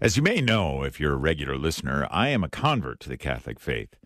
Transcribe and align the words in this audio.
As 0.00 0.16
you 0.16 0.22
may 0.22 0.40
know, 0.40 0.84
if 0.84 1.00
you're 1.00 1.14
a 1.14 1.16
regular 1.16 1.56
listener, 1.56 2.06
I 2.08 2.28
am 2.28 2.44
a 2.44 2.48
convert 2.48 3.00
to 3.00 3.08
the 3.08 3.16
Catholic 3.16 3.58
faith. 3.58 3.96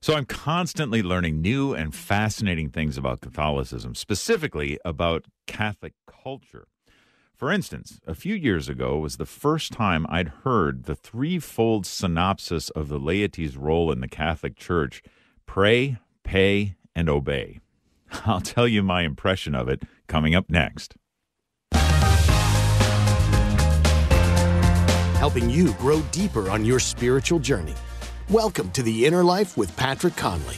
So 0.00 0.14
I'm 0.14 0.24
constantly 0.24 1.02
learning 1.02 1.42
new 1.42 1.74
and 1.74 1.94
fascinating 1.94 2.70
things 2.70 2.96
about 2.96 3.20
Catholicism, 3.20 3.94
specifically 3.94 4.78
about 4.82 5.26
Catholic 5.46 5.92
culture. 6.06 6.68
For 7.34 7.52
instance, 7.52 8.00
a 8.06 8.14
few 8.14 8.34
years 8.34 8.70
ago 8.70 8.96
was 8.96 9.18
the 9.18 9.26
first 9.26 9.72
time 9.72 10.06
I'd 10.08 10.28
heard 10.44 10.84
the 10.84 10.96
threefold 10.96 11.84
synopsis 11.84 12.70
of 12.70 12.88
the 12.88 12.98
laity's 12.98 13.58
role 13.58 13.92
in 13.92 14.00
the 14.00 14.08
Catholic 14.08 14.56
Church 14.56 15.02
pray, 15.44 15.98
pay, 16.24 16.76
and 16.94 17.10
obey. 17.10 17.60
I'll 18.24 18.40
tell 18.40 18.66
you 18.66 18.82
my 18.82 19.02
impression 19.02 19.54
of 19.54 19.68
it 19.68 19.82
coming 20.06 20.34
up 20.34 20.48
next. 20.48 20.96
Helping 25.26 25.50
you 25.50 25.72
grow 25.72 26.00
deeper 26.12 26.50
on 26.50 26.64
your 26.64 26.78
spiritual 26.78 27.40
journey. 27.40 27.74
Welcome 28.30 28.70
to 28.70 28.80
the 28.80 29.06
Inner 29.06 29.24
Life 29.24 29.56
with 29.56 29.76
Patrick 29.76 30.14
Conley. 30.14 30.54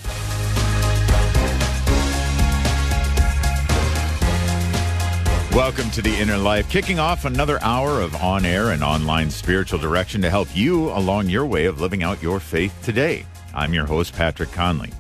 Welcome 5.57 5.91
to 5.93 6.03
the 6.03 6.15
Inner 6.21 6.37
Life, 6.37 6.69
kicking 6.69 6.99
off 6.99 7.25
another 7.25 7.59
hour 7.63 8.03
of 8.03 8.15
on 8.17 8.45
air 8.45 8.73
and 8.73 8.85
online 8.85 9.31
spiritual 9.31 9.79
direction 9.79 10.21
to 10.21 10.29
help 10.29 10.55
you 10.55 10.91
along 10.91 11.31
your 11.31 11.47
way 11.47 11.65
of 11.65 11.81
living 11.81 12.03
out 12.03 12.23
your 12.23 12.39
faith 12.39 12.79
today. 12.85 13.25
I'm 13.55 13.73
your 13.73 13.87
host, 13.87 14.13
Patrick 14.13 14.53
Conley. 14.53 14.93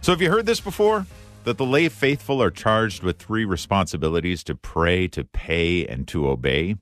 So, 0.00 0.12
have 0.12 0.22
you 0.22 0.30
heard 0.30 0.46
this 0.46 0.60
before? 0.60 1.04
That 1.42 1.58
the 1.58 1.66
lay 1.66 1.90
faithful 1.90 2.42
are 2.42 2.50
charged 2.50 3.02
with 3.02 3.18
three 3.18 3.44
responsibilities 3.44 4.42
to 4.44 4.54
pray, 4.54 5.08
to 5.08 5.24
pay, 5.24 5.86
and 5.86 6.08
to 6.08 6.26
obey. 6.26 6.76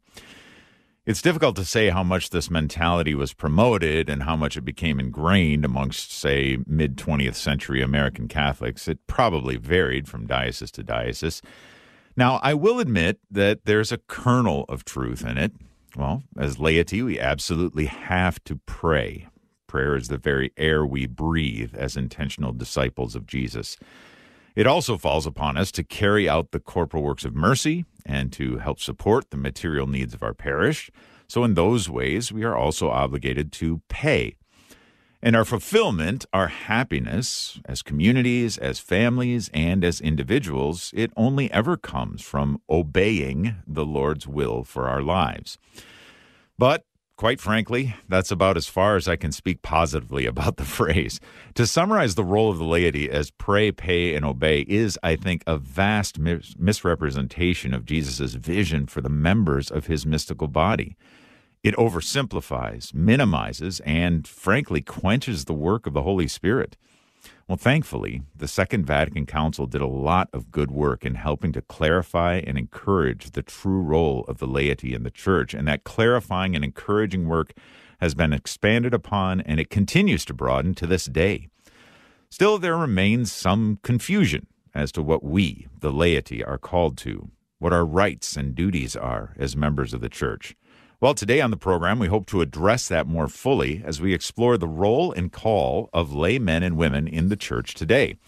It's 1.04 1.20
difficult 1.20 1.56
to 1.56 1.64
say 1.64 1.88
how 1.88 2.04
much 2.04 2.30
this 2.30 2.48
mentality 2.48 3.12
was 3.12 3.32
promoted 3.32 4.08
and 4.08 4.22
how 4.22 4.36
much 4.36 4.56
it 4.56 4.60
became 4.60 5.00
ingrained 5.00 5.64
amongst, 5.64 6.12
say, 6.12 6.58
mid 6.64 6.96
20th 6.96 7.34
century 7.34 7.82
American 7.82 8.28
Catholics. 8.28 8.86
It 8.86 9.04
probably 9.08 9.56
varied 9.56 10.06
from 10.06 10.28
diocese 10.28 10.70
to 10.70 10.84
diocese. 10.84 11.42
Now, 12.16 12.38
I 12.40 12.54
will 12.54 12.78
admit 12.78 13.18
that 13.28 13.64
there's 13.64 13.90
a 13.90 13.98
kernel 13.98 14.64
of 14.68 14.84
truth 14.84 15.24
in 15.26 15.38
it. 15.38 15.52
Well, 15.96 16.22
as 16.38 16.60
laity, 16.60 17.02
we 17.02 17.18
absolutely 17.18 17.86
have 17.86 18.42
to 18.44 18.60
pray. 18.64 19.26
Prayer 19.66 19.96
is 19.96 20.06
the 20.06 20.18
very 20.18 20.52
air 20.56 20.86
we 20.86 21.06
breathe 21.06 21.74
as 21.74 21.96
intentional 21.96 22.52
disciples 22.52 23.16
of 23.16 23.26
Jesus. 23.26 23.76
It 24.54 24.68
also 24.68 24.96
falls 24.96 25.26
upon 25.26 25.56
us 25.56 25.72
to 25.72 25.82
carry 25.82 26.28
out 26.28 26.52
the 26.52 26.60
corporal 26.60 27.02
works 27.02 27.24
of 27.24 27.34
mercy 27.34 27.86
and 28.04 28.32
to 28.32 28.58
help 28.58 28.80
support 28.80 29.30
the 29.30 29.36
material 29.36 29.86
needs 29.86 30.14
of 30.14 30.22
our 30.22 30.34
parish. 30.34 30.90
So, 31.28 31.44
in 31.44 31.54
those 31.54 31.88
ways, 31.88 32.32
we 32.32 32.44
are 32.44 32.56
also 32.56 32.90
obligated 32.90 33.52
to 33.52 33.80
pay. 33.88 34.36
And 35.24 35.36
our 35.36 35.44
fulfillment, 35.44 36.26
our 36.32 36.48
happiness 36.48 37.60
as 37.64 37.80
communities, 37.80 38.58
as 38.58 38.80
families, 38.80 39.48
and 39.54 39.84
as 39.84 40.00
individuals, 40.00 40.92
it 40.96 41.12
only 41.16 41.50
ever 41.52 41.76
comes 41.76 42.22
from 42.22 42.60
obeying 42.68 43.54
the 43.64 43.84
Lord's 43.84 44.26
will 44.26 44.64
for 44.64 44.88
our 44.88 45.00
lives. 45.00 45.58
But 46.58 46.84
Quite 47.16 47.40
frankly, 47.40 47.94
that's 48.08 48.30
about 48.30 48.56
as 48.56 48.66
far 48.66 48.96
as 48.96 49.06
I 49.06 49.16
can 49.16 49.32
speak 49.32 49.62
positively 49.62 50.26
about 50.32 50.56
the 50.56 50.64
phrase. 50.64 51.20
To 51.54 51.66
summarize 51.66 52.14
the 52.14 52.24
role 52.24 52.50
of 52.50 52.58
the 52.58 52.64
laity 52.64 53.10
as 53.10 53.30
pray, 53.30 53.70
pay, 53.70 54.14
and 54.14 54.24
obey 54.24 54.60
is, 54.62 54.98
I 55.02 55.16
think, 55.16 55.44
a 55.46 55.56
vast 55.56 56.18
mis- 56.18 56.54
misrepresentation 56.58 57.74
of 57.74 57.84
Jesus' 57.84 58.34
vision 58.34 58.86
for 58.86 59.00
the 59.00 59.08
members 59.08 59.70
of 59.70 59.86
his 59.86 60.06
mystical 60.06 60.48
body. 60.48 60.96
It 61.62 61.76
oversimplifies, 61.76 62.92
minimizes, 62.92 63.80
and 63.80 64.26
frankly 64.26 64.80
quenches 64.80 65.44
the 65.44 65.54
work 65.54 65.86
of 65.86 65.92
the 65.92 66.02
Holy 66.02 66.26
Spirit. 66.26 66.76
Well, 67.48 67.56
thankfully, 67.56 68.22
the 68.36 68.48
Second 68.48 68.86
Vatican 68.86 69.26
Council 69.26 69.66
did 69.66 69.80
a 69.80 69.86
lot 69.86 70.28
of 70.32 70.50
good 70.50 70.70
work 70.70 71.04
in 71.04 71.16
helping 71.16 71.52
to 71.52 71.60
clarify 71.62 72.36
and 72.36 72.56
encourage 72.56 73.32
the 73.32 73.42
true 73.42 73.82
role 73.82 74.24
of 74.28 74.38
the 74.38 74.46
laity 74.46 74.94
in 74.94 75.02
the 75.02 75.10
church. 75.10 75.52
And 75.52 75.66
that 75.68 75.84
clarifying 75.84 76.54
and 76.54 76.64
encouraging 76.64 77.26
work 77.26 77.52
has 78.00 78.14
been 78.14 78.32
expanded 78.32 78.94
upon 78.94 79.40
and 79.40 79.60
it 79.60 79.70
continues 79.70 80.24
to 80.26 80.34
broaden 80.34 80.74
to 80.74 80.86
this 80.86 81.06
day. 81.06 81.48
Still, 82.30 82.58
there 82.58 82.76
remains 82.76 83.30
some 83.30 83.78
confusion 83.82 84.46
as 84.74 84.90
to 84.92 85.02
what 85.02 85.22
we, 85.22 85.66
the 85.80 85.92
laity, 85.92 86.42
are 86.42 86.58
called 86.58 86.96
to, 86.98 87.30
what 87.58 87.72
our 87.72 87.84
rights 87.84 88.36
and 88.36 88.54
duties 88.54 88.96
are 88.96 89.34
as 89.38 89.54
members 89.54 89.92
of 89.92 90.00
the 90.00 90.08
church. 90.08 90.56
Well, 91.02 91.14
today 91.14 91.40
on 91.40 91.50
the 91.50 91.56
program, 91.56 91.98
we 91.98 92.06
hope 92.06 92.26
to 92.26 92.42
address 92.42 92.86
that 92.86 93.08
more 93.08 93.26
fully 93.26 93.82
as 93.84 94.00
we 94.00 94.14
explore 94.14 94.56
the 94.56 94.68
role 94.68 95.10
and 95.10 95.32
call 95.32 95.90
of 95.92 96.14
lay 96.14 96.38
men 96.38 96.62
and 96.62 96.76
women 96.76 97.08
in 97.08 97.28
the 97.28 97.34
church 97.34 97.74
today. 97.74 98.18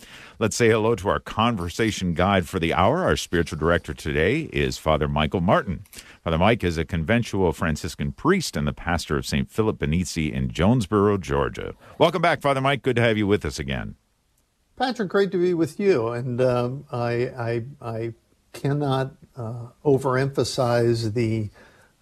Let's 0.40 0.56
say 0.56 0.70
hello 0.70 0.96
to 0.96 1.08
our 1.08 1.20
conversation 1.20 2.14
guide 2.14 2.48
for 2.48 2.58
the 2.58 2.74
hour. 2.74 3.04
Our 3.04 3.14
spiritual 3.14 3.60
director 3.60 3.94
today 3.94 4.50
is 4.52 4.76
Father 4.76 5.06
Michael 5.06 5.40
Martin. 5.40 5.84
Father 6.24 6.36
Mike 6.36 6.64
is 6.64 6.76
a 6.76 6.84
conventual 6.84 7.52
Franciscan 7.52 8.10
priest 8.10 8.56
and 8.56 8.66
the 8.66 8.72
pastor 8.72 9.16
of 9.16 9.24
St. 9.24 9.48
Philip 9.48 9.78
Benizi 9.78 10.32
in 10.32 10.50
Jonesboro, 10.50 11.16
Georgia. 11.18 11.74
Welcome 11.98 12.22
back, 12.22 12.40
Father 12.40 12.60
Mike. 12.60 12.82
Good 12.82 12.96
to 12.96 13.02
have 13.02 13.16
you 13.16 13.28
with 13.28 13.44
us 13.44 13.60
again. 13.60 13.94
Patrick, 14.74 15.10
great 15.10 15.30
to 15.30 15.38
be 15.38 15.54
with 15.54 15.78
you. 15.78 16.08
And 16.08 16.40
um, 16.40 16.86
I, 16.90 17.12
I, 17.38 17.64
I, 17.80 18.14
cannot 18.54 19.12
uh, 19.36 19.66
overemphasize 19.84 21.12
the 21.12 21.50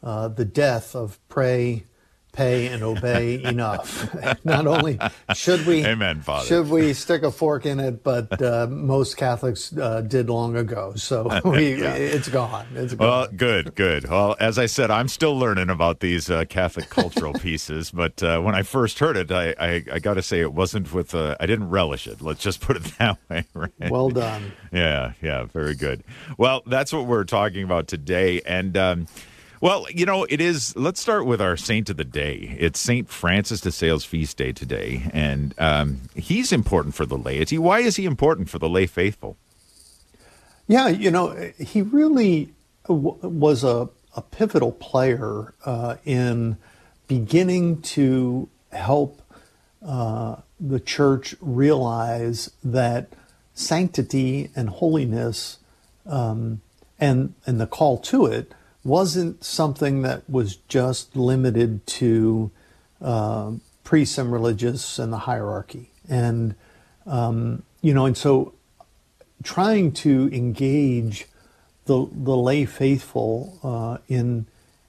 uh, 0.02 0.28
the 0.28 0.44
death 0.44 0.94
of 0.94 1.18
pray, 1.28 1.84
pay, 2.32 2.68
and 2.68 2.82
obey 2.82 3.42
enough. 3.44 4.14
Not 4.44 4.66
only 4.66 4.98
should 5.34 5.66
we, 5.66 5.84
Amen, 5.84 6.22
Father. 6.22 6.46
should 6.46 6.68
we 6.68 6.92
stick 6.94 7.22
a 7.22 7.30
fork 7.30 7.66
in 7.66 7.78
it, 7.78 8.02
but 8.02 8.42
uh, 8.42 8.66
most 8.68 9.16
Catholics 9.16 9.76
uh, 9.76 10.00
did 10.00 10.28
long 10.28 10.56
ago. 10.56 10.94
So 10.96 11.40
we, 11.44 11.80
yeah. 11.80 11.94
it's 11.94 12.28
gone. 12.28 12.66
It's 12.74 12.94
gone. 12.94 13.06
Well, 13.06 13.28
good, 13.28 13.74
good. 13.74 14.08
Well, 14.08 14.36
as 14.40 14.58
I 14.58 14.66
said, 14.66 14.90
I'm 14.90 15.08
still 15.08 15.38
learning 15.38 15.70
about 15.70 16.00
these 16.00 16.30
uh, 16.30 16.44
Catholic 16.46 16.88
cultural 16.88 17.34
pieces. 17.34 17.90
But 17.90 18.22
uh, 18.22 18.40
when 18.40 18.54
I 18.54 18.62
first 18.62 18.98
heard 18.98 19.16
it, 19.16 19.30
I, 19.30 19.54
I, 19.60 19.84
I 19.92 19.98
got 19.98 20.14
to 20.14 20.22
say 20.22 20.40
it 20.40 20.52
wasn't 20.52 20.92
with. 20.92 21.14
Uh, 21.14 21.36
I 21.38 21.46
didn't 21.46 21.69
relish 21.69 22.06
it. 22.06 22.22
Let's 22.22 22.42
just 22.42 22.60
put 22.60 22.76
it 22.76 22.84
that 22.98 23.19
way. 23.28 23.44
Right? 23.54 23.90
Well 23.90 24.08
done. 24.08 24.52
Yeah, 24.72 25.12
yeah, 25.20 25.44
very 25.44 25.74
good. 25.74 26.02
Well, 26.38 26.62
that's 26.66 26.92
what 26.92 27.06
we're 27.06 27.24
talking 27.24 27.62
about 27.62 27.86
today, 27.86 28.40
and. 28.46 28.76
Um, 28.76 29.06
well, 29.62 29.86
you 29.94 30.04
know, 30.04 30.24
it 30.28 30.40
is. 30.40 30.76
Let's 30.76 31.00
start 31.00 31.24
with 31.24 31.40
our 31.40 31.56
saint 31.56 31.88
of 31.88 31.96
the 31.96 32.04
day. 32.04 32.56
It's 32.58 32.80
Saint 32.80 33.08
Francis 33.08 33.60
de 33.60 33.70
Sales 33.70 34.04
feast 34.04 34.36
day 34.36 34.50
today, 34.50 35.08
and 35.12 35.54
um, 35.56 36.00
he's 36.16 36.50
important 36.50 36.96
for 36.96 37.06
the 37.06 37.16
laity. 37.16 37.58
Why 37.58 37.78
is 37.78 37.94
he 37.94 38.04
important 38.04 38.50
for 38.50 38.58
the 38.58 38.68
lay 38.68 38.86
faithful? 38.86 39.36
Yeah, 40.66 40.88
you 40.88 41.12
know, 41.12 41.52
he 41.60 41.80
really 41.80 42.52
w- 42.88 43.16
was 43.22 43.62
a, 43.62 43.88
a, 44.16 44.22
pivotal 44.22 44.72
player 44.72 45.54
uh, 45.64 45.94
in 46.04 46.56
beginning 47.06 47.82
to 47.82 48.48
help 48.72 49.22
uh, 49.86 50.36
the 50.58 50.80
church 50.80 51.36
realize 51.40 52.50
that 52.64 53.12
sanctity 53.54 54.50
and 54.56 54.70
holiness 54.70 55.58
um, 56.04 56.62
and 56.98 57.34
and 57.46 57.60
the 57.60 57.66
call 57.68 57.98
to 57.98 58.26
it 58.26 58.52
wasn't 58.84 59.44
something 59.44 60.03
that 60.03 60.28
was 60.28 60.56
just 60.69 61.16
limited 61.16 61.87
to 61.87 62.50
uh, 63.00 63.53
priests 63.84 64.19
and 64.19 64.32
religious 64.32 64.98
and 64.98 65.12
the 65.12 65.19
hierarchy. 65.19 65.91
And, 66.09 66.54
um, 67.06 67.62
you 67.81 67.94
know, 67.94 68.06
and 68.06 68.16
so 68.16 68.54
trying 69.43 69.93
to 69.93 70.28
engage 70.32 71.26
the, 71.87 72.09
the 72.12 72.37
lay 72.37 72.65
faithful 72.65 73.59
uh, 73.62 73.98
in, 74.09 74.47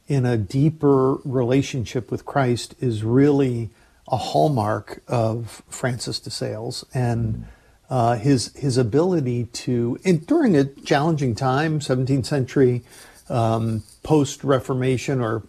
in 0.07 0.25
a 0.25 0.37
deeper 0.37 1.15
relationship 1.25 2.11
with 2.11 2.25
Christ 2.25 2.75
is 2.79 3.03
really 3.03 3.69
a 4.07 4.17
hallmark 4.17 5.01
of 5.07 5.63
Francis 5.69 6.19
de 6.19 6.29
Sales. 6.29 6.85
And 6.93 7.45
uh, 7.89 8.15
his, 8.15 8.53
his 8.55 8.77
ability 8.77 9.45
to, 9.45 9.99
and 10.03 10.25
during 10.25 10.55
a 10.55 10.65
challenging 10.65 11.35
time, 11.35 11.79
17th 11.79 12.25
century, 12.25 12.83
um, 13.33 13.83
post 14.03 14.43
Reformation 14.43 15.19
or 15.19 15.43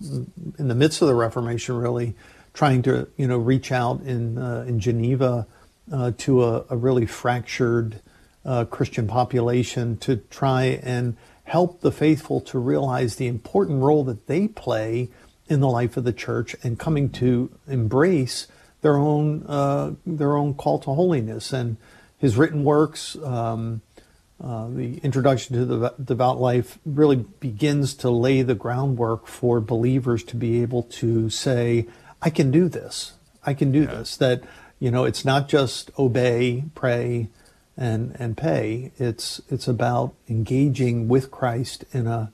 in 0.59 0.69
the 0.69 0.75
midst 0.75 1.03
of 1.03 1.09
the 1.09 1.15
Reformation, 1.15 1.77
really 1.77 2.15
trying 2.55 2.83
to 2.83 3.09
you 3.17 3.27
know 3.27 3.39
reach 3.39 3.71
out 3.71 4.01
in 4.01 4.39
uh, 4.39 4.65
in 4.67 4.81
Geneva 4.81 5.47
uh, 5.93 6.13
to 6.19 6.43
a, 6.43 6.65
a, 6.71 6.77
really 6.77 7.05
fractured 7.05 8.01
uh, 8.45 8.65
Christian 8.65 9.07
population 9.07 9.99
to 9.99 10.17
try 10.17 10.81
and 10.83 11.17
help 11.45 11.83
the 11.83 11.93
faithful 11.93 12.41
to 12.41 12.59
realize 12.59 13.17
the 13.17 13.27
important 13.27 13.83
role 13.83 14.03
that 14.05 14.27
they 14.27 14.49
play 14.49 15.11
in 15.47 15.61
the 15.61 15.69
life 15.69 15.99
of 15.99 16.05
the 16.05 16.13
church 16.13 16.57
and 16.63 16.79
coming 16.79 17.11
to 17.11 17.51
embrace 17.69 18.47
their 18.81 18.97
own 18.97 19.45
uh, 19.47 19.93
their 20.07 20.37
own 20.37 20.55
call 20.55 20.79
to 20.79 20.95
holiness 20.95 21.53
and 21.53 21.77
his 22.17 22.37
written 22.39 22.65
works. 22.65 23.17
Um, 23.17 23.83
uh, 24.43 24.69
the 24.69 24.99
introduction 24.99 25.57
to 25.57 25.65
the 25.65 25.95
devout 26.03 26.41
life 26.41 26.79
really 26.85 27.17
begins 27.17 27.95
to 27.95 28.11
lay 28.11 28.43
the 28.43 28.55
groundwork 28.55 29.27
for 29.27 29.61
believers 29.61 30.25
to 30.25 30.37
be 30.37 30.61
able 30.61 30.83
to 30.83 31.31
say, 31.31 31.87
I 32.21 32.31
can 32.31 32.51
do 32.51 32.69
this. 32.69 33.13
I 33.45 33.55
can 33.55 33.71
do 33.71 33.83
yeah. 33.83 33.95
this. 33.95 34.17
That, 34.17 34.43
you 34.81 34.91
know, 34.91 35.05
it's 35.05 35.25
not 35.25 35.49
just 35.49 35.91
obey, 35.99 36.65
pray, 36.75 37.29
and, 37.77 38.17
and 38.19 38.37
pay. 38.37 38.93
It's, 38.99 39.41
it's 39.49 39.69
about 39.69 40.15
engaging 40.29 41.09
with 41.09 41.31
Christ 41.31 41.85
in 41.93 42.07
a, 42.07 42.33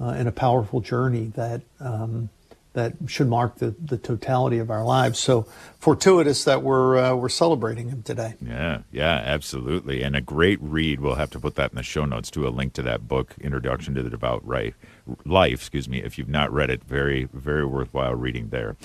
uh, 0.00 0.10
in 0.10 0.26
a 0.26 0.32
powerful 0.32 0.80
journey 0.80 1.32
that, 1.34 1.62
um, 1.80 2.30
that 2.78 2.94
should 3.06 3.28
mark 3.28 3.56
the, 3.56 3.74
the 3.84 3.98
totality 3.98 4.58
of 4.58 4.70
our 4.70 4.84
lives. 4.84 5.18
So 5.18 5.46
fortuitous 5.80 6.44
that 6.44 6.62
we're 6.62 6.96
uh, 6.96 7.14
we're 7.14 7.28
celebrating 7.28 7.88
him 7.88 8.02
today. 8.02 8.34
Yeah, 8.40 8.82
yeah, 8.92 9.20
absolutely, 9.24 10.02
and 10.02 10.14
a 10.14 10.20
great 10.20 10.58
read. 10.62 11.00
We'll 11.00 11.16
have 11.16 11.30
to 11.30 11.40
put 11.40 11.56
that 11.56 11.72
in 11.72 11.76
the 11.76 11.82
show 11.82 12.04
notes 12.04 12.30
to 12.32 12.46
a 12.46 12.50
link 12.50 12.72
to 12.74 12.82
that 12.82 13.08
book, 13.08 13.34
Introduction 13.40 13.94
to 13.94 14.02
the 14.02 14.10
Devout 14.10 14.46
Life. 14.46 15.60
Excuse 15.60 15.88
me. 15.88 16.02
If 16.02 16.18
you've 16.18 16.28
not 16.28 16.52
read 16.52 16.70
it, 16.70 16.84
very 16.84 17.28
very 17.32 17.66
worthwhile 17.66 18.14
reading 18.14 18.48
there. 18.50 18.76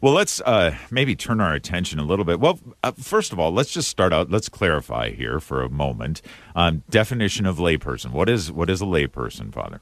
Well, 0.00 0.12
let's 0.12 0.42
uh, 0.42 0.76
maybe 0.90 1.16
turn 1.16 1.40
our 1.40 1.54
attention 1.54 1.98
a 1.98 2.04
little 2.04 2.26
bit. 2.26 2.38
Well, 2.38 2.60
uh, 2.82 2.92
first 2.92 3.32
of 3.32 3.38
all, 3.40 3.52
let's 3.52 3.70
just 3.70 3.88
start 3.88 4.12
out. 4.12 4.30
Let's 4.30 4.50
clarify 4.50 5.12
here 5.12 5.40
for 5.40 5.62
a 5.62 5.70
moment. 5.70 6.20
Um, 6.54 6.82
definition 6.90 7.46
of 7.46 7.56
layperson. 7.56 8.10
What 8.10 8.28
is 8.28 8.52
what 8.52 8.68
is 8.68 8.82
a 8.82 8.84
layperson, 8.84 9.50
Father? 9.50 9.80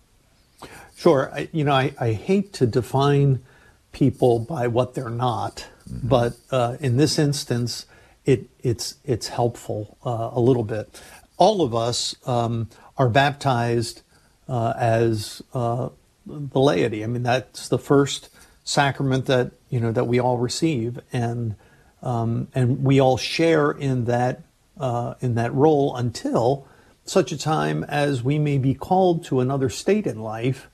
Sure. 1.02 1.32
I, 1.34 1.48
you 1.50 1.64
know, 1.64 1.72
I, 1.72 1.92
I 1.98 2.12
hate 2.12 2.52
to 2.54 2.66
define 2.66 3.42
people 3.90 4.38
by 4.38 4.68
what 4.68 4.94
they're 4.94 5.10
not, 5.10 5.66
mm-hmm. 5.90 6.06
but 6.06 6.36
uh, 6.52 6.76
in 6.78 6.96
this 6.96 7.18
instance, 7.18 7.86
it, 8.24 8.48
it's 8.60 8.94
it's 9.04 9.26
helpful 9.26 9.98
uh, 10.06 10.30
a 10.32 10.38
little 10.38 10.62
bit. 10.62 11.02
All 11.38 11.60
of 11.60 11.74
us 11.74 12.14
um, 12.24 12.68
are 12.96 13.08
baptized 13.08 14.02
uh, 14.48 14.74
as 14.76 15.42
uh, 15.52 15.88
the 16.24 16.60
laity. 16.60 17.02
I 17.02 17.08
mean, 17.08 17.24
that's 17.24 17.66
the 17.66 17.80
first 17.80 18.28
sacrament 18.62 19.26
that 19.26 19.50
you 19.70 19.80
know 19.80 19.90
that 19.90 20.06
we 20.06 20.20
all 20.20 20.38
receive, 20.38 21.00
and 21.12 21.56
um, 22.00 22.46
and 22.54 22.84
we 22.84 23.00
all 23.00 23.16
share 23.16 23.72
in 23.72 24.04
that 24.04 24.42
uh, 24.78 25.14
in 25.20 25.34
that 25.34 25.52
role 25.52 25.96
until 25.96 26.68
such 27.04 27.32
a 27.32 27.36
time 27.36 27.82
as 27.88 28.22
we 28.22 28.38
may 28.38 28.56
be 28.56 28.72
called 28.72 29.24
to 29.24 29.40
another 29.40 29.68
state 29.68 30.06
in 30.06 30.22
life 30.22 30.68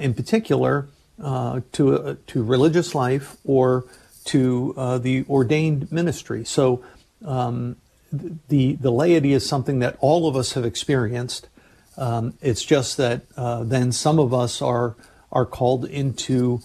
in 0.00 0.14
particular 0.14 0.88
uh, 1.22 1.60
to, 1.72 1.94
uh, 1.96 2.14
to 2.28 2.44
religious 2.44 2.94
life 2.94 3.36
or 3.44 3.84
to 4.24 4.72
the 5.02 5.24
ordained 5.28 5.90
ministry. 5.90 6.44
So 6.44 6.84
um, 7.24 7.74
the, 8.12 8.74
the 8.74 8.92
laity 8.92 9.32
is 9.32 9.44
something 9.44 9.80
that 9.80 9.96
all 9.98 10.28
of 10.28 10.36
us 10.36 10.52
have 10.52 10.64
experienced. 10.64 11.48
Um, 11.96 12.34
it's 12.40 12.62
just 12.62 12.96
that 12.98 13.22
uh, 13.36 13.64
then 13.64 13.90
some 13.90 14.20
of 14.20 14.32
us 14.32 14.62
are 14.62 14.94
are 15.32 15.44
called 15.44 15.84
into 15.84 16.60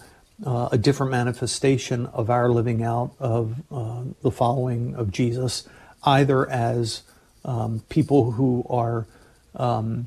uh, 0.46 0.68
a 0.70 0.78
different 0.78 1.10
manifestation 1.10 2.06
of 2.06 2.30
our 2.30 2.48
living 2.48 2.82
out 2.82 3.10
of 3.18 3.56
uh, 3.72 4.02
the 4.22 4.30
following 4.30 4.94
of 4.94 5.10
Jesus, 5.10 5.68
either 6.04 6.48
as 6.48 7.02
um, 7.44 7.82
people 7.88 8.32
who 8.32 8.64
are 8.70 9.06
um, 9.56 10.06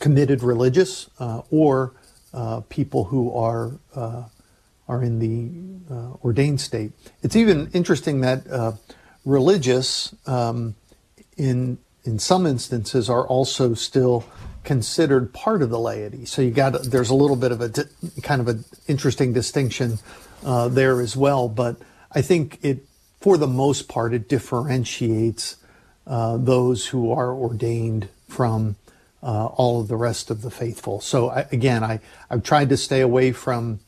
committed 0.00 0.42
religious 0.42 1.08
or 1.50 1.92
uh, 2.32 2.60
people 2.68 3.04
who 3.04 3.34
are 3.34 3.72
uh, 3.94 4.24
are 4.88 5.02
in 5.02 5.18
the 5.18 5.94
uh, 5.94 6.12
ordained 6.24 6.60
state. 6.60 6.92
It's 7.22 7.36
even 7.36 7.70
interesting 7.72 8.20
that 8.20 8.46
uh, 8.50 8.72
religious, 9.24 10.14
um, 10.26 10.74
in 11.36 11.78
in 12.04 12.18
some 12.18 12.46
instances, 12.46 13.10
are 13.10 13.26
also 13.26 13.74
still 13.74 14.24
considered 14.62 15.32
part 15.32 15.62
of 15.62 15.70
the 15.70 15.78
laity. 15.78 16.24
So 16.24 16.42
you 16.42 16.50
got 16.50 16.82
there's 16.84 17.10
a 17.10 17.14
little 17.14 17.36
bit 17.36 17.52
of 17.52 17.60
a 17.60 17.68
di- 17.68 17.82
kind 18.22 18.40
of 18.40 18.48
an 18.48 18.64
interesting 18.86 19.32
distinction 19.32 19.98
uh, 20.44 20.68
there 20.68 21.00
as 21.00 21.16
well. 21.16 21.48
But 21.48 21.76
I 22.12 22.22
think 22.22 22.58
it, 22.62 22.84
for 23.20 23.36
the 23.36 23.46
most 23.46 23.88
part, 23.88 24.14
it 24.14 24.28
differentiates 24.28 25.56
those 26.06 26.86
who 26.86 27.12
are 27.12 27.32
ordained 27.32 28.08
from 28.28 28.76
uh, 29.22 29.46
all 29.46 29.80
of 29.80 29.88
the 29.88 29.96
rest 29.96 30.30
of 30.30 30.42
the 30.42 30.50
faithful. 30.50 31.00
So 31.00 31.30
I, 31.30 31.46
again, 31.52 31.84
I, 31.84 32.00
I've 32.30 32.42
tried 32.42 32.68
to 32.70 32.76
stay 32.76 33.00
away 33.00 33.32
from 33.32 33.80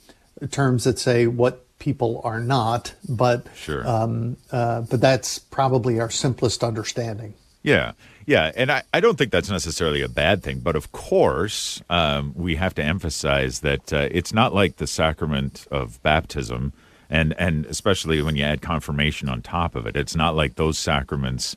terms 0.51 0.85
that 0.85 0.99
say 0.99 1.27
what 1.27 1.67
people 1.79 2.21
are 2.25 2.41
not, 2.41 2.95
but 3.09 3.47
sure. 3.55 3.87
Um, 3.87 4.37
uh, 4.51 4.83
but 4.83 5.01
that's 5.01 5.39
probably 5.39 6.01
our 6.01 6.11
simplest 6.11 6.63
understanding. 6.63 7.35
Yeah, 7.63 7.93
yeah, 8.27 8.53
and 8.57 8.71
I, 8.71 8.83
I 8.93 9.01
don't 9.01 9.17
think 9.17 9.31
that's 9.31 9.51
necessarily 9.51 10.03
a 10.03 10.09
bad 10.09 10.43
thing, 10.43 10.61
but 10.61 10.77
of 10.77 10.93
course 10.93 11.83
um, 11.91 12.33
we 12.37 12.57
have 12.57 12.75
to 12.75 12.83
emphasize 12.83 13.61
that 13.61 13.93
uh, 13.93 14.09
it's 14.11 14.33
not 14.33 14.55
like 14.55 14.77
the 14.77 14.87
sacrament 14.87 15.67
of 15.71 16.03
baptism, 16.03 16.73
and 17.09 17.35
and 17.39 17.67
especially 17.67 18.23
when 18.23 18.37
you 18.37 18.45
add 18.45 18.63
confirmation 18.63 19.29
on 19.29 19.43
top 19.43 19.75
of 19.75 19.87
it, 19.87 19.97
it's 19.97 20.17
not 20.17 20.35
like 20.37 20.55
those 20.55 20.79
sacraments 20.79 21.57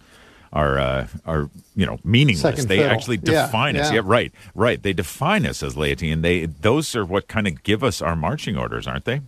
are 0.56 0.80
uh, 0.80 1.08
are 1.26 1.50
you 1.76 1.86
know 1.86 2.00
meaningless. 2.04 2.42
Second 2.42 2.70
they 2.70 2.78
fiddle. 2.78 2.92
actually 2.92 3.18
define 3.18 3.76
yeah, 3.76 3.82
us. 3.82 3.90
Yeah. 3.90 3.96
yeah, 3.96 4.02
right, 4.06 4.32
right. 4.56 4.82
They 4.82 4.94
define 4.94 5.46
us 5.46 5.62
as 5.62 5.76
laity, 5.76 6.10
and 6.10 6.24
they 6.24 6.46
those 6.46 6.96
are 6.96 7.06
what 7.06 7.28
kind 7.28 7.46
of 7.46 7.62
give 7.64 7.84
us 7.84 8.02
our 8.02 8.16
marching 8.16 8.58
orders, 8.58 8.88
aren't 8.88 9.06
they? 9.06 9.22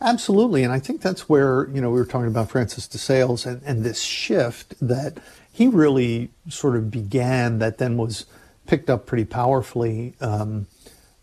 Absolutely, 0.00 0.62
and 0.62 0.72
I 0.72 0.78
think 0.78 1.02
that's 1.02 1.28
where 1.28 1.68
you 1.70 1.80
know 1.80 1.90
we 1.90 1.98
were 1.98 2.06
talking 2.06 2.28
about 2.28 2.48
Francis 2.48 2.86
de 2.86 2.96
Sales 2.96 3.44
and, 3.44 3.60
and 3.64 3.84
this 3.84 4.00
shift 4.00 4.74
that 4.80 5.18
he 5.52 5.66
really 5.66 6.30
sort 6.48 6.76
of 6.76 6.90
began 6.90 7.58
that 7.58 7.78
then 7.78 7.96
was 7.96 8.26
picked 8.66 8.88
up 8.88 9.06
pretty 9.06 9.24
powerfully 9.24 10.14
um, 10.20 10.68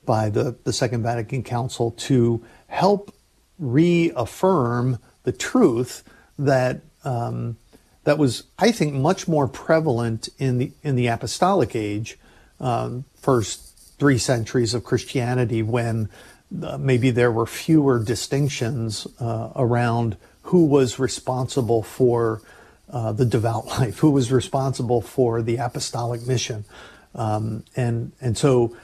by 0.06 0.30
the 0.30 0.56
the 0.66 0.74
Second 0.74 1.02
Vatican 1.02 1.44
Council 1.44 1.92
to 1.92 2.44
help 2.68 3.16
reaffirm 3.58 5.00
the 5.24 5.31
truth 5.31 6.04
that 6.38 6.81
um, 7.06 7.56
that 8.04 8.18
was, 8.18 8.44
I 8.60 8.72
think, 8.72 8.94
much 8.94 9.28
more 9.28 9.48
prevalent 9.48 10.30
in 10.38 10.58
the 10.58 10.72
in 10.82 10.96
the 10.96 11.08
apostolic 11.08 11.76
age, 11.76 12.18
um, 12.60 13.06
first 13.16 13.78
three 13.98 14.18
centuries 14.18 14.74
of 14.74 14.84
Christianity, 14.84 15.64
when 15.64 16.10
uh, 16.62 16.78
maybe 16.78 17.12
there 17.12 17.32
were 17.32 17.46
fewer 17.46 18.04
distinctions 18.04 19.08
uh, 19.20 19.52
around 19.56 20.18
who 20.44 20.66
was 20.66 21.00
responsible 21.00 21.82
for 21.82 22.42
uh, 22.90 23.12
the 23.12 23.26
devout 23.26 23.66
life, 23.80 24.00
who 24.00 24.12
was 24.12 24.32
responsible 24.32 25.02
for 25.02 25.42
the 25.42 25.58
apostolic 25.58 26.28
mission, 26.28 26.66
um, 27.16 27.64
and 27.76 28.12
and 28.20 28.38
so 28.38 28.76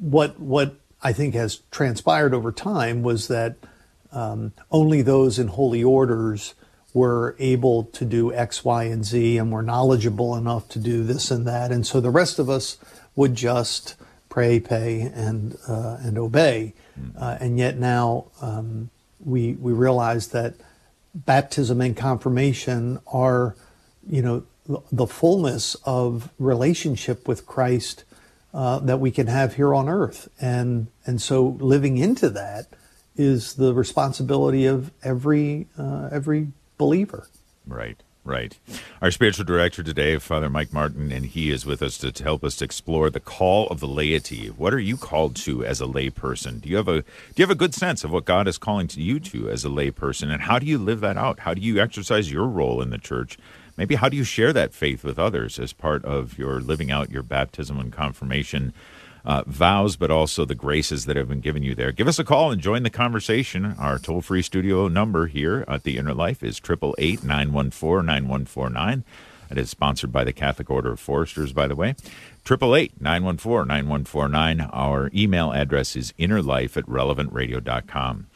what 0.00 0.38
what 0.40 0.74
I 1.02 1.12
think 1.12 1.34
has 1.34 1.60
transpired 1.70 2.34
over 2.34 2.52
time 2.52 3.02
was 3.02 3.28
that 3.28 3.56
um, 4.12 4.52
only 4.70 5.02
those 5.02 5.38
in 5.38 5.48
holy 5.48 5.82
orders 5.82 6.54
were 6.94 7.34
able 7.38 7.84
to 7.84 8.04
do 8.04 8.32
X, 8.32 8.64
Y, 8.64 8.84
and 8.84 9.04
Z, 9.04 9.38
and 9.38 9.50
were 9.50 9.62
knowledgeable 9.62 10.36
enough 10.36 10.68
to 10.70 10.78
do 10.78 11.02
this 11.04 11.30
and 11.30 11.46
that. 11.46 11.72
And 11.72 11.86
so 11.86 12.00
the 12.00 12.10
rest 12.10 12.38
of 12.38 12.50
us 12.50 12.78
would 13.16 13.34
just 13.34 13.94
pray, 14.28 14.60
pay, 14.60 15.00
and 15.02 15.56
uh, 15.68 15.98
and 16.00 16.18
obey. 16.18 16.74
Mm-hmm. 16.98 17.18
Uh, 17.22 17.36
and 17.40 17.58
yet 17.58 17.78
now 17.78 18.26
um, 18.40 18.90
we 19.24 19.52
we 19.52 19.72
realize 19.72 20.28
that 20.28 20.54
baptism 21.14 21.80
and 21.80 21.96
confirmation 21.96 22.98
are, 23.06 23.54
you 24.08 24.22
know, 24.22 24.44
the 24.90 25.06
fullness 25.06 25.76
of 25.84 26.30
relationship 26.38 27.28
with 27.28 27.46
Christ 27.46 28.04
uh, 28.54 28.78
that 28.80 29.00
we 29.00 29.10
can 29.10 29.26
have 29.26 29.54
here 29.54 29.74
on 29.74 29.88
earth. 29.88 30.28
And 30.40 30.88
and 31.06 31.20
so 31.20 31.56
living 31.60 31.98
into 31.98 32.28
that 32.30 32.66
is 33.16 33.54
the 33.54 33.74
responsibility 33.74 34.66
of 34.66 34.90
every 35.02 35.66
uh, 35.78 36.08
every 36.10 36.48
believer. 36.82 37.28
Right. 37.64 38.02
Right. 38.24 38.56
Our 39.00 39.10
spiritual 39.10 39.44
director 39.44 39.82
today, 39.82 40.16
Father 40.18 40.48
Mike 40.48 40.72
Martin, 40.72 41.10
and 41.10 41.26
he 41.26 41.50
is 41.50 41.66
with 41.66 41.82
us 41.82 41.98
to, 41.98 42.22
help 42.22 42.44
us 42.44 42.62
explore 42.62 43.10
the 43.10 43.18
call 43.18 43.66
of 43.66 43.80
the 43.80 43.88
laity. 43.88 44.46
What 44.46 44.72
are 44.72 44.78
you 44.78 44.96
called 44.96 45.34
to 45.36 45.64
as 45.64 45.80
a 45.80 45.86
layperson? 45.86 46.60
Do 46.60 46.68
you 46.68 46.76
have 46.76 46.86
a 46.86 47.02
do 47.02 47.34
you 47.36 47.42
have 47.42 47.50
a 47.50 47.56
good 47.56 47.74
sense 47.74 48.04
of 48.04 48.12
what 48.12 48.24
God 48.24 48.46
is 48.46 48.58
calling 48.58 48.86
to 48.88 49.02
you 49.02 49.18
to 49.18 49.48
as 49.48 49.64
a 49.64 49.68
layperson, 49.68 50.32
and 50.32 50.42
how 50.42 50.60
do 50.60 50.66
you 50.66 50.78
live 50.78 51.00
that 51.00 51.16
out? 51.16 51.40
How 51.40 51.52
do 51.52 51.60
you 51.60 51.80
exercise 51.80 52.30
your 52.30 52.46
role 52.46 52.80
in 52.80 52.90
the 52.90 52.98
church? 52.98 53.38
Maybe 53.76 53.96
how 53.96 54.08
do 54.08 54.16
you 54.16 54.24
share 54.24 54.52
that 54.52 54.72
faith 54.72 55.02
with 55.02 55.18
others 55.18 55.58
as 55.58 55.72
part 55.72 56.04
of 56.04 56.38
your 56.38 56.60
living 56.60 56.92
out 56.92 57.10
your 57.10 57.24
baptism 57.24 57.80
and 57.80 57.92
confirmation 57.92 58.72
uh, 59.24 59.42
vows, 59.46 59.96
but 59.96 60.10
also 60.10 60.44
the 60.44 60.54
graces 60.54 61.06
that 61.06 61.16
have 61.16 61.28
been 61.28 61.40
given 61.40 61.62
you 61.62 61.74
there. 61.74 61.92
Give 61.92 62.08
us 62.08 62.18
a 62.18 62.24
call 62.24 62.50
and 62.50 62.60
join 62.60 62.82
the 62.82 62.90
conversation. 62.90 63.74
Our 63.78 63.98
toll 63.98 64.20
free 64.20 64.42
studio 64.42 64.88
number 64.88 65.26
here 65.26 65.64
at 65.68 65.84
the 65.84 65.96
Inner 65.98 66.14
Life 66.14 66.42
is 66.42 66.58
888 66.58 67.22
914 67.22 68.06
9149. 68.06 69.04
It 69.50 69.58
is 69.58 69.70
sponsored 69.70 70.12
by 70.12 70.24
the 70.24 70.32
Catholic 70.32 70.70
Order 70.70 70.92
of 70.92 71.00
Foresters, 71.00 71.52
by 71.52 71.68
the 71.68 71.76
way. 71.76 71.90
888 72.46 73.00
914 73.00 73.68
9149. 73.68 74.60
Our 74.72 75.10
email 75.14 75.52
address 75.52 75.94
is 75.94 76.14
innerlife 76.18 76.76
at 76.76 76.86
relevantradio.com. 76.86 78.26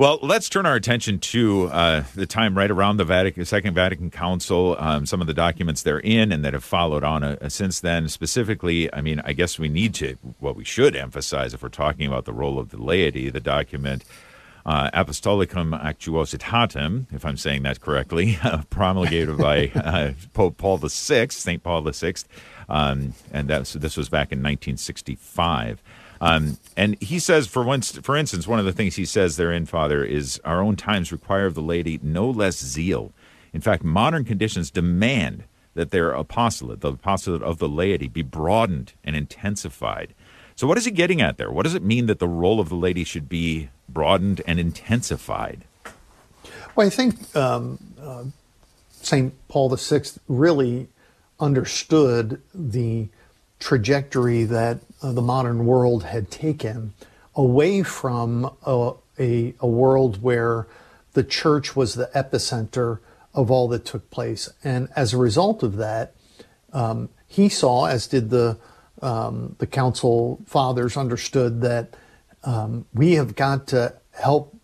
Well, 0.00 0.18
let's 0.22 0.48
turn 0.48 0.64
our 0.64 0.76
attention 0.76 1.18
to 1.18 1.66
uh, 1.66 2.04
the 2.14 2.24
time 2.24 2.56
right 2.56 2.70
around 2.70 2.96
the 2.96 3.04
Vatican, 3.04 3.44
Second 3.44 3.74
Vatican 3.74 4.10
Council, 4.10 4.74
um, 4.78 5.04
some 5.04 5.20
of 5.20 5.26
the 5.26 5.34
documents 5.34 5.82
they're 5.82 6.00
in 6.00 6.32
and 6.32 6.42
that 6.42 6.54
have 6.54 6.64
followed 6.64 7.04
on 7.04 7.22
uh, 7.22 7.50
since 7.50 7.80
then. 7.80 8.08
Specifically, 8.08 8.90
I 8.94 9.02
mean, 9.02 9.20
I 9.26 9.34
guess 9.34 9.58
we 9.58 9.68
need 9.68 9.92
to, 9.96 10.16
what 10.38 10.56
we 10.56 10.64
should 10.64 10.96
emphasize 10.96 11.52
if 11.52 11.62
we're 11.62 11.68
talking 11.68 12.06
about 12.06 12.24
the 12.24 12.32
role 12.32 12.58
of 12.58 12.70
the 12.70 12.82
laity, 12.82 13.28
the 13.28 13.40
document 13.40 14.02
uh, 14.64 14.90
Apostolicam 14.92 15.78
Actuositatem, 15.78 17.04
if 17.12 17.26
I'm 17.26 17.36
saying 17.36 17.64
that 17.64 17.82
correctly, 17.82 18.38
promulgated 18.70 19.36
by 19.36 19.68
uh, 19.74 20.12
Pope 20.32 20.56
Paul 20.56 20.78
VI, 20.78 21.26
St. 21.28 21.62
Paul 21.62 21.82
VI, 21.82 22.14
um, 22.70 23.12
and 23.34 23.48
that's, 23.48 23.74
this 23.74 23.98
was 23.98 24.08
back 24.08 24.32
in 24.32 24.38
1965. 24.38 25.82
Um, 26.20 26.58
and 26.76 27.00
he 27.00 27.18
says, 27.18 27.46
for 27.46 27.62
once, 27.62 27.92
for 27.92 28.16
instance, 28.16 28.46
one 28.46 28.58
of 28.58 28.64
the 28.64 28.72
things 28.72 28.96
he 28.96 29.06
says 29.06 29.36
therein, 29.36 29.64
Father, 29.66 30.04
is 30.04 30.40
our 30.44 30.60
own 30.60 30.76
times 30.76 31.12
require 31.12 31.46
of 31.46 31.54
the 31.54 31.62
laity 31.62 31.98
no 32.02 32.28
less 32.28 32.58
zeal. 32.58 33.12
In 33.52 33.60
fact, 33.60 33.82
modern 33.82 34.24
conditions 34.24 34.70
demand 34.70 35.44
that 35.74 35.90
their 35.90 36.12
apostolate, 36.12 36.80
the 36.80 36.92
apostolate 36.92 37.42
of 37.42 37.58
the 37.58 37.68
laity, 37.68 38.08
be 38.08 38.22
broadened 38.22 38.92
and 39.02 39.16
intensified. 39.16 40.14
So, 40.56 40.66
what 40.66 40.76
is 40.76 40.84
he 40.84 40.90
getting 40.90 41.22
at 41.22 41.38
there? 41.38 41.50
What 41.50 41.62
does 41.62 41.74
it 41.74 41.82
mean 41.82 42.06
that 42.06 42.18
the 42.18 42.28
role 42.28 42.60
of 42.60 42.68
the 42.68 42.74
laity 42.74 43.04
should 43.04 43.28
be 43.28 43.70
broadened 43.88 44.42
and 44.46 44.60
intensified? 44.60 45.64
Well, 46.76 46.86
I 46.86 46.90
think 46.90 47.34
um, 47.34 47.78
uh, 48.00 48.24
St. 48.90 49.32
Paul 49.48 49.74
VI 49.74 50.02
really 50.28 50.88
understood 51.40 52.42
the 52.54 53.08
trajectory 53.58 54.44
that 54.44 54.80
uh, 55.02 55.12
the 55.12 55.22
modern 55.22 55.66
world 55.66 56.04
had 56.04 56.30
taken 56.30 56.92
away 57.34 57.82
from 57.82 58.50
a, 58.66 58.92
a, 59.18 59.54
a, 59.60 59.66
world 59.66 60.22
where 60.22 60.66
the 61.12 61.22
church 61.22 61.74
was 61.74 61.94
the 61.94 62.10
epicenter 62.14 62.98
of 63.32 63.50
all 63.50 63.68
that 63.68 63.84
took 63.84 64.10
place. 64.10 64.48
And 64.62 64.88
as 64.96 65.12
a 65.12 65.18
result 65.18 65.62
of 65.62 65.76
that, 65.76 66.14
um, 66.72 67.08
he 67.26 67.48
saw, 67.48 67.86
as 67.86 68.06
did 68.06 68.30
the 68.30 68.58
um, 69.02 69.56
the 69.58 69.66
council 69.66 70.40
fathers, 70.46 70.96
understood 70.96 71.62
that 71.62 71.96
um, 72.44 72.84
we 72.92 73.12
have 73.12 73.34
got 73.34 73.66
to 73.68 73.94
help 74.12 74.54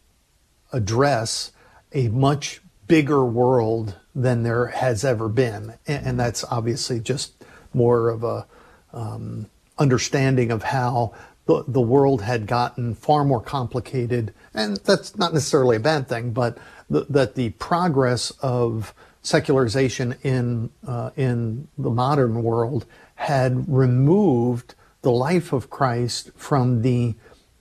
address 0.73 1.53
a 1.93 2.09
much 2.09 2.61
bigger 2.87 3.25
world 3.25 3.97
than 4.15 4.43
there 4.43 4.67
has 4.67 5.05
ever 5.05 5.29
been, 5.29 5.75
and, 5.87 6.07
and 6.07 6.21
that's 6.21 6.45
obviously 6.45 7.01
just 7.01 7.33
more 7.73 8.11
of 8.11 8.25
a 8.25 8.47
um, 8.93 9.49
understanding 9.79 10.51
of 10.51 10.63
how 10.63 11.15
the, 11.47 11.65
the 11.67 11.81
world 11.81 12.23
had 12.23 12.47
gotten 12.47 12.95
far 12.95 13.25
more 13.25 13.41
complicated. 13.41 14.35
And 14.53 14.77
that's 14.79 15.17
not 15.17 15.33
necessarily 15.33 15.77
a 15.77 15.81
bad 15.81 16.09
thing, 16.09 16.33
but 16.33 16.59
that 16.91 17.35
the 17.35 17.51
progress 17.51 18.31
of 18.43 18.95
secularization 19.23 20.17
in, 20.23 20.71
uh, 20.87 21.11
in 21.17 21.69
the 21.77 21.91
modern 21.91 22.43
world 22.43 22.87
had 23.17 23.69
removed 23.69 24.75
the 25.03 25.11
life 25.11 25.53
of 25.53 25.71
Christ 25.71 26.31
from 26.37 26.83
the 26.83 27.15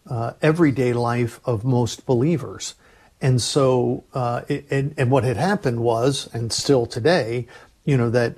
uh, 0.08 0.34
everyday 0.42 0.94
life 0.94 1.40
of 1.46 1.64
most 1.66 2.06
believers. 2.06 2.76
And 3.22 3.42
so, 3.42 4.04
uh, 4.14 4.42
it, 4.48 4.68
and, 4.70 4.94
and, 4.98 5.10
what 5.10 5.24
had 5.24 5.38
happened 5.38 5.80
was, 5.80 6.30
and 6.34 6.52
still 6.52 6.86
today, 6.86 7.48
you 7.84 7.98
know, 7.98 8.10
that 8.12 8.36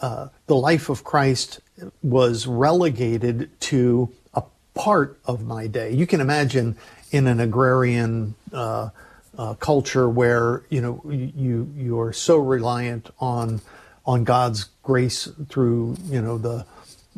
uh, 0.00 0.28
the 0.46 0.56
life 0.56 0.90
of 0.90 1.04
Christ 1.04 1.60
was 2.02 2.46
relegated 2.46 3.50
to 3.60 4.12
a 4.34 4.42
part 4.74 5.18
of 5.24 5.44
my 5.44 5.66
day. 5.66 5.92
You 5.92 6.06
can 6.06 6.20
imagine 6.20 6.76
in 7.10 7.26
an 7.26 7.40
agrarian 7.40 8.34
uh, 8.52 8.90
uh, 9.38 9.54
culture 9.54 10.08
where 10.08 10.62
you 10.70 10.80
know 10.80 11.02
you 11.10 11.70
you 11.76 12.00
are 12.00 12.12
so 12.12 12.38
reliant 12.38 13.10
on 13.18 13.60
on 14.04 14.24
God's 14.24 14.64
grace 14.82 15.28
through 15.48 15.96
you 16.04 16.22
know 16.22 16.38
the 16.38 16.66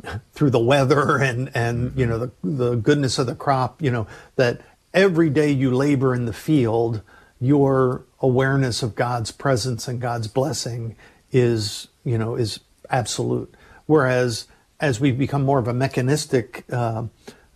through 0.33 0.51
the 0.51 0.59
weather 0.59 1.19
and 1.19 1.51
and 1.55 1.97
you 1.97 2.07
know 2.07 2.19
the 2.19 2.31
the 2.43 2.77
goodness 2.77 3.19
of 3.19 3.27
the 3.27 3.35
crop. 3.35 3.81
You 3.83 3.91
know 3.91 4.07
that 4.37 4.61
every 4.93 5.31
day 5.31 5.51
you 5.51 5.75
labor 5.75 6.15
in 6.15 6.25
the 6.27 6.33
field, 6.33 7.03
your 7.41 8.05
awareness 8.21 8.83
of 8.83 8.95
God's 8.95 9.31
presence 9.31 9.87
and 9.87 10.01
God's 10.01 10.29
blessing 10.29 10.97
is 11.31 11.89
you 12.05 12.19
know 12.19 12.35
is 12.35 12.61
absolute. 12.91 13.55
Whereas 13.89 14.47
as 14.81 15.01
we 15.01 15.11
become 15.11 15.43
more 15.45 15.59
of 15.59 15.67
a 15.67 15.73
mechanistic 15.73 16.65
uh, 16.71 17.05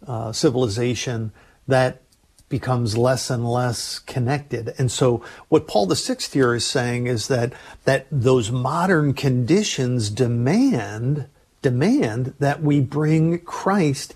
uh, 0.06 0.32
civilization, 0.32 1.30
that 1.68 2.00
becomes 2.48 2.96
less 2.96 3.30
and 3.30 3.48
less 3.48 3.98
connected. 3.98 4.74
And 4.78 4.90
so 4.90 5.22
what 5.48 5.68
Paul 5.68 5.86
the 5.86 5.94
VI 5.94 6.16
here 6.32 6.54
is 6.54 6.66
saying 6.66 7.06
is 7.06 7.28
that 7.28 7.52
that 7.84 8.06
those 8.10 8.50
modern 8.50 9.14
conditions 9.14 10.10
demand 10.10 11.26
demand 11.60 12.34
that 12.40 12.62
we 12.62 12.80
bring 12.80 13.38
Christ 13.40 14.14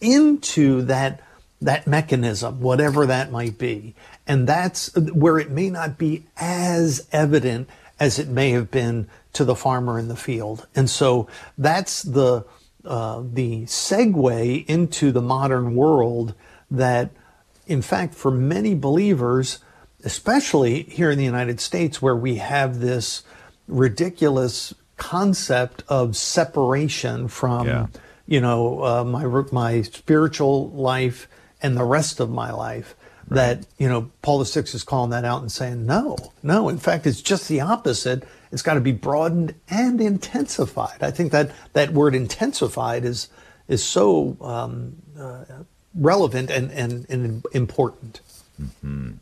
into 0.00 0.82
that 0.82 1.20
that 1.60 1.86
mechanism, 1.86 2.60
whatever 2.60 3.04
that 3.06 3.30
might 3.30 3.58
be. 3.58 3.94
And 4.26 4.46
that's 4.46 4.94
where 4.96 5.38
it 5.38 5.50
may 5.50 5.70
not 5.70 5.98
be 5.98 6.24
as 6.36 7.06
evident 7.12 7.68
as 7.98 8.18
it 8.18 8.28
may 8.28 8.50
have 8.50 8.70
been 8.70 9.08
to 9.38 9.44
the 9.44 9.54
farmer 9.54 10.00
in 10.00 10.08
the 10.08 10.16
field. 10.16 10.66
And 10.74 10.90
so 10.90 11.28
that's 11.56 12.02
the 12.02 12.44
uh, 12.84 13.22
the 13.24 13.62
segue 13.62 14.66
into 14.66 15.12
the 15.12 15.22
modern 15.22 15.76
world 15.76 16.34
that, 16.72 17.10
in 17.66 17.80
fact, 17.80 18.14
for 18.14 18.32
many 18.32 18.74
believers, 18.74 19.60
especially 20.02 20.82
here 20.82 21.10
in 21.10 21.18
the 21.18 21.24
United 21.24 21.60
States, 21.60 22.02
where 22.02 22.16
we 22.16 22.36
have 22.36 22.80
this 22.80 23.22
ridiculous 23.68 24.74
concept 24.96 25.84
of 25.86 26.16
separation 26.16 27.28
from, 27.28 27.68
yeah. 27.68 27.86
you 28.26 28.40
know, 28.40 28.82
uh, 28.82 29.04
my 29.04 29.24
my 29.52 29.82
spiritual 29.82 30.70
life 30.70 31.28
and 31.62 31.76
the 31.76 31.84
rest 31.84 32.18
of 32.18 32.28
my 32.28 32.50
life 32.50 32.96
that 33.30 33.66
you 33.78 33.88
know 33.88 34.10
Paul 34.22 34.42
VI 34.44 34.60
is 34.60 34.84
calling 34.84 35.10
that 35.10 35.24
out 35.24 35.40
and 35.40 35.50
saying 35.52 35.86
no, 35.86 36.16
no. 36.42 36.68
In 36.68 36.78
fact, 36.78 37.06
it's 37.06 37.22
just 37.22 37.48
the 37.48 37.60
opposite. 37.60 38.24
It's 38.50 38.62
got 38.62 38.74
to 38.74 38.80
be 38.80 38.92
broadened 38.92 39.54
and 39.68 40.00
intensified. 40.00 41.02
I 41.02 41.10
think 41.10 41.32
that 41.32 41.50
that 41.74 41.92
word 41.92 42.14
intensified 42.14 43.04
is 43.04 43.28
is 43.68 43.84
so 43.84 44.36
um, 44.40 44.96
uh, 45.18 45.44
relevant 45.94 46.50
and, 46.50 46.70
and, 46.72 47.08
and 47.10 47.44
important. 47.52 48.20
Mm-hmm. 48.60 49.12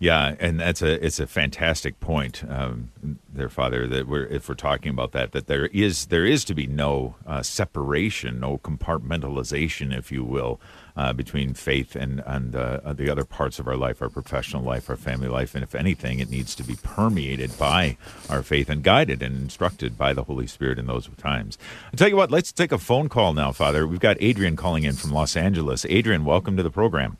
Yeah, 0.00 0.34
and 0.40 0.60
that's 0.60 0.82
a 0.82 1.02
it's 1.04 1.20
a 1.20 1.26
fantastic 1.26 1.98
point, 2.00 2.42
um, 2.48 2.90
there, 3.32 3.48
Father. 3.48 3.86
That 3.86 4.06
we're 4.06 4.26
if 4.26 4.48
we're 4.48 4.54
talking 4.54 4.90
about 4.90 5.12
that, 5.12 5.32
that 5.32 5.46
there 5.46 5.66
is 5.66 6.06
there 6.06 6.26
is 6.26 6.44
to 6.46 6.54
be 6.54 6.66
no 6.66 7.14
uh, 7.26 7.42
separation, 7.42 8.40
no 8.40 8.58
compartmentalization, 8.58 9.96
if 9.96 10.12
you 10.12 10.24
will, 10.24 10.60
uh, 10.96 11.12
between 11.12 11.54
faith 11.54 11.96
and 11.96 12.22
and 12.26 12.54
uh, 12.54 12.92
the 12.92 13.10
other 13.10 13.24
parts 13.24 13.58
of 13.58 13.66
our 13.66 13.76
life, 13.76 14.00
our 14.00 14.08
professional 14.08 14.62
life, 14.62 14.88
our 14.88 14.96
family 14.96 15.28
life, 15.28 15.54
and 15.54 15.64
if 15.64 15.74
anything, 15.74 16.20
it 16.20 16.30
needs 16.30 16.54
to 16.54 16.62
be 16.62 16.76
permeated 16.76 17.56
by 17.58 17.96
our 18.28 18.42
faith 18.42 18.68
and 18.68 18.82
guided 18.82 19.22
and 19.22 19.36
instructed 19.36 19.98
by 19.98 20.12
the 20.12 20.24
Holy 20.24 20.46
Spirit 20.46 20.78
in 20.78 20.86
those 20.86 21.08
times. 21.16 21.58
I 21.92 21.96
tell 21.96 22.08
you 22.08 22.16
what, 22.16 22.30
let's 22.30 22.52
take 22.52 22.72
a 22.72 22.78
phone 22.78 23.08
call 23.08 23.34
now, 23.34 23.50
Father. 23.52 23.86
We've 23.86 24.00
got 24.00 24.16
Adrian 24.20 24.56
calling 24.56 24.84
in 24.84 24.94
from 24.94 25.10
Los 25.10 25.36
Angeles. 25.36 25.84
Adrian, 25.88 26.24
welcome 26.24 26.56
to 26.56 26.62
the 26.62 26.70
program. 26.70 27.16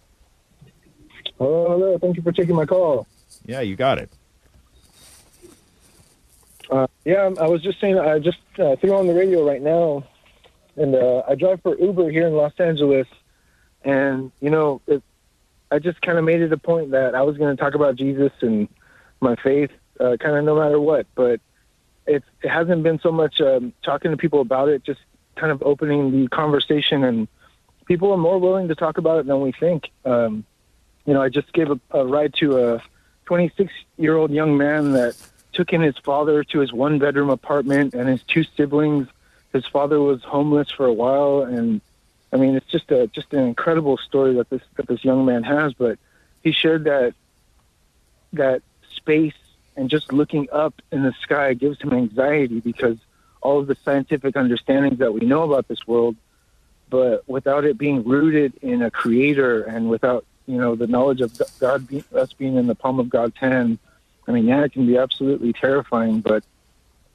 Hello, 1.38 1.68
hello. 1.70 1.98
Thank 1.98 2.16
you 2.16 2.22
for 2.22 2.32
taking 2.32 2.54
my 2.54 2.66
call. 2.66 3.08
Yeah, 3.44 3.60
you 3.60 3.74
got 3.74 3.98
it. 3.98 4.10
Uh, 6.70 6.86
yeah, 7.04 7.30
I 7.40 7.46
was 7.46 7.60
just 7.62 7.80
saying, 7.80 7.98
I 7.98 8.18
just 8.18 8.38
uh, 8.58 8.76
threw 8.76 8.94
on 8.94 9.06
the 9.06 9.14
radio 9.14 9.46
right 9.46 9.60
now, 9.60 10.04
and 10.76 10.94
uh, 10.94 11.22
I 11.28 11.34
drive 11.34 11.60
for 11.62 11.76
Uber 11.76 12.10
here 12.10 12.26
in 12.26 12.34
Los 12.34 12.52
Angeles 12.58 13.06
and, 13.84 14.32
you 14.40 14.50
know, 14.50 14.80
it, 14.86 15.02
I 15.70 15.78
just 15.78 16.00
kind 16.00 16.18
of 16.18 16.24
made 16.24 16.40
it 16.40 16.52
a 16.52 16.56
point 16.56 16.92
that 16.92 17.14
I 17.14 17.22
was 17.22 17.36
going 17.36 17.54
to 17.54 17.62
talk 17.62 17.74
about 17.74 17.96
Jesus 17.96 18.32
and 18.40 18.68
my 19.20 19.36
faith, 19.36 19.70
uh, 20.00 20.16
kind 20.18 20.36
of 20.36 20.44
no 20.44 20.56
matter 20.56 20.80
what. 20.80 21.06
But 21.14 21.40
it 22.06 22.22
hasn't 22.42 22.82
been 22.82 22.98
so 23.00 23.12
much 23.12 23.40
um, 23.40 23.72
talking 23.82 24.10
to 24.10 24.16
people 24.16 24.40
about 24.40 24.68
it, 24.68 24.84
just 24.84 25.00
kind 25.36 25.52
of 25.52 25.62
opening 25.62 26.10
the 26.12 26.28
conversation. 26.28 27.04
And 27.04 27.28
people 27.86 28.12
are 28.12 28.18
more 28.18 28.38
willing 28.38 28.68
to 28.68 28.74
talk 28.74 28.98
about 28.98 29.18
it 29.20 29.26
than 29.26 29.40
we 29.40 29.52
think. 29.52 29.90
Um, 30.04 30.44
you 31.06 31.12
know, 31.14 31.22
I 31.22 31.28
just 31.28 31.52
gave 31.52 31.70
a, 31.70 31.80
a 31.90 32.04
ride 32.04 32.34
to 32.34 32.74
a 32.74 32.82
26 33.26 33.72
year 33.96 34.16
old 34.16 34.30
young 34.30 34.56
man 34.56 34.92
that 34.92 35.16
took 35.52 35.72
in 35.72 35.80
his 35.80 35.96
father 35.98 36.44
to 36.44 36.58
his 36.58 36.72
one 36.72 36.98
bedroom 36.98 37.30
apartment 37.30 37.94
and 37.94 38.08
his 38.08 38.22
two 38.22 38.44
siblings. 38.56 39.08
His 39.52 39.66
father 39.66 40.00
was 40.00 40.22
homeless 40.22 40.70
for 40.70 40.86
a 40.86 40.92
while 40.92 41.42
and 41.42 41.80
I 42.34 42.36
mean, 42.36 42.56
it's 42.56 42.66
just 42.66 42.90
a 42.90 43.06
just 43.06 43.32
an 43.32 43.44
incredible 43.44 43.96
story 43.96 44.34
that 44.34 44.50
this 44.50 44.62
that 44.76 44.88
this 44.88 45.04
young 45.04 45.24
man 45.24 45.44
has. 45.44 45.72
But 45.72 45.98
he 46.42 46.52
shared 46.52 46.84
that 46.84 47.14
that 48.32 48.62
space 48.96 49.34
and 49.76 49.88
just 49.88 50.12
looking 50.12 50.48
up 50.52 50.74
in 50.92 51.02
the 51.02 51.14
sky 51.22 51.54
gives 51.54 51.80
him 51.80 51.92
anxiety 51.92 52.60
because 52.60 52.98
all 53.40 53.60
of 53.60 53.68
the 53.68 53.76
scientific 53.84 54.36
understandings 54.36 54.98
that 54.98 55.14
we 55.14 55.20
know 55.20 55.42
about 55.42 55.68
this 55.68 55.86
world, 55.86 56.16
but 56.90 57.26
without 57.28 57.64
it 57.64 57.78
being 57.78 58.02
rooted 58.04 58.54
in 58.62 58.82
a 58.82 58.90
creator 58.90 59.62
and 59.62 59.88
without 59.88 60.24
you 60.46 60.58
know, 60.58 60.74
the 60.74 60.86
knowledge 60.86 61.20
of 61.20 61.40
God, 61.58 61.88
be, 61.88 62.04
us 62.14 62.32
being 62.32 62.56
in 62.56 62.66
the 62.66 62.74
palm 62.74 63.00
of 63.00 63.08
God's 63.08 63.36
hand. 63.36 63.78
I 64.28 64.32
mean, 64.32 64.46
yeah, 64.46 64.64
it 64.64 64.72
can 64.72 64.86
be 64.86 64.96
absolutely 64.96 65.52
terrifying, 65.52 66.20
but 66.20 66.44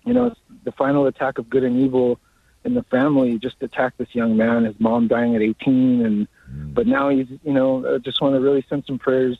you 0.06 0.14
know, 0.14 0.34
the 0.64 0.72
final 0.72 1.06
attack 1.06 1.38
of 1.38 1.50
good 1.50 1.64
and 1.64 1.80
evil 1.80 2.20
in 2.64 2.74
the 2.74 2.84
family 2.84 3.38
just 3.38 3.56
attacked 3.62 3.98
this 3.98 4.14
young 4.14 4.38
man. 4.38 4.66
His 4.66 4.80
mom 4.80 5.08
dying 5.08 5.36
at 5.36 5.42
18, 5.42 6.06
and 6.06 6.28
mm. 6.52 6.74
but 6.74 6.88
now 6.88 7.10
he's, 7.10 7.28
you 7.44 7.54
know, 7.54 7.96
I 7.96 7.98
just 8.00 8.22
want 8.22 8.36
to 8.36 8.42
really 8.42 8.66
send 8.70 8.86
some 8.86 9.00
prayers 9.00 9.38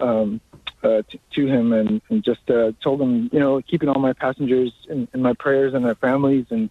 um, 0.00 0.40
uh, 0.82 1.02
to, 1.08 1.18
to, 1.34 1.46
him 1.46 1.72
and, 1.72 2.00
and 2.08 2.24
just 2.24 2.50
uh, 2.50 2.72
told 2.82 3.00
him, 3.00 3.28
you 3.32 3.38
know, 3.38 3.60
keeping 3.60 3.88
all 3.88 4.00
my 4.00 4.14
passengers 4.14 4.72
in, 4.88 5.06
in, 5.12 5.20
my 5.20 5.34
prayers 5.34 5.74
and 5.74 5.84
their 5.84 5.94
families, 5.94 6.46
and 6.50 6.70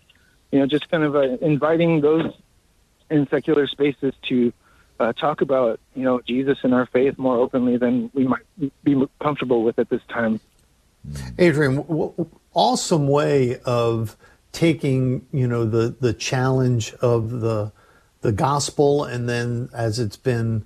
you 0.52 0.60
know, 0.60 0.66
just 0.66 0.90
kind 0.90 1.04
of 1.04 1.16
uh, 1.16 1.38
inviting 1.42 2.02
those 2.02 2.34
in 3.10 3.28
secular 3.28 3.68
spaces 3.68 4.14
to 4.24 4.52
uh, 5.00 5.14
talk 5.14 5.42
about, 5.42 5.80
you 5.96 6.04
know, 6.04 6.20
Jesus 6.22 6.58
and 6.64 6.74
our 6.74 6.86
faith 6.88 7.18
more 7.18 7.38
openly 7.38 7.78
than 7.78 8.12
we 8.14 8.28
might 8.28 8.44
be 8.84 9.02
comfortable 9.22 9.64
with 9.64 9.80
at 9.80 9.90
this 9.90 10.02
time. 10.10 10.40
Adrian, 11.38 11.86
awesome 12.54 13.08
way 13.08 13.60
of 13.66 14.18
taking, 14.52 15.26
you 15.32 15.48
know, 15.48 15.66
the 15.66 15.96
the 16.00 16.14
challenge 16.14 16.94
of 16.96 17.42
the 17.42 17.72
the 18.22 18.32
gospel, 18.32 19.04
and 19.04 19.30
then 19.30 19.70
as 19.74 20.00
it's 20.00 20.18
been 20.18 20.66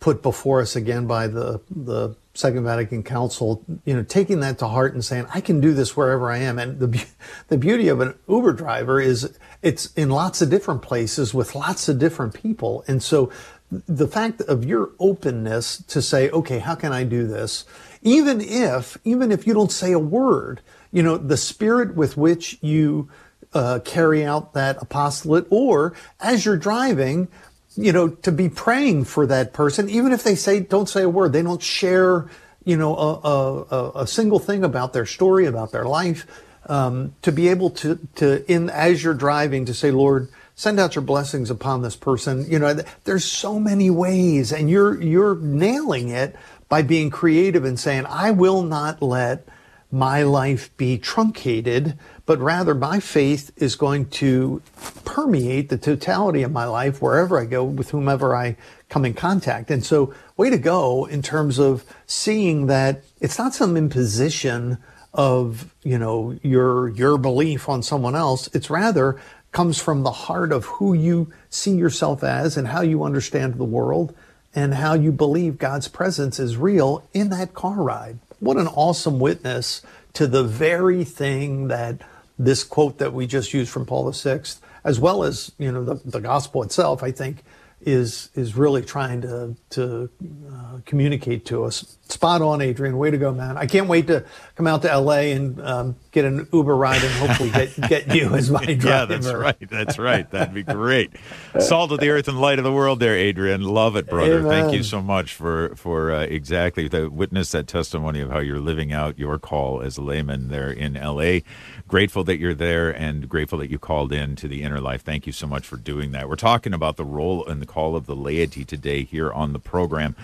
put 0.00 0.22
before 0.22 0.60
us 0.60 0.76
again 0.76 1.06
by 1.06 1.26
the 1.26 1.60
the 1.70 2.16
Second 2.36 2.64
Vatican 2.64 3.02
Council, 3.02 3.64
you 3.84 3.94
know, 3.94 4.02
taking 4.02 4.40
that 4.40 4.58
to 4.58 4.68
heart 4.68 4.92
and 4.94 5.04
saying, 5.04 5.26
I 5.32 5.40
can 5.40 5.60
do 5.60 5.72
this 5.72 5.96
wherever 5.96 6.30
I 6.30 6.38
am. 6.38 6.58
And 6.58 6.78
the, 6.78 7.06
the 7.48 7.58
beauty 7.58 7.88
of 7.88 8.00
an 8.00 8.14
Uber 8.28 8.52
driver 8.52 9.00
is 9.00 9.38
it's 9.62 9.92
in 9.94 10.10
lots 10.10 10.42
of 10.42 10.50
different 10.50 10.82
places 10.82 11.32
with 11.32 11.54
lots 11.54 11.88
of 11.88 11.98
different 11.98 12.34
people. 12.34 12.84
And 12.86 13.02
so 13.02 13.32
the 13.70 14.06
fact 14.06 14.42
of 14.42 14.64
your 14.64 14.90
openness 14.98 15.82
to 15.88 16.00
say, 16.00 16.30
okay, 16.30 16.58
how 16.58 16.74
can 16.74 16.92
I 16.92 17.04
do 17.04 17.26
this? 17.26 17.64
Even 18.02 18.40
if, 18.40 18.96
even 19.04 19.32
if 19.32 19.46
you 19.46 19.54
don't 19.54 19.72
say 19.72 19.92
a 19.92 19.98
word, 19.98 20.60
you 20.92 21.02
know, 21.02 21.16
the 21.16 21.36
spirit 21.36 21.94
with 21.94 22.16
which 22.16 22.58
you 22.62 23.08
uh, 23.52 23.80
carry 23.84 24.24
out 24.24 24.54
that 24.54 24.76
apostolate, 24.80 25.46
or 25.50 25.94
as 26.20 26.44
you're 26.44 26.56
driving, 26.56 27.28
you 27.76 27.92
know, 27.92 28.08
to 28.08 28.32
be 28.32 28.48
praying 28.48 29.04
for 29.04 29.26
that 29.26 29.52
person, 29.52 29.88
even 29.88 30.12
if 30.12 30.22
they 30.22 30.34
say, 30.34 30.60
don't 30.60 30.88
say 30.88 31.02
a 31.02 31.08
word, 31.08 31.32
they 31.32 31.42
don't 31.42 31.62
share, 31.62 32.28
you 32.64 32.76
know, 32.76 32.96
a, 32.96 33.74
a, 33.74 33.92
a 34.02 34.06
single 34.06 34.38
thing 34.38 34.64
about 34.64 34.92
their 34.92 35.06
story, 35.06 35.46
about 35.46 35.72
their 35.72 35.84
life, 35.84 36.26
um, 36.68 37.14
to 37.22 37.30
be 37.30 37.48
able 37.48 37.70
to, 37.70 37.98
to, 38.16 38.50
in, 38.50 38.70
as 38.70 39.04
you're 39.04 39.14
driving, 39.14 39.66
to 39.66 39.74
say, 39.74 39.90
Lord, 39.90 40.28
send 40.54 40.80
out 40.80 40.94
your 40.94 41.02
blessings 41.02 41.50
upon 41.50 41.82
this 41.82 41.96
person. 41.96 42.50
You 42.50 42.58
know, 42.58 42.74
there's 43.04 43.24
so 43.24 43.60
many 43.60 43.90
ways 43.90 44.52
and 44.52 44.70
you're, 44.70 45.00
you're 45.00 45.36
nailing 45.36 46.08
it 46.08 46.34
by 46.68 46.82
being 46.82 47.10
creative 47.10 47.64
and 47.64 47.78
saying, 47.78 48.06
I 48.08 48.30
will 48.30 48.62
not 48.62 49.02
let 49.02 49.46
my 49.90 50.22
life 50.22 50.76
be 50.76 50.98
truncated, 50.98 51.98
but 52.26 52.38
rather 52.38 52.74
my 52.74 53.00
faith 53.00 53.52
is 53.56 53.76
going 53.76 54.06
to 54.06 54.60
permeate 55.04 55.68
the 55.68 55.78
totality 55.78 56.42
of 56.42 56.50
my 56.50 56.64
life 56.64 57.00
wherever 57.00 57.40
I 57.40 57.44
go 57.44 57.64
with 57.64 57.90
whomever 57.90 58.34
I 58.34 58.56
come 58.88 59.04
in 59.04 59.14
contact. 59.14 59.70
And 59.70 59.84
so 59.84 60.12
way 60.36 60.50
to 60.50 60.58
go 60.58 61.06
in 61.06 61.22
terms 61.22 61.58
of 61.58 61.84
seeing 62.06 62.66
that 62.66 63.02
it's 63.20 63.38
not 63.38 63.54
some 63.54 63.76
imposition 63.76 64.78
of, 65.14 65.72
you 65.82 65.98
know, 65.98 66.38
your, 66.42 66.88
your 66.90 67.16
belief 67.16 67.68
on 67.68 67.82
someone 67.82 68.14
else. 68.14 68.48
It's 68.52 68.68
rather 68.68 69.18
comes 69.52 69.80
from 69.80 70.02
the 70.02 70.10
heart 70.10 70.52
of 70.52 70.66
who 70.66 70.92
you 70.92 71.32
see 71.48 71.74
yourself 71.74 72.22
as 72.22 72.56
and 72.56 72.68
how 72.68 72.82
you 72.82 73.02
understand 73.02 73.54
the 73.54 73.64
world 73.64 74.14
and 74.54 74.74
how 74.74 74.94
you 74.94 75.12
believe 75.12 75.58
God's 75.58 75.88
presence 75.88 76.38
is 76.38 76.56
real 76.56 77.08
in 77.14 77.30
that 77.30 77.54
car 77.54 77.82
ride. 77.82 78.18
What 78.46 78.58
an 78.58 78.68
awesome 78.68 79.18
witness 79.18 79.82
to 80.12 80.26
the 80.28 80.44
very 80.44 81.02
thing 81.02 81.68
that 81.68 82.00
this 82.38 82.62
quote 82.62 82.98
that 82.98 83.12
we 83.12 83.26
just 83.26 83.52
used 83.52 83.70
from 83.70 83.86
Paul 83.86 84.10
VI, 84.12 84.40
as 84.84 85.00
well 85.00 85.24
as 85.24 85.50
you 85.58 85.72
know 85.72 85.84
the, 85.84 86.00
the 86.08 86.20
gospel 86.20 86.62
itself, 86.62 87.02
I 87.02 87.10
think 87.10 87.42
is 87.80 88.30
is 88.34 88.56
really 88.56 88.82
trying 88.82 89.20
to 89.22 89.56
to 89.70 90.08
uh, 90.50 90.78
communicate 90.86 91.44
to 91.46 91.64
us. 91.64 91.98
Spot 92.08 92.40
on, 92.40 92.60
Adrian. 92.60 92.96
Way 92.98 93.10
to 93.10 93.18
go, 93.18 93.32
man! 93.32 93.56
I 93.56 93.66
can't 93.66 93.88
wait 93.88 94.06
to 94.06 94.24
come 94.54 94.66
out 94.66 94.82
to 94.82 94.96
LA 94.96 95.34
and 95.34 95.60
um, 95.60 95.96
get 96.16 96.24
an 96.24 96.48
Uber 96.50 96.74
ride 96.74 97.04
and 97.04 97.12
hopefully 97.14 97.50
get 97.50 97.78
get 97.88 98.14
you 98.14 98.34
as 98.34 98.50
my 98.50 98.64
driver. 98.64 98.88
yeah, 98.88 99.04
that's 99.04 99.30
right. 99.30 99.70
That's 99.70 99.98
right. 99.98 100.28
That'd 100.30 100.54
be 100.54 100.62
great. 100.62 101.12
Salt 101.60 101.92
of 101.92 102.00
the 102.00 102.08
earth 102.08 102.26
and 102.26 102.40
light 102.40 102.58
of 102.58 102.64
the 102.64 102.72
world, 102.72 103.00
there, 103.00 103.14
Adrian. 103.14 103.62
Love 103.62 103.96
it, 103.96 104.08
brother. 104.08 104.38
Amen. 104.38 104.50
Thank 104.50 104.74
you 104.74 104.82
so 104.82 105.02
much 105.02 105.34
for 105.34 105.76
for 105.76 106.10
uh, 106.10 106.22
exactly 106.22 106.88
the 106.88 107.10
witness 107.10 107.52
that 107.52 107.66
testimony 107.66 108.20
of 108.20 108.30
how 108.30 108.38
you're 108.38 108.58
living 108.60 108.94
out 108.94 109.18
your 109.18 109.38
call 109.38 109.82
as 109.82 109.98
a 109.98 110.02
layman 110.02 110.48
there 110.48 110.70
in 110.70 110.94
LA 110.94 111.40
grateful 111.88 112.24
that 112.24 112.38
you're 112.38 112.54
there 112.54 112.90
and 112.90 113.28
grateful 113.28 113.58
that 113.58 113.70
you 113.70 113.78
called 113.78 114.12
in 114.12 114.34
to 114.36 114.48
the 114.48 114.62
inner 114.62 114.80
life. 114.80 115.02
Thank 115.02 115.26
you 115.26 115.32
so 115.32 115.46
much 115.46 115.66
for 115.66 115.76
doing 115.76 116.12
that. 116.12 116.28
We're 116.28 116.36
talking 116.36 116.74
about 116.74 116.96
the 116.96 117.04
role 117.04 117.46
and 117.46 117.62
the 117.62 117.66
call 117.66 117.94
of 117.94 118.06
the 118.06 118.16
laity 118.16 118.64
today 118.64 119.04
here 119.04 119.32
on 119.32 119.52
the 119.52 119.58
program. 119.58 120.16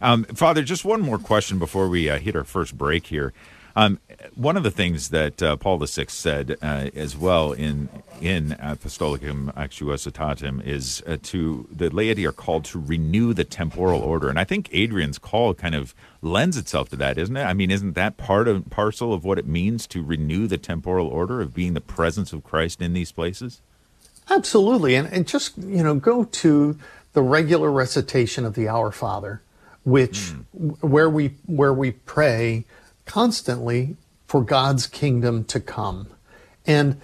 Um, 0.00 0.24
Father, 0.24 0.62
just 0.62 0.84
one 0.84 1.00
more 1.00 1.18
question 1.18 1.58
before 1.58 1.88
we 1.88 2.08
uh, 2.08 2.18
hit 2.18 2.36
our 2.36 2.44
first 2.44 2.78
break 2.78 3.08
here. 3.08 3.32
Um, 3.76 3.98
one 4.34 4.56
of 4.56 4.62
the 4.62 4.70
things 4.70 5.10
that 5.10 5.42
uh, 5.42 5.56
Paul 5.56 5.78
VI 5.78 6.06
said 6.08 6.56
uh, 6.62 6.90
as 6.94 7.16
well 7.16 7.52
in 7.52 7.88
in 8.20 8.50
Apostolicam 8.60 9.52
Actuositatem 9.54 10.64
is 10.66 11.02
uh, 11.06 11.16
to 11.24 11.66
the 11.70 11.88
laity 11.88 12.26
are 12.26 12.32
called 12.32 12.64
to 12.66 12.80
renew 12.80 13.32
the 13.32 13.44
temporal 13.44 14.00
order, 14.02 14.28
and 14.28 14.38
I 14.38 14.44
think 14.44 14.68
Adrian's 14.72 15.18
call 15.18 15.54
kind 15.54 15.74
of 15.74 15.94
lends 16.20 16.56
itself 16.56 16.90
to 16.90 16.96
that, 16.96 17.16
isn't 17.18 17.36
it? 17.36 17.44
I 17.44 17.54
mean, 17.54 17.70
isn't 17.70 17.94
that 17.94 18.16
part 18.16 18.46
of 18.46 18.68
parcel 18.68 19.14
of 19.14 19.24
what 19.24 19.38
it 19.38 19.46
means 19.46 19.86
to 19.88 20.02
renew 20.02 20.46
the 20.46 20.58
temporal 20.58 21.06
order 21.06 21.40
of 21.40 21.54
being 21.54 21.74
the 21.74 21.80
presence 21.80 22.32
of 22.32 22.44
Christ 22.44 22.82
in 22.82 22.92
these 22.92 23.12
places? 23.12 23.62
Absolutely, 24.28 24.94
and 24.94 25.08
and 25.08 25.26
just 25.26 25.56
you 25.58 25.82
know 25.82 25.94
go 25.94 26.24
to 26.24 26.78
the 27.12 27.22
regular 27.22 27.70
recitation 27.70 28.44
of 28.44 28.54
the 28.54 28.68
Our 28.68 28.92
Father, 28.92 29.42
which 29.84 30.32
mm. 30.54 30.80
where 30.82 31.08
we 31.08 31.34
where 31.46 31.74
we 31.74 31.92
pray 31.92 32.64
constantly 33.06 33.96
for 34.30 34.44
God's 34.44 34.86
kingdom 34.86 35.42
to 35.46 35.58
come. 35.58 36.06
And 36.64 37.00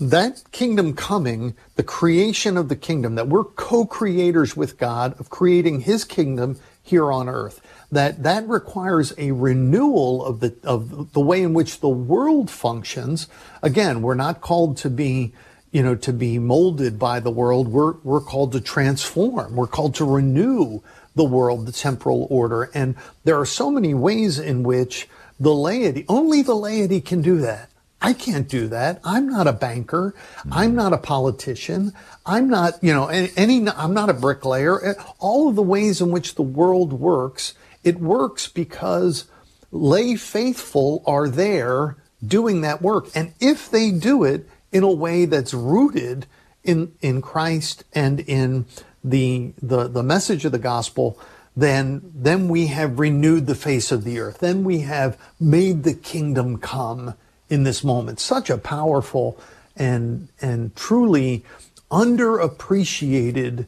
that 0.00 0.44
kingdom 0.50 0.94
coming, 0.94 1.54
the 1.76 1.82
creation 1.82 2.56
of 2.56 2.70
the 2.70 2.74
kingdom, 2.74 3.16
that 3.16 3.28
we're 3.28 3.44
co-creators 3.44 4.56
with 4.56 4.78
God 4.78 5.14
of 5.20 5.28
creating 5.28 5.80
his 5.80 6.04
kingdom 6.04 6.58
here 6.82 7.12
on 7.12 7.28
earth, 7.28 7.60
that 7.92 8.22
that 8.22 8.48
requires 8.48 9.12
a 9.18 9.32
renewal 9.32 10.24
of 10.24 10.40
the, 10.40 10.56
of 10.64 11.12
the 11.12 11.20
way 11.20 11.42
in 11.42 11.52
which 11.52 11.80
the 11.80 11.88
world 11.90 12.50
functions. 12.50 13.28
Again, 13.62 14.00
we're 14.00 14.14
not 14.14 14.40
called 14.40 14.78
to 14.78 14.88
be, 14.88 15.34
you 15.70 15.82
know, 15.82 15.94
to 15.96 16.14
be 16.14 16.38
molded 16.38 16.98
by 16.98 17.20
the 17.20 17.30
world. 17.30 17.68
We're, 17.68 17.92
we're 18.04 18.22
called 18.22 18.52
to 18.52 18.60
transform. 18.62 19.54
We're 19.54 19.66
called 19.66 19.96
to 19.96 20.06
renew 20.06 20.80
the 21.14 21.24
world, 21.24 21.66
the 21.66 21.72
temporal 21.72 22.26
order. 22.30 22.70
And 22.72 22.96
there 23.24 23.38
are 23.38 23.44
so 23.44 23.70
many 23.70 23.92
ways 23.92 24.38
in 24.38 24.62
which 24.62 25.10
the 25.38 25.54
laity, 25.54 26.04
only 26.08 26.42
the 26.42 26.54
laity 26.54 27.00
can 27.00 27.22
do 27.22 27.38
that. 27.38 27.70
I 28.00 28.12
can't 28.12 28.46
do 28.46 28.68
that. 28.68 29.00
I'm 29.02 29.28
not 29.28 29.46
a 29.46 29.52
banker. 29.52 30.14
I'm 30.52 30.68
mm-hmm. 30.70 30.76
not 30.76 30.92
a 30.92 30.98
politician. 30.98 31.94
I'm 32.26 32.48
not, 32.48 32.74
you 32.82 32.92
know, 32.92 33.06
any, 33.06 33.66
I'm 33.66 33.94
not 33.94 34.10
a 34.10 34.14
bricklayer. 34.14 34.94
All 35.18 35.48
of 35.48 35.56
the 35.56 35.62
ways 35.62 36.02
in 36.02 36.10
which 36.10 36.34
the 36.34 36.42
world 36.42 36.92
works, 36.92 37.54
it 37.82 37.98
works 37.98 38.46
because 38.46 39.24
lay 39.72 40.16
faithful 40.16 41.02
are 41.06 41.28
there 41.28 41.96
doing 42.24 42.60
that 42.60 42.82
work. 42.82 43.08
And 43.14 43.32
if 43.40 43.70
they 43.70 43.90
do 43.90 44.22
it 44.22 44.48
in 44.70 44.82
a 44.82 44.92
way 44.92 45.24
that's 45.24 45.54
rooted 45.54 46.26
in, 46.62 46.92
in 47.00 47.22
Christ 47.22 47.84
and 47.94 48.20
in 48.20 48.66
the, 49.02 49.54
the, 49.62 49.88
the 49.88 50.02
message 50.02 50.44
of 50.44 50.52
the 50.52 50.58
gospel, 50.58 51.18
then, 51.56 52.02
then 52.14 52.48
we 52.48 52.66
have 52.66 52.98
renewed 52.98 53.46
the 53.46 53.54
face 53.54 53.92
of 53.92 54.04
the 54.04 54.18
earth. 54.18 54.38
Then 54.38 54.64
we 54.64 54.80
have 54.80 55.16
made 55.38 55.84
the 55.84 55.94
kingdom 55.94 56.58
come 56.58 57.14
in 57.48 57.62
this 57.62 57.84
moment. 57.84 58.18
Such 58.18 58.50
a 58.50 58.58
powerful 58.58 59.38
and, 59.76 60.28
and 60.40 60.74
truly 60.74 61.44
underappreciated 61.90 63.66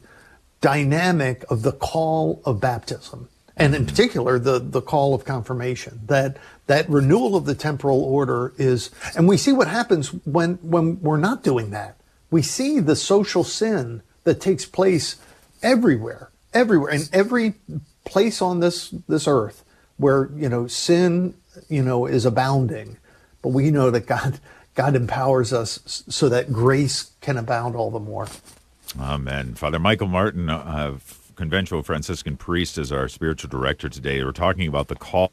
dynamic 0.59 1.45
of 1.49 1.61
the 1.61 1.71
call 1.71 2.41
of 2.45 2.59
baptism. 2.59 3.29
And 3.55 3.73
in 3.73 3.85
particular, 3.85 4.37
the, 4.37 4.59
the 4.59 4.81
call 4.81 5.15
of 5.15 5.25
confirmation, 5.25 6.01
that, 6.05 6.37
that 6.67 6.87
renewal 6.89 7.35
of 7.35 7.45
the 7.45 7.55
temporal 7.55 8.03
order 8.03 8.53
is, 8.57 8.91
and 9.15 9.27
we 9.27 9.37
see 9.37 9.51
what 9.51 9.67
happens 9.67 10.09
when, 10.25 10.55
when 10.55 11.01
we're 11.01 11.17
not 11.17 11.43
doing 11.43 11.71
that. 11.71 11.97
We 12.29 12.41
see 12.41 12.79
the 12.79 12.95
social 12.95 13.43
sin 13.43 14.03
that 14.25 14.41
takes 14.41 14.65
place 14.65 15.15
everywhere 15.63 16.29
everywhere 16.53 16.91
in 16.91 17.03
every 17.13 17.55
place 18.05 18.41
on 18.41 18.59
this 18.59 18.89
this 19.07 19.27
earth 19.27 19.63
where 19.97 20.29
you 20.35 20.49
know 20.49 20.67
sin 20.67 21.33
you 21.69 21.83
know 21.83 22.05
is 22.05 22.25
abounding. 22.25 22.97
But 23.41 23.49
we 23.49 23.71
know 23.71 23.91
that 23.91 24.05
god 24.05 24.39
god 24.75 24.95
empowers 24.95 25.53
us 25.53 26.03
so 26.07 26.29
that 26.29 26.51
grace 26.51 27.11
can 27.21 27.37
abound 27.37 27.75
all 27.75 27.91
the 27.91 27.99
more. 27.99 28.27
Amen. 28.99 29.53
Father 29.55 29.79
michael 29.79 30.07
martin 30.07 30.49
uh, 30.49 30.97
conventual 31.37 31.83
Franciscan 31.83 32.35
priest 32.35 32.77
is 32.77 32.91
our 32.91 33.07
spiritual 33.07 33.49
director 33.49 33.87
today. 33.87 34.23
We're 34.23 34.31
talking 34.31 34.67
about 34.67 34.87
the 34.89 34.95
call 34.95 35.31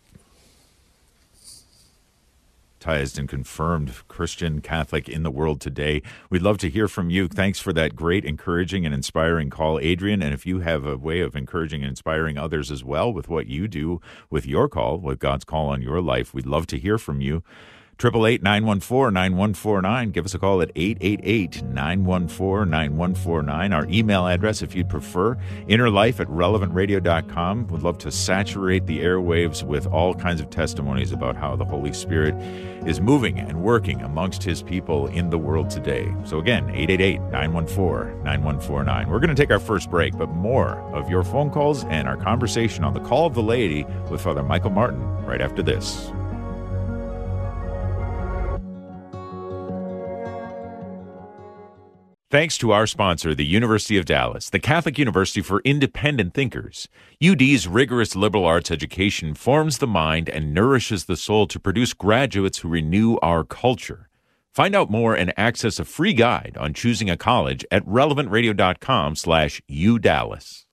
and 2.84 3.28
confirmed 3.28 3.94
Christian 4.08 4.60
Catholic 4.60 5.08
in 5.08 5.22
the 5.22 5.30
world 5.30 5.58
today. 5.58 6.02
We'd 6.28 6.42
love 6.42 6.58
to 6.58 6.68
hear 6.68 6.86
from 6.86 7.08
you. 7.08 7.28
Thanks 7.28 7.58
for 7.58 7.72
that 7.72 7.96
great, 7.96 8.26
encouraging, 8.26 8.84
and 8.84 8.94
inspiring 8.94 9.48
call, 9.48 9.78
Adrian. 9.78 10.22
And 10.22 10.34
if 10.34 10.44
you 10.44 10.60
have 10.60 10.84
a 10.84 10.98
way 10.98 11.20
of 11.20 11.34
encouraging 11.34 11.80
and 11.80 11.88
inspiring 11.88 12.36
others 12.36 12.70
as 12.70 12.84
well 12.84 13.10
with 13.10 13.26
what 13.30 13.46
you 13.46 13.68
do 13.68 14.02
with 14.28 14.44
your 14.44 14.68
call, 14.68 14.98
with 14.98 15.18
God's 15.18 15.46
call 15.46 15.70
on 15.70 15.80
your 15.80 16.02
life, 16.02 16.34
we'd 16.34 16.44
love 16.44 16.66
to 16.66 16.78
hear 16.78 16.98
from 16.98 17.22
you. 17.22 17.42
Triple 17.96 18.26
eight 18.26 18.42
nine 18.42 18.66
one 18.66 18.80
four 18.80 19.08
nine 19.10 19.36
one 19.36 19.54
four 19.54 19.80
nine. 19.80 20.10
Give 20.10 20.24
us 20.24 20.34
a 20.34 20.38
call 20.38 20.60
at 20.62 20.74
888-914-9149. 20.74 23.74
Our 23.74 23.86
email 23.88 24.26
address, 24.26 24.62
if 24.62 24.74
you'd 24.74 24.88
prefer, 24.88 25.36
innerlife 25.68 26.18
at 26.18 26.26
relevantradio.com. 26.28 27.68
Would 27.68 27.82
love 27.82 27.98
to 27.98 28.10
saturate 28.10 28.86
the 28.86 29.00
airwaves 29.00 29.62
with 29.62 29.86
all 29.86 30.14
kinds 30.14 30.40
of 30.40 30.48
testimonies 30.50 31.12
about 31.12 31.36
how 31.36 31.54
the 31.56 31.64
Holy 31.64 31.92
Spirit 31.92 32.34
is 32.86 33.00
moving 33.00 33.38
and 33.38 33.62
working 33.62 34.02
amongst 34.02 34.42
his 34.42 34.62
people 34.62 35.06
in 35.06 35.30
the 35.30 35.38
world 35.38 35.70
today. 35.70 36.12
So 36.24 36.38
again, 36.38 36.66
888-914-9149. 36.68 39.08
We're 39.08 39.20
going 39.20 39.34
to 39.34 39.36
take 39.36 39.52
our 39.52 39.60
first 39.60 39.88
break, 39.90 40.18
but 40.18 40.30
more 40.30 40.80
of 40.94 41.08
your 41.08 41.22
phone 41.22 41.50
calls 41.50 41.84
and 41.84 42.08
our 42.08 42.16
conversation 42.16 42.82
on 42.82 42.92
the 42.92 43.00
call 43.00 43.26
of 43.26 43.34
the 43.34 43.42
laity 43.42 43.84
with 44.10 44.20
Father 44.20 44.42
Michael 44.42 44.70
Martin 44.70 45.00
right 45.24 45.40
after 45.40 45.62
this. 45.62 46.10
Thanks 52.34 52.58
to 52.58 52.72
our 52.72 52.88
sponsor, 52.88 53.32
the 53.32 53.44
University 53.44 53.96
of 53.96 54.06
Dallas, 54.06 54.50
the 54.50 54.58
Catholic 54.58 54.98
University 54.98 55.40
for 55.40 55.62
Independent 55.64 56.34
Thinkers. 56.34 56.88
UD's 57.24 57.68
rigorous 57.68 58.16
liberal 58.16 58.44
arts 58.44 58.72
education 58.72 59.34
forms 59.34 59.78
the 59.78 59.86
mind 59.86 60.28
and 60.28 60.52
nourishes 60.52 61.04
the 61.04 61.16
soul 61.16 61.46
to 61.46 61.60
produce 61.60 61.92
graduates 61.92 62.58
who 62.58 62.68
renew 62.68 63.18
our 63.22 63.44
culture. 63.44 64.08
Find 64.52 64.74
out 64.74 64.90
more 64.90 65.14
and 65.14 65.32
access 65.36 65.78
a 65.78 65.84
free 65.84 66.12
guide 66.12 66.56
on 66.58 66.74
choosing 66.74 67.08
a 67.08 67.16
college 67.16 67.64
at 67.70 67.86
relevantradio.com 67.86 69.14
slash 69.14 69.62
udallas. 69.70 70.64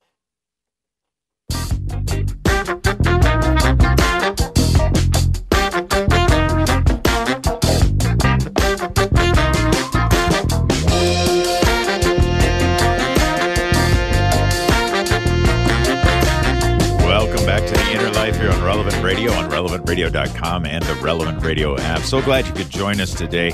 Radio 19.12 19.34
on 19.34 19.52
relevantradio.com 19.52 20.66
and 20.66 20.86
the 20.86 20.96
Relevant 20.96 21.44
Radio 21.44 21.78
app. 21.78 22.00
So 22.00 22.22
glad 22.22 22.48
you 22.48 22.54
could 22.54 22.70
join 22.70 23.02
us 23.02 23.14
today. 23.14 23.52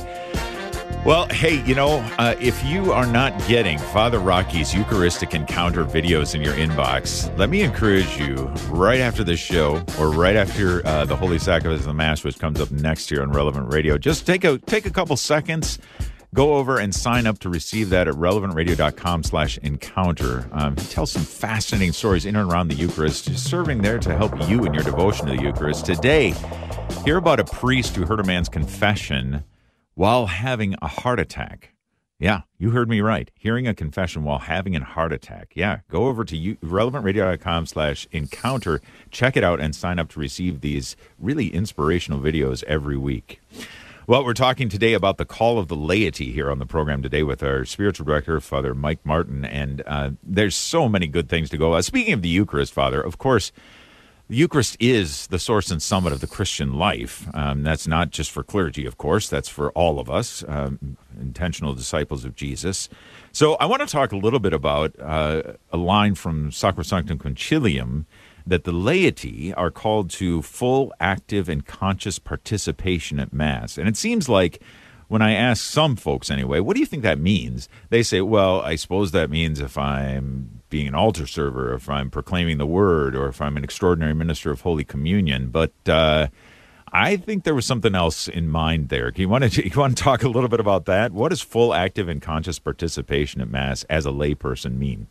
Well, 1.03 1.27
hey, 1.29 1.65
you 1.65 1.73
know, 1.73 1.97
uh, 2.19 2.35
if 2.39 2.63
you 2.63 2.91
are 2.91 3.07
not 3.07 3.35
getting 3.47 3.79
Father 3.79 4.19
Rocky's 4.19 4.71
Eucharistic 4.71 5.33
Encounter 5.33 5.83
videos 5.83 6.35
in 6.35 6.43
your 6.43 6.53
inbox, 6.53 7.35
let 7.39 7.49
me 7.49 7.63
encourage 7.63 8.19
you 8.19 8.35
right 8.69 8.99
after 8.99 9.23
the 9.23 9.35
show 9.35 9.83
or 9.99 10.11
right 10.11 10.35
after 10.35 10.85
uh, 10.85 11.05
the 11.05 11.15
Holy 11.15 11.39
Sacrifice 11.39 11.79
of 11.79 11.87
the 11.87 11.93
Mass, 11.95 12.23
which 12.23 12.37
comes 12.37 12.61
up 12.61 12.69
next 12.69 13.09
year 13.09 13.23
on 13.23 13.31
Relevant 13.31 13.73
Radio, 13.73 13.97
just 13.97 14.27
take 14.27 14.43
a 14.43 14.59
take 14.59 14.85
a 14.85 14.91
couple 14.91 15.17
seconds 15.17 15.79
go 16.37 16.53
over 16.53 16.77
and 16.77 16.93
sign 16.93 17.25
up 17.25 17.39
to 17.39 17.49
receive 17.49 17.89
that 17.89 18.07
at 18.07 18.13
relevantradio.com 18.13 19.23
slash 19.23 19.57
encounter. 19.57 20.47
Um, 20.51 20.77
he 20.77 20.85
tells 20.85 21.11
some 21.11 21.23
fascinating 21.23 21.93
stories 21.93 22.27
in 22.27 22.35
and 22.35 22.51
around 22.51 22.67
the 22.67 22.75
eucharist. 22.75 23.35
Serving 23.39 23.81
there 23.81 23.97
to 23.97 24.15
help 24.15 24.47
you 24.47 24.63
in 24.63 24.71
your 24.71 24.83
devotion 24.83 25.25
to 25.25 25.35
the 25.35 25.41
eucharist. 25.41 25.87
Today 25.87 26.35
hear 27.03 27.17
about 27.17 27.39
a 27.39 27.43
priest 27.43 27.95
who 27.95 28.05
heard 28.05 28.19
a 28.19 28.23
man's 28.23 28.49
confession 28.49 29.45
while 29.95 30.27
having 30.27 30.75
a 30.79 30.87
heart 30.87 31.19
attack. 31.19 31.73
Yeah 32.19 32.41
you 32.59 32.69
heard 32.69 32.87
me 32.87 33.01
right. 33.01 33.31
Hearing 33.33 33.67
a 33.67 33.73
confession 33.73 34.23
while 34.23 34.39
having 34.39 34.75
a 34.75 34.83
heart 34.83 35.13
attack. 35.13 35.53
Yeah 35.55 35.79
go 35.89 36.05
over 36.05 36.23
to 36.23 36.55
relevantradio.com 36.57 37.65
slash 37.65 38.07
encounter. 38.11 38.79
Check 39.09 39.37
it 39.37 39.43
out 39.43 39.59
and 39.59 39.75
sign 39.75 39.97
up 39.97 40.09
to 40.09 40.19
receive 40.19 40.61
these 40.61 40.95
really 41.17 41.47
inspirational 41.47 42.19
videos 42.19 42.63
every 42.65 42.97
week 42.97 43.41
well, 44.07 44.23
we're 44.23 44.33
talking 44.33 44.69
today 44.69 44.93
about 44.93 45.17
the 45.17 45.25
call 45.25 45.59
of 45.59 45.67
the 45.67 45.75
laity 45.75 46.31
here 46.31 46.49
on 46.49 46.59
the 46.59 46.65
program 46.65 47.03
today 47.03 47.23
with 47.23 47.43
our 47.43 47.65
spiritual 47.65 48.05
director, 48.05 48.39
Father 48.39 48.73
Mike 48.73 49.05
Martin. 49.05 49.43
And 49.43 49.83
uh, 49.85 50.11
there's 50.23 50.55
so 50.55 50.87
many 50.87 51.07
good 51.07 51.27
things 51.27 51.49
to 51.49 51.57
go. 51.57 51.73
Uh, 51.73 51.81
speaking 51.81 52.13
of 52.13 52.21
the 52.21 52.29
Eucharist, 52.29 52.71
Father, 52.71 53.01
of 53.01 53.17
course, 53.17 53.51
the 54.29 54.37
Eucharist 54.37 54.77
is 54.79 55.27
the 55.27 55.39
source 55.39 55.69
and 55.71 55.81
summit 55.81 56.13
of 56.13 56.21
the 56.21 56.27
Christian 56.27 56.75
life. 56.75 57.27
Um, 57.33 57.63
that's 57.63 57.85
not 57.85 58.11
just 58.11 58.31
for 58.31 58.43
clergy, 58.43 58.85
of 58.85 58.97
course, 58.97 59.27
that's 59.27 59.49
for 59.49 59.71
all 59.71 59.99
of 59.99 60.09
us, 60.09 60.41
um, 60.47 60.95
intentional 61.19 61.73
disciples 61.73 62.23
of 62.23 62.33
Jesus. 62.33 62.87
So 63.33 63.55
I 63.55 63.65
want 63.65 63.81
to 63.81 63.87
talk 63.87 64.13
a 64.13 64.17
little 64.17 64.39
bit 64.39 64.53
about 64.53 64.97
uh, 65.01 65.43
a 65.73 65.77
line 65.77 66.15
from 66.15 66.51
Sacrosanctum 66.51 67.17
Concilium 67.17 68.05
that 68.47 68.63
the 68.63 68.71
laity 68.71 69.53
are 69.53 69.71
called 69.71 70.09
to 70.11 70.41
full, 70.41 70.93
active, 70.99 71.49
and 71.49 71.65
conscious 71.65 72.19
participation 72.19 73.19
at 73.19 73.33
Mass. 73.33 73.77
And 73.77 73.87
it 73.87 73.97
seems 73.97 74.29
like 74.29 74.61
when 75.07 75.21
I 75.21 75.33
ask 75.33 75.63
some 75.63 75.95
folks 75.95 76.29
anyway, 76.29 76.59
what 76.59 76.75
do 76.75 76.79
you 76.79 76.85
think 76.85 77.03
that 77.03 77.19
means? 77.19 77.69
They 77.89 78.03
say, 78.03 78.21
well, 78.21 78.61
I 78.61 78.75
suppose 78.75 79.11
that 79.11 79.29
means 79.29 79.59
if 79.59 79.77
I'm 79.77 80.61
being 80.69 80.87
an 80.87 80.95
altar 80.95 81.27
server, 81.27 81.73
if 81.73 81.89
I'm 81.89 82.09
proclaiming 82.09 82.57
the 82.57 82.65
word, 82.65 83.15
or 83.15 83.27
if 83.27 83.41
I'm 83.41 83.57
an 83.57 83.63
extraordinary 83.63 84.13
minister 84.13 84.51
of 84.51 84.61
Holy 84.61 84.83
Communion. 84.83 85.47
But 85.47 85.71
uh, 85.87 86.27
I 86.91 87.15
think 87.17 87.43
there 87.43 87.55
was 87.55 87.65
something 87.65 87.95
else 87.95 88.27
in 88.27 88.49
mind 88.49 88.89
there. 88.89 89.11
You 89.15 89.29
want 89.29 89.51
to 89.51 89.65
you 89.69 89.79
want 89.79 89.97
to 89.97 90.03
talk 90.03 90.23
a 90.23 90.29
little 90.29 90.49
bit 90.49 90.59
about 90.59 90.85
that? 90.85 91.11
What 91.11 91.29
does 91.29 91.41
full, 91.41 91.73
active, 91.73 92.09
and 92.09 92.21
conscious 92.21 92.59
participation 92.59 93.41
at 93.41 93.49
Mass 93.49 93.83
as 93.85 94.05
a 94.05 94.11
layperson 94.11 94.77
mean? 94.77 95.07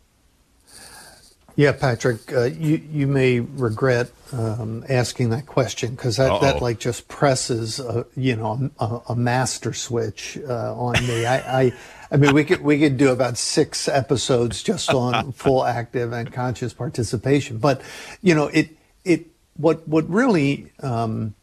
Yeah, 1.56 1.72
Patrick, 1.72 2.30
uh, 2.34 2.44
you 2.44 2.82
you 2.92 3.06
may 3.06 3.40
regret 3.40 4.10
um, 4.30 4.84
asking 4.90 5.30
that 5.30 5.46
question 5.46 5.94
because 5.94 6.18
that, 6.18 6.42
that 6.42 6.60
like 6.60 6.78
just 6.78 7.08
presses 7.08 7.80
a, 7.80 8.04
you 8.14 8.36
know 8.36 8.70
a, 8.78 9.00
a 9.08 9.16
master 9.16 9.72
switch 9.72 10.38
uh, 10.46 10.74
on 10.78 10.94
me. 11.06 11.24
I, 11.24 11.62
I, 11.62 11.72
I 12.10 12.18
mean 12.18 12.34
we 12.34 12.44
could 12.44 12.60
we 12.60 12.78
could 12.78 12.98
do 12.98 13.10
about 13.10 13.38
six 13.38 13.88
episodes 13.88 14.62
just 14.62 14.92
on 14.92 15.32
full 15.32 15.64
active 15.64 16.12
and 16.12 16.30
conscious 16.30 16.74
participation, 16.74 17.56
but 17.56 17.80
you 18.20 18.34
know 18.34 18.48
it 18.48 18.76
it 19.06 19.28
what 19.56 19.88
what 19.88 20.06
really 20.10 20.70
um, 20.80 21.34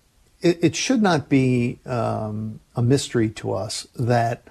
it, 0.41 0.59
it, 0.61 0.75
should 0.75 1.01
not 1.01 1.27
be 1.27 1.79
um, 1.87 2.59
a 2.75 2.83
mystery 2.83 3.29
to 3.29 3.53
us 3.53 3.87
that 3.95 4.43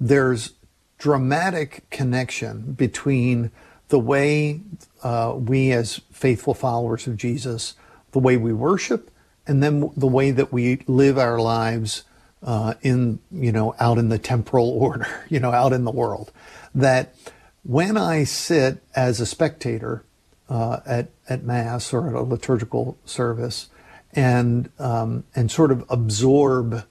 there's 0.00 0.52
dramatic 0.96 1.84
connection 1.90 2.72
between 2.72 3.50
the 3.92 3.98
way 3.98 4.62
uh, 5.02 5.34
we, 5.36 5.72
as 5.72 6.00
faithful 6.12 6.54
followers 6.54 7.06
of 7.06 7.16
Jesus, 7.16 7.74
the 8.12 8.18
way 8.18 8.36
we 8.36 8.52
worship, 8.52 9.10
and 9.46 9.62
then 9.62 9.90
the 9.96 10.06
way 10.06 10.30
that 10.30 10.52
we 10.52 10.82
live 10.86 11.18
our 11.18 11.40
lives 11.40 12.04
uh, 12.42 12.74
in, 12.82 13.18
you 13.30 13.52
know, 13.52 13.74
out 13.80 13.98
in 13.98 14.08
the 14.08 14.18
temporal 14.18 14.70
order, 14.80 15.24
you 15.28 15.40
know, 15.40 15.52
out 15.52 15.72
in 15.72 15.84
the 15.84 15.90
world. 15.90 16.32
That 16.74 17.14
when 17.62 17.96
I 17.96 18.24
sit 18.24 18.82
as 18.94 19.20
a 19.20 19.26
spectator 19.26 20.04
uh, 20.48 20.80
at 20.84 21.10
at 21.28 21.44
mass 21.44 21.92
or 21.92 22.08
at 22.08 22.14
a 22.14 22.22
liturgical 22.22 22.98
service, 23.04 23.68
and 24.12 24.70
um, 24.78 25.24
and 25.34 25.50
sort 25.50 25.70
of 25.70 25.84
absorb 25.88 26.84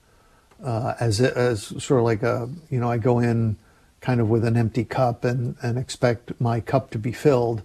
uh, 0.62 0.94
as 1.00 1.20
as 1.20 1.66
sort 1.82 2.00
of 2.00 2.04
like 2.04 2.22
a, 2.22 2.48
you 2.70 2.80
know, 2.80 2.90
I 2.90 2.98
go 2.98 3.18
in 3.18 3.56
kind 4.00 4.20
of 4.20 4.28
with 4.28 4.44
an 4.44 4.56
empty 4.56 4.84
cup 4.84 5.24
and, 5.24 5.56
and 5.62 5.78
expect 5.78 6.38
my 6.40 6.60
cup 6.60 6.90
to 6.90 6.98
be 6.98 7.12
filled. 7.12 7.62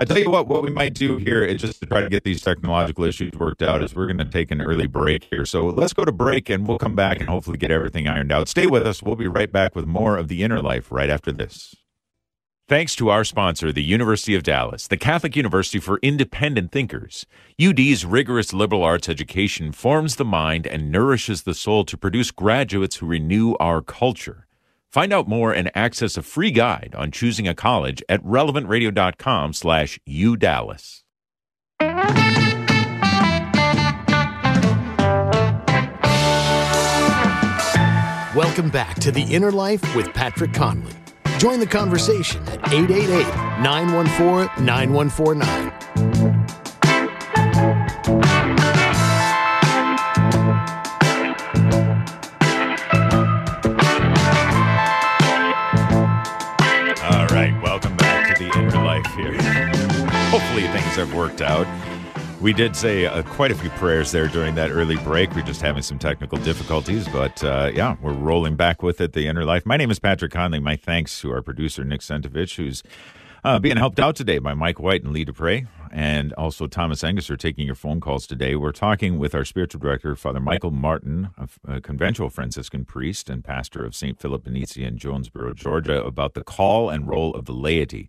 I 0.00 0.04
tell 0.04 0.18
you 0.18 0.30
what, 0.30 0.46
what 0.46 0.62
we 0.62 0.70
might 0.70 0.94
do 0.94 1.16
here 1.16 1.42
is 1.42 1.60
just 1.60 1.80
to 1.80 1.86
try 1.86 2.02
to 2.02 2.08
get 2.08 2.22
these 2.22 2.40
technological 2.40 3.02
issues 3.02 3.32
worked 3.32 3.62
out 3.62 3.82
is 3.82 3.96
we're 3.96 4.06
going 4.06 4.18
to 4.18 4.24
take 4.24 4.52
an 4.52 4.62
early 4.62 4.86
break 4.86 5.26
here. 5.28 5.44
So 5.44 5.66
let's 5.66 5.92
go 5.92 6.04
to 6.04 6.12
break 6.12 6.48
and 6.48 6.68
we'll 6.68 6.78
come 6.78 6.94
back 6.94 7.18
and 7.18 7.28
hopefully 7.28 7.58
get 7.58 7.72
everything 7.72 8.06
ironed 8.06 8.30
out. 8.30 8.48
Stay 8.48 8.68
with 8.68 8.86
us. 8.86 9.02
We'll 9.02 9.16
be 9.16 9.26
right 9.26 9.50
back 9.50 9.74
with 9.74 9.86
more 9.86 10.16
of 10.16 10.28
the 10.28 10.44
inner 10.44 10.62
life 10.62 10.92
right 10.92 11.10
after 11.10 11.32
this. 11.32 11.74
Thanks 12.68 12.94
to 12.94 13.08
our 13.08 13.24
sponsor, 13.24 13.72
the 13.72 13.82
University 13.82 14.36
of 14.36 14.44
Dallas, 14.44 14.86
the 14.86 14.96
Catholic 14.96 15.34
University 15.34 15.80
for 15.80 15.98
Independent 16.00 16.70
Thinkers. 16.70 17.26
UD's 17.60 18.04
rigorous 18.04 18.52
liberal 18.52 18.84
arts 18.84 19.08
education 19.08 19.72
forms 19.72 20.14
the 20.14 20.24
mind 20.24 20.64
and 20.64 20.92
nourishes 20.92 21.42
the 21.42 21.54
soul 21.54 21.84
to 21.84 21.96
produce 21.96 22.30
graduates 22.30 22.96
who 22.96 23.06
renew 23.06 23.54
our 23.58 23.82
culture. 23.82 24.47
Find 24.90 25.12
out 25.12 25.28
more 25.28 25.52
and 25.52 25.70
access 25.74 26.16
a 26.16 26.22
free 26.22 26.50
guide 26.50 26.94
on 26.96 27.10
choosing 27.10 27.46
a 27.46 27.54
college 27.54 28.02
at 28.08 28.22
relevantradio.com 28.24 29.52
slash 29.52 29.98
udallas. 30.08 31.02
Welcome 38.34 38.70
back 38.70 38.96
to 39.00 39.10
The 39.10 39.22
Inner 39.22 39.50
Life 39.50 39.94
with 39.94 40.12
Patrick 40.14 40.54
Conley. 40.54 40.92
Join 41.38 41.60
the 41.60 41.66
conversation 41.66 42.40
at 42.48 42.72
888 42.72 43.26
914 43.62 44.64
9149. 44.64 45.87
Hopefully, 60.48 60.80
things 60.80 60.96
have 60.96 61.12
worked 61.14 61.42
out. 61.42 61.66
We 62.40 62.54
did 62.54 62.74
say 62.74 63.04
uh, 63.04 63.22
quite 63.22 63.50
a 63.50 63.54
few 63.54 63.68
prayers 63.68 64.12
there 64.12 64.28
during 64.28 64.54
that 64.54 64.70
early 64.70 64.96
break. 64.96 65.34
We're 65.36 65.42
just 65.42 65.60
having 65.60 65.82
some 65.82 65.98
technical 65.98 66.38
difficulties, 66.38 67.06
but 67.06 67.44
uh, 67.44 67.70
yeah, 67.74 67.96
we're 68.00 68.14
rolling 68.14 68.56
back 68.56 68.82
with 68.82 68.98
it. 69.02 69.12
The 69.12 69.26
inner 69.26 69.44
life. 69.44 69.66
My 69.66 69.76
name 69.76 69.90
is 69.90 69.98
Patrick 69.98 70.32
Conley. 70.32 70.58
My 70.58 70.74
thanks 70.74 71.20
to 71.20 71.30
our 71.32 71.42
producer 71.42 71.84
Nick 71.84 72.00
Sentovich, 72.00 72.56
who's 72.56 72.82
uh, 73.44 73.58
being 73.58 73.76
helped 73.76 74.00
out 74.00 74.16
today 74.16 74.38
by 74.38 74.54
Mike 74.54 74.80
White 74.80 75.04
and 75.04 75.12
Lee 75.12 75.26
Dupre, 75.26 75.66
and 75.92 76.32
also 76.34 76.66
Thomas 76.66 77.02
Angus 77.04 77.30
are 77.30 77.36
taking 77.36 77.66
your 77.66 77.74
phone 77.74 78.00
calls 78.00 78.26
today. 78.26 78.54
We're 78.54 78.72
talking 78.72 79.18
with 79.18 79.34
our 79.34 79.44
spiritual 79.44 79.80
director, 79.80 80.14
Father 80.16 80.40
Michael 80.40 80.70
Martin, 80.70 81.30
a 81.66 81.80
conventual 81.80 82.30
Franciscan 82.30 82.84
priest 82.84 83.28
and 83.30 83.44
pastor 83.44 83.84
of 83.84 83.94
St. 83.94 84.18
Philip 84.18 84.44
Benizi 84.44 84.86
in 84.86 84.98
Jonesboro, 84.98 85.54
Georgia, 85.54 86.04
about 86.04 86.34
the 86.34 86.44
call 86.44 86.90
and 86.90 87.08
role 87.08 87.34
of 87.34 87.44
the 87.44 87.52
laity. 87.52 88.08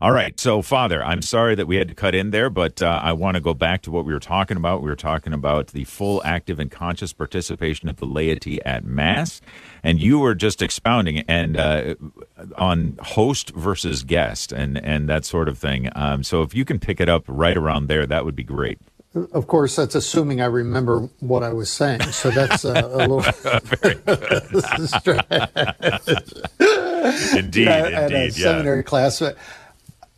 All 0.00 0.12
right, 0.12 0.38
so 0.38 0.62
Father, 0.62 1.02
I'm 1.02 1.22
sorry 1.22 1.54
that 1.54 1.66
we 1.66 1.76
had 1.76 1.88
to 1.88 1.94
cut 1.94 2.14
in 2.14 2.30
there, 2.30 2.50
but 2.50 2.82
uh, 2.82 3.00
I 3.02 3.12
want 3.12 3.36
to 3.36 3.40
go 3.40 3.54
back 3.54 3.82
to 3.82 3.90
what 3.90 4.04
we 4.04 4.12
were 4.12 4.20
talking 4.20 4.56
about. 4.56 4.82
We 4.82 4.90
were 4.90 4.96
talking 4.96 5.32
about 5.32 5.68
the 5.68 5.84
full, 5.84 6.22
active, 6.24 6.58
and 6.58 6.70
conscious 6.70 7.12
participation 7.12 7.88
of 7.88 7.96
the 7.96 8.06
laity 8.06 8.62
at 8.64 8.84
Mass, 8.84 9.40
and 9.86 10.02
you 10.02 10.18
were 10.18 10.34
just 10.34 10.60
expounding 10.62 11.20
and 11.28 11.56
uh, 11.56 11.94
on 12.56 12.98
host 13.00 13.54
versus 13.54 14.02
guest 14.02 14.50
and 14.50 14.84
and 14.84 15.08
that 15.08 15.24
sort 15.24 15.48
of 15.48 15.58
thing. 15.58 15.88
Um, 15.94 16.24
so 16.24 16.42
if 16.42 16.56
you 16.56 16.64
can 16.64 16.80
pick 16.80 17.00
it 17.00 17.08
up 17.08 17.22
right 17.28 17.56
around 17.56 17.86
there, 17.86 18.04
that 18.04 18.24
would 18.24 18.34
be 18.34 18.42
great. 18.42 18.80
Of 19.14 19.46
course, 19.46 19.76
that's 19.76 19.94
assuming 19.94 20.40
I 20.40 20.46
remember 20.46 21.08
what 21.20 21.44
I 21.44 21.52
was 21.52 21.70
saying. 21.70 22.02
So 22.02 22.30
that's 22.30 22.64
uh, 22.64 22.90
a 22.92 23.06
little. 23.06 23.20
indeed, 27.38 27.68
I, 27.68 27.86
I 27.86 27.90
had 27.90 28.12
a 28.12 28.24
indeed, 28.24 28.34
seminary 28.34 28.82
classmate. 28.82 29.36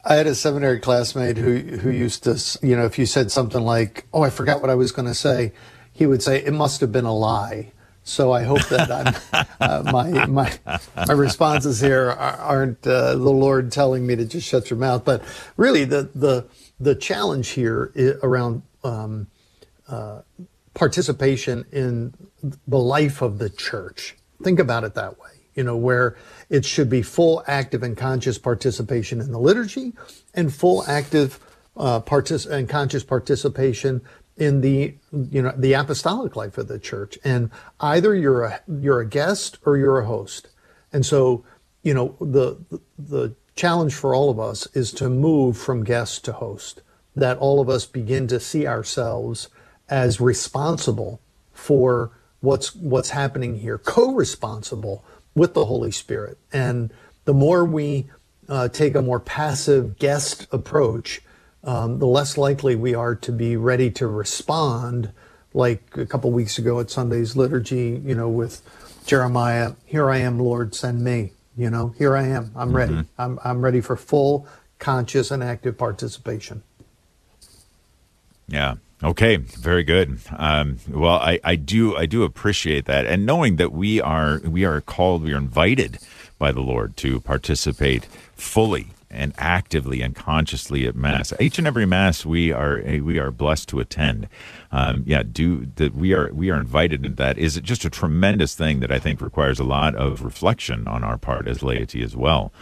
I 0.02 0.14
had 0.14 0.26
a 0.26 0.34
seminary 0.34 0.80
classmate 0.80 1.36
who 1.36 1.58
who 1.58 1.90
used 1.90 2.24
to, 2.24 2.40
you 2.66 2.74
know, 2.74 2.86
if 2.86 2.98
you 2.98 3.04
said 3.04 3.30
something 3.30 3.62
like, 3.62 4.06
"Oh, 4.14 4.22
I 4.22 4.30
forgot 4.30 4.62
what 4.62 4.70
I 4.70 4.74
was 4.74 4.92
going 4.92 5.08
to 5.08 5.14
say," 5.14 5.52
he 5.92 6.06
would 6.06 6.22
say, 6.22 6.42
"It 6.42 6.54
must 6.54 6.80
have 6.80 6.90
been 6.90 7.04
a 7.04 7.14
lie." 7.14 7.72
So 8.08 8.32
I 8.32 8.42
hope 8.42 8.66
that 8.68 8.90
I'm, 8.90 9.46
uh, 9.60 9.82
my 9.92 10.26
my 10.26 10.58
my 11.06 11.12
responses 11.12 11.78
here 11.78 12.10
aren't 12.10 12.86
uh, 12.86 13.12
the 13.12 13.18
Lord 13.18 13.70
telling 13.70 14.06
me 14.06 14.16
to 14.16 14.24
just 14.24 14.48
shut 14.48 14.70
your 14.70 14.78
mouth, 14.78 15.04
but 15.04 15.22
really 15.58 15.84
the 15.84 16.08
the 16.14 16.46
the 16.80 16.94
challenge 16.94 17.50
here 17.50 17.92
around 18.22 18.62
um, 18.82 19.26
uh, 19.88 20.22
participation 20.72 21.66
in 21.70 22.14
the 22.66 22.78
life 22.78 23.20
of 23.20 23.38
the 23.38 23.50
church. 23.50 24.16
Think 24.42 24.58
about 24.58 24.84
it 24.84 24.94
that 24.94 25.18
way. 25.18 25.28
You 25.54 25.64
know, 25.64 25.76
where 25.76 26.16
it 26.48 26.64
should 26.64 26.88
be 26.88 27.02
full, 27.02 27.44
active, 27.46 27.82
and 27.82 27.94
conscious 27.94 28.38
participation 28.38 29.20
in 29.20 29.32
the 29.32 29.40
liturgy, 29.40 29.92
and 30.32 30.54
full, 30.54 30.82
active, 30.86 31.38
uh, 31.76 32.00
partic- 32.00 32.48
and 32.48 32.68
conscious 32.70 33.04
participation 33.04 34.00
in 34.38 34.60
the 34.60 34.94
you 35.12 35.42
know 35.42 35.52
the 35.56 35.74
apostolic 35.74 36.36
life 36.36 36.56
of 36.58 36.68
the 36.68 36.78
church. 36.78 37.18
And 37.24 37.50
either 37.80 38.14
you're 38.14 38.44
a 38.44 38.60
you're 38.80 39.00
a 39.00 39.06
guest 39.06 39.58
or 39.64 39.76
you're 39.76 39.98
a 39.98 40.06
host. 40.06 40.48
And 40.92 41.04
so, 41.04 41.44
you 41.82 41.92
know, 41.92 42.16
the 42.20 42.56
the 42.98 43.34
challenge 43.54 43.94
for 43.94 44.14
all 44.14 44.30
of 44.30 44.38
us 44.38 44.66
is 44.74 44.92
to 44.92 45.10
move 45.10 45.58
from 45.58 45.84
guest 45.84 46.24
to 46.26 46.32
host. 46.32 46.82
That 47.16 47.38
all 47.38 47.60
of 47.60 47.68
us 47.68 47.84
begin 47.84 48.28
to 48.28 48.38
see 48.38 48.66
ourselves 48.66 49.48
as 49.88 50.20
responsible 50.20 51.20
for 51.52 52.12
what's 52.40 52.74
what's 52.74 53.10
happening 53.10 53.58
here, 53.58 53.78
co-responsible 53.78 55.04
with 55.34 55.54
the 55.54 55.64
Holy 55.64 55.90
Spirit. 55.90 56.38
And 56.52 56.92
the 57.24 57.34
more 57.34 57.64
we 57.64 58.08
uh, 58.48 58.68
take 58.68 58.94
a 58.94 59.02
more 59.02 59.20
passive 59.20 59.98
guest 59.98 60.46
approach, 60.52 61.20
um, 61.64 61.98
the 61.98 62.06
less 62.06 62.38
likely 62.38 62.76
we 62.76 62.94
are 62.94 63.14
to 63.14 63.32
be 63.32 63.56
ready 63.56 63.90
to 63.92 64.06
respond. 64.06 65.12
Like 65.54 65.96
a 65.96 66.04
couple 66.04 66.30
weeks 66.30 66.58
ago 66.58 66.78
at 66.78 66.90
Sunday's 66.90 67.34
liturgy, 67.34 68.00
you 68.04 68.14
know, 68.14 68.28
with 68.28 68.60
Jeremiah, 69.06 69.72
"Here 69.86 70.10
I 70.10 70.18
am, 70.18 70.38
Lord, 70.38 70.74
send 70.74 71.02
me." 71.02 71.32
You 71.56 71.70
know, 71.70 71.94
here 71.98 72.16
I 72.16 72.26
am. 72.26 72.52
I'm 72.54 72.76
ready. 72.76 72.92
Mm-hmm. 72.92 73.20
I'm 73.20 73.38
I'm 73.42 73.62
ready 73.62 73.80
for 73.80 73.96
full, 73.96 74.46
conscious, 74.78 75.30
and 75.30 75.42
active 75.42 75.78
participation. 75.78 76.62
Yeah. 78.46 78.76
Okay, 79.02 79.36
very 79.36 79.84
good. 79.84 80.18
Um, 80.36 80.78
well, 80.88 81.16
I, 81.16 81.38
I 81.44 81.54
do 81.54 81.96
I 81.96 82.06
do 82.06 82.24
appreciate 82.24 82.86
that, 82.86 83.06
and 83.06 83.24
knowing 83.24 83.56
that 83.56 83.72
we 83.72 84.00
are 84.00 84.40
we 84.40 84.64
are 84.64 84.80
called, 84.80 85.22
we 85.22 85.32
are 85.32 85.38
invited 85.38 85.98
by 86.38 86.52
the 86.52 86.60
Lord 86.60 86.96
to 86.98 87.20
participate 87.20 88.06
fully 88.34 88.88
and 89.10 89.32
actively 89.38 90.02
and 90.02 90.14
consciously 90.14 90.86
at 90.86 90.94
mass. 90.94 91.32
Each 91.40 91.58
and 91.58 91.66
every 91.66 91.86
mass 91.86 92.26
we 92.26 92.52
are 92.52 92.82
we 93.02 93.18
are 93.18 93.30
blessed 93.30 93.68
to 93.70 93.80
attend. 93.80 94.28
Um, 94.70 95.02
yeah, 95.06 95.22
do 95.22 95.66
that 95.76 95.94
we 95.94 96.12
are 96.12 96.32
we 96.32 96.50
are 96.50 96.60
invited 96.60 97.06
in 97.06 97.14
that 97.14 97.38
is 97.38 97.56
it 97.56 97.64
just 97.64 97.84
a 97.84 97.90
tremendous 97.90 98.54
thing 98.54 98.80
that 98.80 98.92
I 98.92 98.98
think 98.98 99.20
requires 99.20 99.58
a 99.58 99.64
lot 99.64 99.94
of 99.94 100.22
reflection 100.22 100.86
on 100.86 101.02
our 101.04 101.16
part 101.16 101.48
as 101.48 101.62
laity 101.62 102.02
as 102.02 102.16
well. 102.16 102.52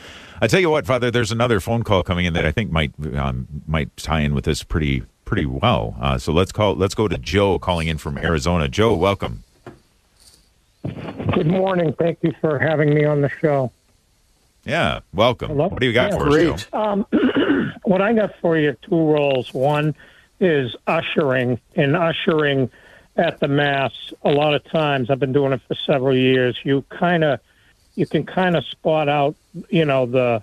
I 0.40 0.46
tell 0.46 0.60
you 0.60 0.70
what, 0.70 0.86
Father, 0.86 1.10
there's 1.10 1.32
another 1.32 1.60
phone 1.60 1.82
call 1.82 2.02
coming 2.02 2.26
in 2.26 2.34
that 2.34 2.44
I 2.44 2.52
think 2.52 2.70
might 2.70 2.92
um, 3.14 3.48
might 3.66 3.96
tie 3.96 4.20
in 4.20 4.34
with 4.34 4.44
this 4.44 4.62
pretty 4.62 5.02
pretty 5.24 5.46
well. 5.46 5.96
Uh, 6.00 6.18
so 6.18 6.32
let's 6.32 6.52
call 6.52 6.74
let's 6.74 6.94
go 6.94 7.08
to 7.08 7.18
Joe 7.18 7.58
calling 7.58 7.88
in 7.88 7.98
from 7.98 8.18
Arizona. 8.18 8.68
Joe, 8.68 8.94
welcome. 8.94 9.42
Good 11.32 11.48
morning. 11.48 11.92
Thank 11.98 12.18
you 12.22 12.32
for 12.40 12.58
having 12.58 12.94
me 12.94 13.04
on 13.04 13.20
the 13.20 13.28
show. 13.28 13.72
Yeah, 14.66 15.00
welcome. 15.14 15.50
Hello? 15.50 15.68
What 15.68 15.80
do 15.80 15.86
you 15.86 15.92
got 15.92 16.10
yeah, 16.10 16.18
for 16.18 16.24
great. 16.24 16.48
us, 16.48 16.64
Joe? 16.64 16.78
Um, 16.78 17.06
what 17.84 18.02
I 18.02 18.12
got 18.12 18.34
for 18.40 18.58
you 18.58 18.76
two 18.82 18.96
roles. 18.96 19.54
One 19.54 19.94
is 20.40 20.74
ushering, 20.88 21.60
and 21.76 21.94
ushering 21.94 22.68
at 23.16 23.38
the 23.38 23.46
mass. 23.46 23.92
A 24.22 24.30
lot 24.30 24.54
of 24.54 24.64
times, 24.64 25.08
I've 25.08 25.20
been 25.20 25.32
doing 25.32 25.52
it 25.52 25.60
for 25.68 25.76
several 25.76 26.16
years. 26.16 26.58
You 26.64 26.82
kind 26.90 27.22
of, 27.22 27.38
you 27.94 28.06
can 28.06 28.26
kind 28.26 28.56
of 28.56 28.64
spot 28.66 29.08
out, 29.08 29.36
you 29.70 29.84
know, 29.84 30.04
the 30.04 30.42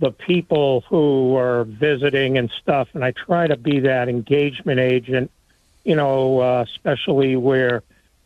the 0.00 0.10
people 0.10 0.82
who 0.88 1.36
are 1.36 1.64
visiting 1.64 2.38
and 2.38 2.50
stuff, 2.60 2.88
and 2.94 3.04
I 3.04 3.12
try 3.12 3.46
to 3.46 3.56
be 3.56 3.80
that 3.80 4.08
engagement 4.08 4.80
agent. 4.80 5.30
You 5.84 5.94
know, 5.94 6.40
uh, 6.40 6.64
especially 6.68 7.36
where, 7.36 7.84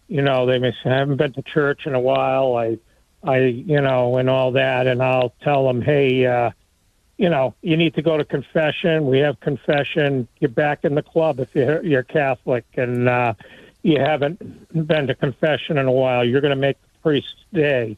you 0.09 0.23
know, 0.23 0.47
they 0.47 0.59
may 0.59 0.73
say 0.83 0.91
I 0.91 0.97
haven't 0.97 1.17
been 1.17 1.35
to 1.35 1.43
church 1.43 1.87
in 1.87 1.95
a 1.95 2.01
while. 2.01 2.57
I 2.57 2.79
I, 3.25 3.39
you 3.39 3.81
know, 3.81 4.19
and 4.19 4.29
all 4.29 4.53
that, 4.53 4.87
and 4.87 5.03
I'll 5.03 5.33
tell 5.43 5.67
them, 5.67 5.81
hey, 5.81 6.27
uh, 6.27 6.51
you 7.17 7.31
know, 7.31 7.55
you 7.63 7.77
need 7.77 7.95
to 7.95 8.03
go 8.03 8.17
to 8.17 8.25
confession. 8.25 9.07
We 9.07 9.21
have 9.21 9.41
confession. 9.41 10.29
You're 10.41 10.51
back 10.51 10.85
in 10.85 10.95
the 10.95 11.03
club 11.03 11.41
if 11.41 11.55
you're, 11.55 11.83
you're 11.83 12.03
Catholic, 12.03 12.65
and 12.77 13.09
uh, 13.09 13.35
you 13.83 13.99
haven't 13.99 14.87
been 14.87 15.07
to 15.07 15.15
confession 15.15 15.79
in 15.79 15.87
a 15.87 15.93
while. 15.93 16.25
You're 16.25 16.41
going 16.41 16.51
to 16.51 16.61
make 16.61 16.81
the 16.81 16.99
priest's 17.03 17.45
day 17.53 17.97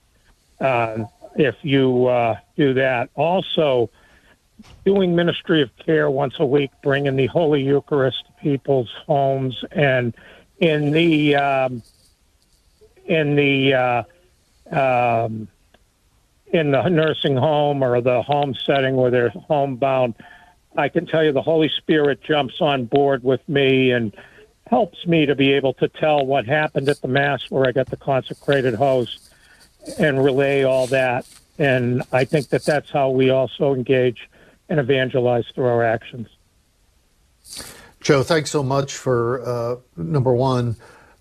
uh, 0.61 1.05
if 1.35 1.57
you 1.62 2.07
uh, 2.07 2.37
do 2.57 2.75
that. 2.75 3.11
Also, 3.15 3.91
doing 4.85 5.17
ministry 5.17 5.62
of 5.62 5.77
care 5.79 6.11
once 6.11 6.35
a 6.39 6.47
week, 6.47 6.71
bringing 6.83 7.17
the 7.17 7.27
Holy 7.27 7.62
Eucharist 7.62 8.25
to 8.27 8.33
people's 8.43 8.93
homes, 9.07 9.65
and 9.73 10.15
in 10.59 10.91
the 10.93 11.37
um, 11.37 11.83
in 13.07 13.37
the 13.37 13.75
uh, 13.75 14.03
um, 14.70 15.48
in 16.46 16.70
the 16.70 16.88
nursing 16.88 17.37
home 17.37 17.83
or 17.83 18.00
the 18.00 18.22
home 18.22 18.55
setting 18.55 18.96
where 18.96 19.11
they're 19.11 19.31
homebound, 19.31 20.14
I 20.76 20.88
can 20.88 21.07
tell 21.07 21.24
you 21.24 21.33
the 21.33 21.42
Holy 21.42 21.68
Spirit 21.68 22.22
jumps 22.22 22.61
on 22.61 22.85
board 22.85 23.24
with 23.24 23.46
me 23.48 23.90
and 23.90 24.14
helps 24.66 25.07
me 25.07 25.26
to 25.26 25.35
be 25.35 25.52
able 25.52 25.74
to 25.74 25.88
tell 25.88 26.24
what 26.24 26.46
happened 26.46 26.88
at 26.88 27.00
the 27.00 27.09
Mass 27.09 27.50
where 27.50 27.66
I 27.66 27.72
got 27.72 27.87
the 27.87 27.96
consecrated 27.96 28.74
host 28.74 29.33
and 29.98 30.22
relay 30.22 30.64
all 30.64 30.87
that. 30.88 31.26
And 31.59 32.02
I 32.12 32.24
think 32.24 32.48
that 32.48 32.64
that's 32.64 32.90
how 32.90 33.11
we 33.11 33.31
also 33.31 33.74
engage 33.74 34.29
and 34.68 34.81
evangelize 34.81 35.44
through 35.55 35.66
our 35.66 35.83
actions. 35.83 36.29
Joe, 38.00 38.22
thanks 38.22 38.50
so 38.50 38.62
much 38.62 38.94
for 38.94 39.42
uh, 39.46 39.76
number 39.96 40.35
one 40.35 40.76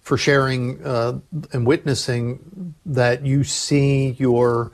for 0.05 0.17
sharing 0.19 0.85
uh, 0.85 1.19
and 1.51 1.65
witnessing 1.65 2.75
that 2.85 3.25
you 3.25 3.43
see 3.43 4.11
your 4.19 4.71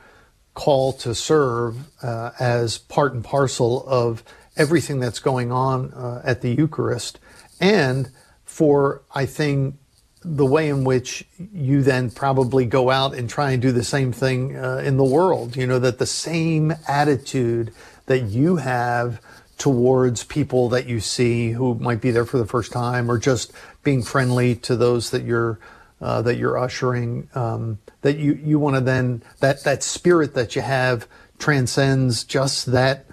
call 0.56 0.92
to 0.92 1.16
serve 1.16 1.78
uh, 2.04 2.32
as 2.38 2.78
part 2.78 3.14
and 3.14 3.24
parcel 3.24 3.88
of 3.88 4.26
everything 4.58 5.00
that's 5.00 5.20
going 5.20 5.50
on 5.50 5.94
uh, 5.94 6.22
at 6.26 6.42
the 6.42 6.50
Eucharist, 6.50 7.18
and 7.62 8.12
for 8.44 9.04
I 9.16 9.26
think 9.26 9.76
the 10.22 10.46
way 10.46 10.68
in 10.68 10.84
which 10.84 11.24
you 11.38 11.82
then 11.82 12.12
probably 12.12 12.66
go 12.66 12.90
out 12.90 13.16
and 13.16 13.30
try 13.30 13.52
and 13.52 13.62
do 13.62 13.72
the 13.72 13.86
same 13.86 14.12
thing 14.12 14.58
uh, 14.58 14.84
in 14.84 14.98
the 14.98 15.06
world. 15.06 15.56
You 15.56 15.66
know, 15.66 15.80
that 15.80 15.98
the 15.98 16.06
same 16.06 16.74
attitude 16.90 17.74
that 18.08 18.24
you 18.24 18.58
have 18.58 19.22
towards 19.62 20.24
people 20.24 20.70
that 20.70 20.88
you 20.88 21.00
see 21.00 21.52
who 21.52 21.76
might 21.76 22.02
be 22.02 22.10
there 22.10 22.26
for 22.26 22.40
the 22.40 22.48
first 22.48 22.72
time 22.72 23.12
or 23.12 23.20
just 23.20 23.54
being 23.84 24.02
friendly 24.02 24.56
to 24.56 24.76
those 24.76 25.12
that 25.12 25.22
you're 25.22 25.60
uh, 26.02 26.20
that 26.20 26.36
you're 26.38 26.58
ushering 26.58 27.30
um, 27.36 27.78
that 28.02 28.18
you 28.18 28.34
you 28.44 28.58
want 28.58 28.76
to 28.76 28.82
then 28.82 29.22
that 29.40 29.64
that 29.64 29.84
spirit 29.84 30.34
that 30.34 30.56
you 30.56 30.64
have 30.64 31.08
transcends 31.38 32.24
just 32.24 32.72
that 32.72 33.06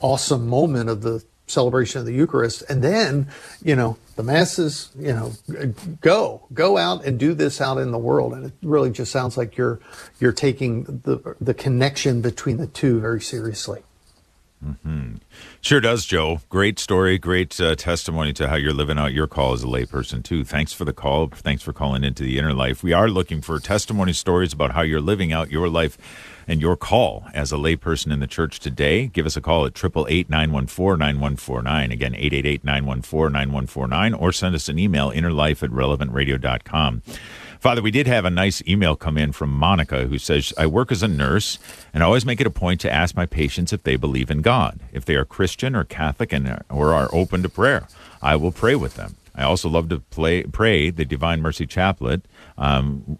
awesome 0.00 0.48
moment 0.48 0.90
of 0.90 1.02
the 1.02 1.24
celebration 1.46 2.00
of 2.00 2.04
the 2.04 2.12
Eucharist. 2.12 2.64
And 2.68 2.82
then 2.82 3.28
you 3.62 3.76
know 3.76 3.96
the 4.16 4.24
masses 4.24 4.90
you 4.98 5.12
know 5.12 5.34
go 6.00 6.48
go 6.52 6.78
out 6.78 7.04
and 7.04 7.16
do 7.16 7.32
this 7.32 7.60
out 7.60 7.78
in 7.78 7.92
the 7.92 7.98
world. 7.98 8.32
And 8.32 8.46
it 8.46 8.52
really 8.60 8.90
just 8.90 9.12
sounds 9.12 9.36
like 9.36 9.56
you're 9.56 9.78
you're 10.18 10.32
taking 10.32 10.82
the 11.04 11.36
the 11.40 11.54
connection 11.54 12.22
between 12.22 12.56
the 12.56 12.66
two 12.66 12.98
very 12.98 13.20
seriously 13.20 13.84
Mm-hmm. 14.64 15.16
Sure 15.60 15.80
does, 15.80 16.06
Joe. 16.06 16.40
Great 16.48 16.78
story, 16.78 17.18
great 17.18 17.60
uh, 17.60 17.74
testimony 17.76 18.32
to 18.34 18.48
how 18.48 18.56
you're 18.56 18.72
living 18.72 18.98
out 18.98 19.12
your 19.12 19.26
call 19.26 19.52
as 19.52 19.62
a 19.62 19.66
layperson, 19.66 20.24
too. 20.24 20.44
Thanks 20.44 20.72
for 20.72 20.84
the 20.84 20.92
call. 20.92 21.28
Thanks 21.28 21.62
for 21.62 21.72
calling 21.72 22.04
into 22.04 22.22
the 22.22 22.38
inner 22.38 22.54
life. 22.54 22.82
We 22.82 22.92
are 22.92 23.08
looking 23.08 23.42
for 23.42 23.58
testimony 23.60 24.12
stories 24.12 24.52
about 24.52 24.72
how 24.72 24.82
you're 24.82 25.00
living 25.00 25.32
out 25.32 25.50
your 25.50 25.68
life 25.68 25.98
and 26.48 26.60
your 26.60 26.76
call 26.76 27.24
as 27.34 27.52
a 27.52 27.56
layperson 27.56 28.12
in 28.12 28.20
the 28.20 28.26
church 28.26 28.60
today. 28.60 29.08
Give 29.08 29.26
us 29.26 29.36
a 29.36 29.40
call 29.40 29.66
at 29.66 29.76
888 29.76 30.30
914 30.30 30.98
9149. 30.98 31.92
Again, 31.92 32.14
888 32.14 32.64
914 32.64 33.32
9149, 33.32 34.14
or 34.14 34.32
send 34.32 34.54
us 34.54 34.68
an 34.68 34.78
email, 34.78 35.10
innerlife 35.10 35.62
at 35.62 35.70
relevantradio.com. 35.70 37.02
Father, 37.60 37.82
we 37.82 37.90
did 37.90 38.06
have 38.06 38.24
a 38.24 38.30
nice 38.30 38.62
email 38.66 38.96
come 38.96 39.18
in 39.18 39.32
from 39.32 39.50
Monica 39.50 40.06
who 40.06 40.18
says, 40.18 40.52
I 40.58 40.66
work 40.66 40.92
as 40.92 41.02
a 41.02 41.08
nurse 41.08 41.58
and 41.92 42.02
I 42.02 42.06
always 42.06 42.26
make 42.26 42.40
it 42.40 42.46
a 42.46 42.50
point 42.50 42.80
to 42.82 42.92
ask 42.92 43.16
my 43.16 43.26
patients 43.26 43.72
if 43.72 43.82
they 43.82 43.96
believe 43.96 44.30
in 44.30 44.42
God, 44.42 44.80
if 44.92 45.04
they 45.04 45.14
are 45.14 45.24
Christian 45.24 45.74
or 45.74 45.84
Catholic 45.84 46.32
and 46.32 46.62
or 46.68 46.92
are 46.92 47.08
open 47.12 47.42
to 47.42 47.48
prayer. 47.48 47.88
I 48.22 48.36
will 48.36 48.52
pray 48.52 48.74
with 48.74 48.94
them. 48.94 49.16
I 49.34 49.42
also 49.42 49.68
love 49.68 49.88
to 49.90 49.98
play, 49.98 50.44
pray 50.44 50.90
the 50.90 51.04
Divine 51.04 51.42
Mercy 51.42 51.66
Chaplet 51.66 52.22
um, 52.56 53.18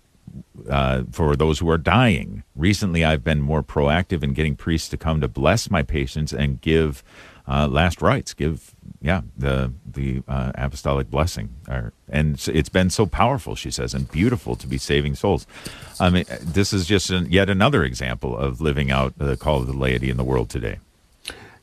uh, 0.69 1.03
for 1.13 1.37
those 1.37 1.59
who 1.59 1.69
are 1.69 1.79
dying. 1.79 2.43
Recently, 2.55 3.05
I've 3.05 3.23
been 3.23 3.41
more 3.41 3.63
proactive 3.63 4.23
in 4.23 4.33
getting 4.33 4.57
priests 4.57 4.89
to 4.91 4.97
come 4.97 5.21
to 5.21 5.29
bless 5.29 5.71
my 5.71 5.83
patients 5.83 6.33
and 6.33 6.61
give 6.61 7.05
uh, 7.49 7.69
last 7.69 8.03
rites, 8.03 8.35
give 8.35 8.75
yeah 9.01 9.23
the 9.37 9.73
the 9.87 10.23
uh, 10.27 10.53
apostolic 10.55 11.11
blessing, 11.11 11.51
and 12.09 12.43
it's 12.49 12.69
been 12.69 12.91
so 12.91 13.07
powerful. 13.07 13.55
She 13.55 13.71
says, 13.71 13.95
and 13.95 14.11
beautiful 14.11 14.57
to 14.57 14.67
be 14.67 14.79
saving 14.79 15.15
souls. 15.15 15.47
I 16.01 16.11
mean, 16.11 16.25
this 16.41 16.73
is 16.73 16.87
just 16.87 17.11
an, 17.11 17.31
yet 17.31 17.49
another 17.49 17.85
example 17.85 18.37
of 18.37 18.61
living 18.61 18.91
out 18.91 19.17
the 19.19 19.37
call 19.37 19.61
of 19.61 19.67
the 19.67 19.73
laity 19.73 20.11
in 20.11 20.17
the 20.17 20.25
world 20.25 20.51
today. 20.51 20.79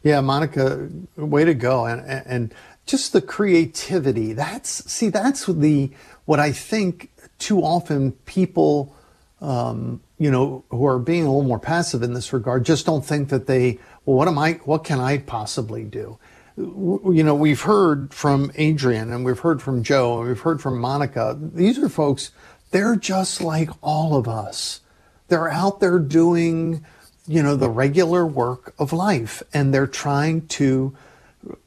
Yeah, 0.04 0.22
Monica, 0.22 0.90
way 1.16 1.46
to 1.46 1.54
go, 1.54 1.86
and 1.86 2.02
and 2.26 2.54
just 2.86 3.14
the 3.14 3.22
creativity. 3.22 4.34
That's 4.34 4.90
see, 4.92 5.10
that's 5.10 5.46
the 5.46 5.92
what 6.26 6.40
I 6.40 6.52
think 6.52 7.10
too 7.40 7.62
often 7.62 8.14
people. 8.26 8.96
Um, 9.42 10.00
you 10.20 10.32
know, 10.32 10.64
who 10.70 10.86
are 10.86 11.00
being 11.00 11.24
a 11.24 11.26
little 11.26 11.44
more 11.44 11.60
passive 11.60 12.02
in 12.02 12.14
this 12.14 12.32
regard, 12.32 12.64
just 12.64 12.86
don't 12.86 13.06
think 13.06 13.28
that 13.28 13.46
they 13.46 13.78
well, 14.06 14.18
what 14.18 14.28
am 14.28 14.38
I, 14.38 14.54
what 14.66 14.84
can 14.84 15.00
I 15.00 15.18
possibly 15.18 15.84
do? 15.84 16.18
You 16.56 17.24
know, 17.24 17.34
we've 17.34 17.62
heard 17.62 18.14
from 18.14 18.52
Adrian 18.56 19.12
and 19.12 19.26
we've 19.26 19.40
heard 19.40 19.62
from 19.62 19.82
Joe 19.82 20.20
and 20.20 20.28
we've 20.28 20.40
heard 20.40 20.62
from 20.62 20.80
Monica. 20.80 21.38
These 21.40 21.80
are 21.80 21.90
folks, 21.90 22.32
they're 22.72 22.96
just 22.96 23.42
like 23.42 23.70
all 23.82 24.16
of 24.16 24.28
us. 24.28 24.82
They're 25.30 25.50
out 25.50 25.80
there 25.80 26.00
doing, 26.00 26.86
you 27.28 27.42
know, 27.42 27.56
the 27.56 27.70
regular 27.70 28.26
work 28.26 28.76
of 28.78 28.94
life 28.94 29.42
and 29.54 29.74
they're 29.74 29.88
trying 29.88 30.48
to 30.48 30.96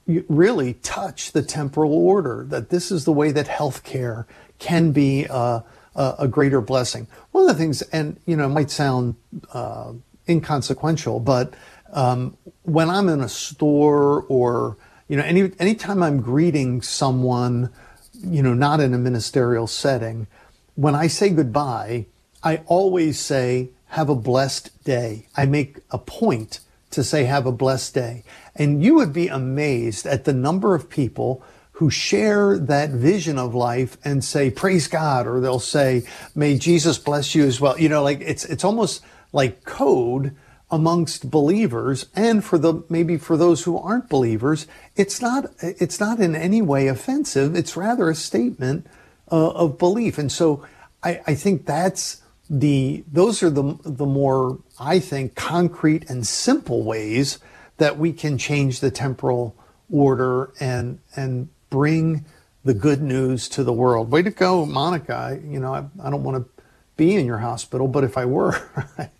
really 0.06 0.74
touch 0.74 1.32
the 1.32 1.42
temporal 1.42 1.92
order, 1.92 2.46
that 2.48 2.70
this 2.70 2.92
is 2.92 3.04
the 3.04 3.12
way 3.12 3.32
that 3.32 3.46
healthcare 3.46 4.24
can 4.58 4.92
be 4.92 5.24
a, 5.24 5.64
a, 5.96 6.14
a 6.20 6.28
greater 6.28 6.60
blessing. 6.60 7.08
One 7.32 7.42
of 7.42 7.48
the 7.48 7.60
things, 7.60 7.82
and, 7.82 8.18
you 8.24 8.36
know, 8.36 8.46
it 8.46 8.50
might 8.50 8.70
sound 8.70 9.16
uh, 9.52 9.92
inconsequential, 10.28 11.20
but 11.20 11.54
um, 11.96 12.36
when 12.62 12.88
I'm 12.88 13.08
in 13.08 13.20
a 13.20 13.28
store 13.28 14.22
or 14.28 14.76
you 15.08 15.16
know 15.16 15.24
any 15.24 15.50
anytime 15.58 16.02
I'm 16.02 16.20
greeting 16.20 16.82
someone, 16.82 17.72
you 18.14 18.42
know, 18.42 18.54
not 18.54 18.78
in 18.80 18.94
a 18.94 18.98
ministerial 18.98 19.66
setting, 19.66 20.28
when 20.74 20.94
I 20.94 21.08
say 21.08 21.30
goodbye, 21.30 22.06
I 22.42 22.58
always 22.66 23.18
say 23.18 23.70
have 23.86 24.08
a 24.08 24.14
blessed 24.14 24.84
day. 24.84 25.26
I 25.36 25.46
make 25.46 25.78
a 25.90 25.98
point 25.98 26.60
to 26.90 27.02
say 27.02 27.24
have 27.24 27.46
a 27.46 27.52
blessed 27.52 27.94
day. 27.94 28.24
And 28.54 28.82
you 28.82 28.94
would 28.94 29.12
be 29.12 29.28
amazed 29.28 30.06
at 30.06 30.24
the 30.24 30.32
number 30.32 30.74
of 30.74 30.90
people 30.90 31.42
who 31.72 31.90
share 31.90 32.58
that 32.58 32.90
vision 32.90 33.38
of 33.38 33.54
life 33.54 33.98
and 34.04 34.24
say 34.24 34.50
praise 34.50 34.88
God 34.88 35.26
or 35.26 35.40
they'll 35.40 35.58
say 35.58 36.04
may 36.34 36.58
Jesus 36.58 36.98
bless 36.98 37.34
you 37.34 37.44
as 37.44 37.60
well. 37.60 37.78
You 37.78 37.88
know, 37.88 38.02
like 38.02 38.20
it's 38.20 38.44
it's 38.44 38.64
almost 38.64 39.02
like 39.32 39.64
code 39.64 40.34
amongst 40.70 41.30
believers 41.30 42.06
and 42.14 42.44
for 42.44 42.58
the 42.58 42.82
maybe 42.88 43.16
for 43.16 43.36
those 43.36 43.62
who 43.62 43.78
aren't 43.78 44.08
believers 44.08 44.66
it's 44.96 45.22
not 45.22 45.46
it's 45.60 46.00
not 46.00 46.18
in 46.18 46.34
any 46.34 46.60
way 46.60 46.88
offensive 46.88 47.54
it's 47.54 47.76
rather 47.76 48.10
a 48.10 48.14
statement 48.16 48.84
uh, 49.30 49.50
of 49.50 49.78
belief 49.78 50.18
and 50.18 50.32
so 50.32 50.66
I, 51.02 51.20
I 51.26 51.34
think 51.36 51.66
that's 51.66 52.20
the 52.50 53.04
those 53.10 53.42
are 53.42 53.50
the 53.50 53.78
the 53.84 54.06
more 54.06 54.58
I 54.78 54.98
think 54.98 55.34
concrete 55.34 56.08
and 56.10 56.26
simple 56.26 56.82
ways 56.82 57.38
that 57.78 57.98
we 57.98 58.12
can 58.12 58.38
change 58.38 58.80
the 58.80 58.90
temporal 58.90 59.56
order 59.90 60.52
and 60.60 60.98
and 61.14 61.48
bring 61.70 62.24
the 62.64 62.74
good 62.74 63.00
news 63.00 63.48
to 63.50 63.62
the 63.62 63.72
world. 63.72 64.10
Way 64.10 64.22
to 64.22 64.30
go, 64.30 64.66
Monica. 64.66 65.40
You 65.44 65.60
know, 65.60 65.72
I, 65.72 65.84
I 66.02 66.10
don't 66.10 66.24
want 66.24 66.44
to 66.44 66.55
be 66.96 67.14
in 67.14 67.26
your 67.26 67.38
hospital, 67.38 67.88
but 67.88 68.04
if 68.04 68.16
I 68.16 68.24
were, 68.24 68.60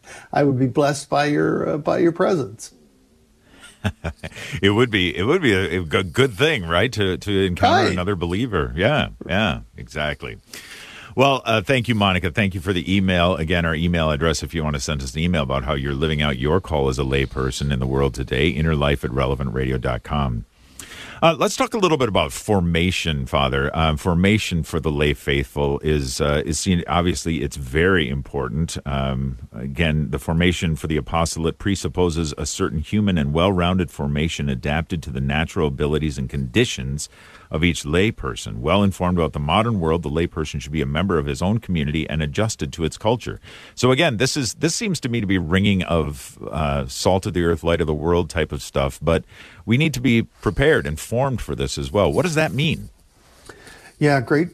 I 0.33 0.45
would 0.45 0.59
be 0.59 0.67
blessed 0.67 1.09
by 1.09 1.27
your 1.27 1.69
uh, 1.69 1.79
by 1.79 1.99
your 1.99 2.13
presence. 2.13 2.73
it 4.63 4.71
would 4.71 4.91
be 4.91 5.17
it 5.17 5.25
would 5.25 5.43
be 5.43 5.53
a, 5.53 5.81
a 5.81 6.03
good 6.03 6.35
thing, 6.35 6.65
right? 6.65 6.93
To 6.93 7.17
to 7.17 7.47
encounter 7.47 7.85
right. 7.85 7.93
another 7.93 8.17
believer. 8.17 8.73
Yeah, 8.77 9.11
yeah, 9.27 9.61
exactly. 9.77 10.39
Well, 11.15 11.41
uh, 11.47 11.63
thank 11.63 11.89
you, 11.89 11.95
Monica. 11.95 12.31
Thank 12.31 12.55
you 12.55 12.61
for 12.61 12.75
the 12.75 12.95
email. 12.95 13.37
Again, 13.37 13.65
our 13.65 13.75
email 13.75 14.11
address, 14.11 14.43
if 14.43 14.53
you 14.53 14.63
want 14.63 14.77
to 14.77 14.81
send 14.81 15.03
us 15.03 15.15
an 15.15 15.21
email 15.21 15.45
about 15.45 15.65
how 15.65 15.73
you're 15.73 15.95
living 15.95 16.21
out 16.21 16.39
your 16.39 16.61
call 16.61 16.91
as 16.91 16.99
a 16.99 17.05
layperson 17.05 17.73
in 17.73 17.79
the 17.79 17.87
world 17.87 18.13
today, 18.13 18.53
innerlife 18.53 19.03
at 19.03 19.11
relevantradio.com. 19.11 20.45
Uh, 21.23 21.35
let's 21.39 21.57
talk 21.57 21.73
a 21.73 21.79
little 21.79 21.97
bit 21.97 22.11
about 22.11 22.31
formation, 22.31 23.25
Father. 23.25 23.75
Um, 23.75 23.97
formation 23.97 24.63
for 24.63 24.81
the 24.81 24.91
lay 24.91 25.15
faithful 25.15 25.79
is 25.81 26.21
uh, 26.21 26.43
is 26.45 26.59
seen. 26.59 26.85
Obviously, 26.87 27.43
it's 27.43 27.57
very 27.57 28.09
important. 28.09 28.77
Um, 28.85 29.39
again, 29.53 30.11
the 30.11 30.19
formation 30.19 30.77
for 30.77 30.89
the 30.89 30.99
apostolate 30.99 31.57
presupposes 31.59 32.35
a 32.37 32.45
certain 32.45 32.81
human 32.81 33.17
and 33.17 33.33
well-rounded 33.33 33.91
formation 33.91 34.51
adapted 34.51 35.03
to 35.05 35.11
the 35.11 35.23
natural 35.23 35.69
abilities 35.69 36.19
and 36.19 36.29
conditions 36.29 37.09
of 37.51 37.65
each 37.65 37.85
layperson. 37.85 38.59
Well 38.59 38.83
informed 38.83 39.19
about 39.19 39.33
the 39.33 39.41
modern 39.41 39.81
world, 39.81 40.03
the 40.03 40.11
layperson 40.11 40.61
should 40.61 40.73
be 40.73 40.83
a 40.83 40.87
member 40.87 41.19
of 41.19 41.27
his 41.27 41.43
own 41.43 41.59
community 41.59 42.09
and 42.09 42.23
adjusted 42.23 42.73
to 42.75 42.85
its 42.85 42.99
culture. 42.99 43.41
So 43.75 43.91
again, 43.91 44.17
this 44.17 44.37
is 44.37 44.55
this 44.55 44.75
seems 44.75 45.01
to 45.01 45.09
me 45.09 45.21
to 45.21 45.27
be 45.27 45.39
ringing 45.39 45.83
of 45.83 46.39
uh, 46.51 46.87
salt 46.87 47.27
of 47.27 47.35
the 47.35 47.45
earth, 47.45 47.63
light 47.63 47.81
of 47.81 47.87
the 47.87 47.95
world 47.95 48.31
type 48.31 48.53
of 48.53 48.63
stuff. 48.63 48.99
But 49.03 49.25
we 49.65 49.77
need 49.77 49.95
to 49.95 50.01
be 50.01 50.23
prepared 50.23 50.87
and 50.87 50.99
formed 50.99 51.41
for 51.41 51.55
this 51.55 51.79
as 51.79 51.93
well. 51.93 52.13
What 52.13 52.23
does 52.23 52.35
that 52.35 52.53
mean? 52.53 52.91
Yeah, 53.99 54.21
great, 54.21 54.49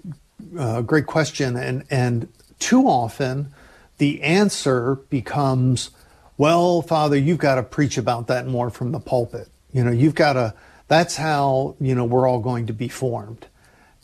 uh, 0.59 0.83
great 0.83 1.07
question. 1.07 1.57
And 1.57 1.85
and 1.91 2.29
too 2.59 2.87
often, 2.87 3.53
the 3.99 4.23
answer 4.23 4.97
becomes, 5.11 5.91
"Well, 6.37 6.83
Father, 6.83 7.17
you've 7.17 7.39
got 7.39 7.57
to 7.57 7.63
preach 7.63 7.99
about 7.99 8.29
that 8.29 8.47
more 8.47 8.71
from 8.71 8.93
the 8.93 9.01
pulpit. 9.01 9.49
You 9.73 9.85
know, 9.85 9.91
you've 9.91 10.15
got 10.15 10.35
to." 10.35 10.55
That's 10.93 11.17
how, 11.17 11.75
you 11.81 11.95
know, 11.95 12.05
we're 12.05 12.29
all 12.29 12.41
going 12.41 12.67
to 12.67 12.75
be 12.75 12.89
formed. 12.89 13.47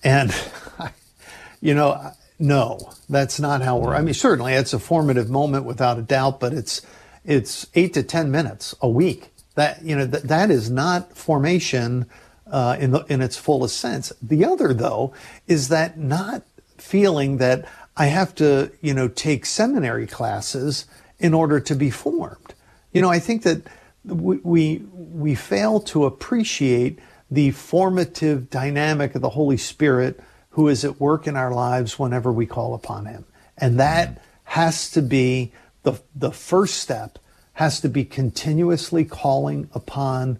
And, 0.03 0.35
you 1.61 1.74
know, 1.74 2.12
no, 2.38 2.94
that's 3.11 3.38
not 3.38 3.61
how 3.61 3.77
we're, 3.77 3.94
I 3.94 4.01
mean, 4.01 4.14
certainly 4.14 4.55
it's 4.55 4.72
a 4.72 4.79
formative 4.79 5.29
moment 5.29 5.66
without 5.66 5.98
a 5.98 6.03
doubt, 6.03 6.40
but 6.40 6.55
it's, 6.55 6.81
it's 7.27 7.66
eight 7.74 7.92
to 7.92 8.03
10 8.03 8.31
minutes 8.31 8.75
a 8.81 8.88
week. 8.88 9.35
That, 9.54 9.85
you 9.85 9.96
know, 9.96 10.06
that, 10.06 10.29
that 10.29 10.50
is 10.50 10.71
not 10.71 11.15
formation 11.15 12.06
uh, 12.50 12.79
in, 12.81 12.92
the, 12.92 13.00
in 13.10 13.21
its 13.21 13.37
fullest 13.37 13.77
sense. 13.77 14.10
The 14.23 14.46
other, 14.46 14.73
though, 14.73 15.13
is 15.46 15.69
that 15.69 15.98
not 15.98 16.42
feeling 16.79 17.37
that 17.37 17.69
I 17.98 18.06
have 18.06 18.35
to, 18.37 18.73
you 18.81 18.94
know, 18.94 19.08
take 19.08 19.44
seminary 19.44 20.06
classes 20.06 20.87
in 21.19 21.35
order 21.35 21.60
to 21.60 21.75
be 21.75 21.90
formed. 21.90 22.54
You 22.94 23.02
know, 23.02 23.10
I 23.10 23.19
think 23.19 23.42
that 23.42 23.67
we, 24.15 24.83
we, 24.88 25.35
fail 25.35 25.81
to 25.81 26.04
appreciate 26.04 26.98
the 27.31 27.50
formative 27.50 28.50
dynamic 28.50 29.15
of 29.15 29.23
the 29.23 29.31
Holy 29.31 29.56
Spirit 29.56 30.21
who 30.50 30.69
is 30.69 30.85
at 30.85 31.00
work 31.00 31.27
in 31.27 31.37
our 31.37 31.52
lives 31.52 31.98
whenever 31.98 32.33
we 32.33 32.46
call 32.46 32.75
upon 32.75 33.06
him. 33.06 33.25
And 33.56 33.79
that 33.79 34.23
has 34.44 34.90
to 34.92 35.02
be 35.02 35.52
the, 35.83 36.00
the 36.15 36.33
first 36.33 36.79
step 36.79 37.19
has 37.54 37.81
to 37.81 37.88
be 37.88 38.04
continuously 38.04 39.04
calling 39.04 39.69
upon 39.75 40.38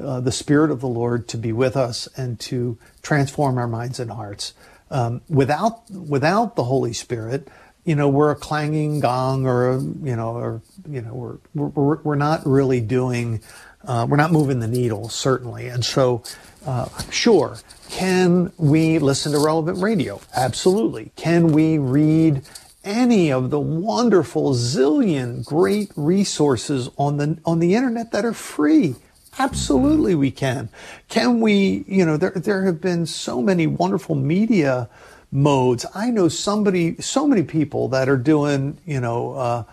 uh, 0.00 0.20
the 0.20 0.32
Spirit 0.32 0.70
of 0.70 0.80
the 0.80 0.88
Lord 0.88 1.28
to 1.28 1.36
be 1.36 1.52
with 1.52 1.76
us 1.76 2.08
and 2.16 2.38
to 2.40 2.78
transform 3.02 3.58
our 3.58 3.66
minds 3.66 4.00
and 4.00 4.10
hearts. 4.10 4.54
Um, 4.90 5.20
without 5.28 5.88
without 5.90 6.56
the 6.56 6.64
Holy 6.64 6.92
Spirit, 6.92 7.48
you 7.84 7.94
know, 7.94 8.08
we're 8.08 8.30
a 8.30 8.36
clanging 8.36 9.00
gong, 9.00 9.46
or 9.46 9.80
you 10.02 10.16
know, 10.16 10.30
or 10.30 10.62
you 10.88 11.00
know, 11.00 11.40
we're 11.54 11.68
we're 11.68 11.96
we're 12.02 12.14
not 12.14 12.46
really 12.46 12.80
doing, 12.80 13.40
uh, 13.84 14.06
we're 14.08 14.16
not 14.16 14.32
moving 14.32 14.60
the 14.60 14.68
needle 14.68 15.08
certainly. 15.08 15.68
And 15.68 15.84
so, 15.84 16.22
uh, 16.66 16.88
sure, 17.10 17.58
can 17.88 18.52
we 18.58 18.98
listen 18.98 19.32
to 19.32 19.38
relevant 19.38 19.78
radio? 19.78 20.20
Absolutely. 20.34 21.12
Can 21.16 21.52
we 21.52 21.78
read 21.78 22.42
any 22.84 23.30
of 23.30 23.50
the 23.50 23.60
wonderful 23.60 24.54
zillion 24.54 25.44
great 25.44 25.90
resources 25.96 26.88
on 26.96 27.16
the 27.18 27.38
on 27.44 27.58
the 27.58 27.74
internet 27.74 28.12
that 28.12 28.24
are 28.24 28.32
free. 28.32 28.94
Absolutely 29.38 30.14
we 30.14 30.30
can. 30.30 30.68
Can 31.08 31.40
we, 31.40 31.84
you 31.86 32.04
know, 32.04 32.16
there 32.16 32.32
there 32.34 32.64
have 32.64 32.80
been 32.80 33.06
so 33.06 33.42
many 33.42 33.66
wonderful 33.66 34.14
media 34.14 34.88
modes. 35.32 35.86
I 35.94 36.10
know 36.10 36.28
somebody 36.28 36.96
so 37.00 37.26
many 37.26 37.42
people 37.42 37.88
that 37.88 38.08
are 38.08 38.16
doing, 38.16 38.78
you 38.86 39.00
know, 39.00 39.32
uh, 39.32 39.64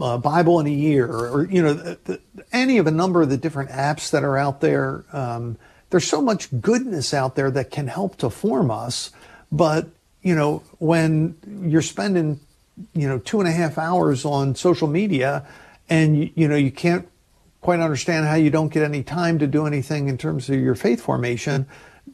uh, 0.00 0.18
Bible 0.18 0.60
in 0.60 0.66
a 0.66 0.70
year, 0.70 1.06
or 1.06 1.46
you 1.46 1.62
know, 1.62 1.72
the, 1.72 1.98
the, 2.04 2.20
any 2.52 2.78
of 2.78 2.86
a 2.86 2.90
number 2.90 3.22
of 3.22 3.30
the 3.30 3.36
different 3.36 3.70
apps 3.70 4.10
that 4.10 4.24
are 4.24 4.36
out 4.36 4.60
there. 4.60 5.04
Um, 5.12 5.56
there's 5.90 6.06
so 6.06 6.20
much 6.20 6.48
goodness 6.60 7.14
out 7.14 7.36
there 7.36 7.50
that 7.52 7.70
can 7.70 7.86
help 7.86 8.16
to 8.16 8.28
form 8.28 8.70
us, 8.70 9.10
but 9.50 9.88
you 10.24 10.34
know, 10.34 10.62
when 10.78 11.36
you're 11.66 11.82
spending, 11.82 12.40
you 12.94 13.06
know, 13.06 13.18
two 13.18 13.38
and 13.40 13.48
a 13.48 13.52
half 13.52 13.78
hours 13.78 14.24
on 14.24 14.54
social 14.54 14.88
media 14.88 15.46
and, 15.88 16.18
you, 16.18 16.30
you 16.34 16.48
know, 16.48 16.56
you 16.56 16.72
can't 16.72 17.06
quite 17.60 17.78
understand 17.78 18.26
how 18.26 18.34
you 18.34 18.50
don't 18.50 18.72
get 18.72 18.82
any 18.82 19.02
time 19.02 19.38
to 19.38 19.46
do 19.46 19.66
anything 19.66 20.08
in 20.08 20.18
terms 20.18 20.48
of 20.48 20.58
your 20.58 20.74
faith 20.74 21.00
formation, 21.00 21.66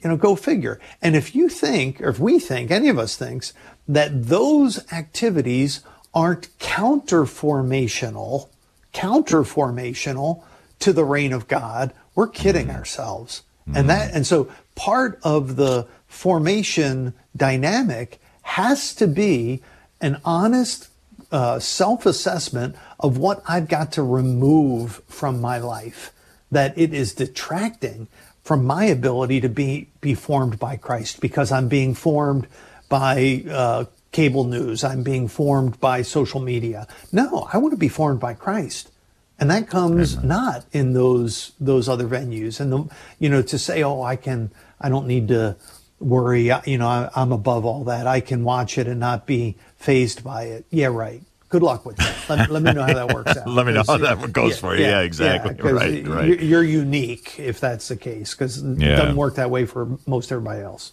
you 0.03 0.09
know, 0.11 0.17
go 0.17 0.37
figure. 0.37 0.81
And 1.03 1.15
if 1.15 1.35
you 1.35 1.49
think, 1.49 2.01
or 2.01 2.09
if 2.09 2.19
we 2.19 2.39
think, 2.39 2.71
any 2.71 2.89
of 2.89 2.99
us 2.99 3.17
thinks 3.17 3.53
that 3.89 4.27
those 4.27 4.91
activities 4.93 5.83
aren't 6.15 6.57
counter 6.59 7.25
formational, 7.25 8.49
counter 8.93 9.43
formational 9.43 10.43
to 10.81 10.93
the 10.93 11.05
reign 11.05 11.33
of 11.33 11.49
God, 11.49 11.93
we're 12.15 12.29
kidding 12.29 12.71
ourselves. 12.71 13.43
Mm-hmm. 13.69 13.77
And 13.77 13.91
that, 13.91 14.15
and 14.15 14.27
so 14.27 14.51
part 14.75 15.21
of 15.23 15.57
the 15.57 15.87
formation 16.07 17.15
dynamic 17.37 18.21
has 18.43 18.95
to 18.97 19.07
be 19.07 19.63
an 20.01 20.21
honest 20.25 20.89
uh, 21.31 21.59
self 21.61 22.07
assessment 22.07 22.75
of 22.99 23.17
what 23.17 23.43
I've 23.47 23.69
got 23.69 23.93
to 23.93 24.03
remove 24.03 25.03
from 25.07 25.41
my 25.41 25.59
life, 25.59 26.13
that 26.51 26.77
it 26.77 26.93
is 26.93 27.15
detracting 27.15 28.09
from 28.51 28.65
my 28.65 28.87
ability 28.87 29.41
to 29.41 29.49
be, 29.49 29.87
be 30.01 30.13
formed 30.13 30.59
by 30.59 30.75
Christ 30.77 31.21
because 31.21 31.53
I'm 31.53 31.69
being 31.69 31.95
formed 31.95 32.49
by 32.89 33.45
uh, 33.49 33.85
cable 34.11 34.43
news, 34.43 34.83
I'm 34.83 35.05
being 35.05 35.29
formed 35.29 35.79
by 35.79 36.03
social 36.03 36.41
media. 36.41 36.89
No, 37.13 37.49
I 37.53 37.59
want 37.59 37.75
to 37.75 37.79
be 37.79 37.87
formed 37.87 38.19
by 38.19 38.35
Christ. 38.35 38.91
And 39.39 39.49
that 39.53 39.69
comes 39.69 40.17
Amen. 40.17 40.27
not 40.27 40.67
in 40.73 40.95
those 40.95 41.53
those 41.61 41.89
other 41.89 42.09
venues. 42.09 42.59
And 42.59 42.73
the, 42.73 42.89
you 43.21 43.29
know, 43.29 43.41
to 43.41 43.57
say, 43.57 43.85
oh, 43.85 44.03
I 44.03 44.17
can, 44.17 44.51
I 44.81 44.89
don't 44.89 45.07
need 45.07 45.29
to 45.29 45.55
worry. 46.01 46.51
You 46.65 46.79
know, 46.79 46.89
I, 46.89 47.09
am 47.15 47.31
above 47.31 47.65
all 47.65 47.85
that. 47.85 48.09
I 48.09 48.19
can 48.19 48.43
watch 48.43 48.79
it 48.79 48.89
and 48.89 48.99
not 48.99 49.29
be 49.29 49.59
fazed 49.77 50.25
by 50.25 50.47
it. 50.47 50.65
Yeah, 50.71 50.89
right. 50.89 51.23
Good 51.51 51.65
luck 51.65 51.85
with 51.85 51.97
that. 51.97 52.29
Let, 52.29 52.49
let 52.49 52.63
me 52.63 52.73
know 52.73 52.85
how 52.85 52.95
that 52.95 53.13
works 53.13 53.37
out. 53.37 53.47
let 53.49 53.67
me 53.67 53.73
know 53.73 53.83
how 53.85 53.99
that 53.99 54.33
goes 54.33 54.53
yeah, 54.53 54.57
for 54.57 54.77
you. 54.77 54.83
Yeah, 54.83 54.91
yeah 54.91 55.01
exactly. 55.01 55.57
Yeah, 55.59 55.71
right, 55.73 56.07
right. 56.07 56.41
You're 56.41 56.63
unique 56.63 57.41
if 57.41 57.59
that's 57.59 57.89
the 57.89 57.97
case 57.97 58.35
because 58.35 58.59
it 58.59 58.79
doesn't 58.79 59.17
work 59.17 59.35
that 59.35 59.51
way 59.51 59.67
for 59.67 59.99
most 60.07 60.31
everybody 60.31 60.63
else. 60.63 60.93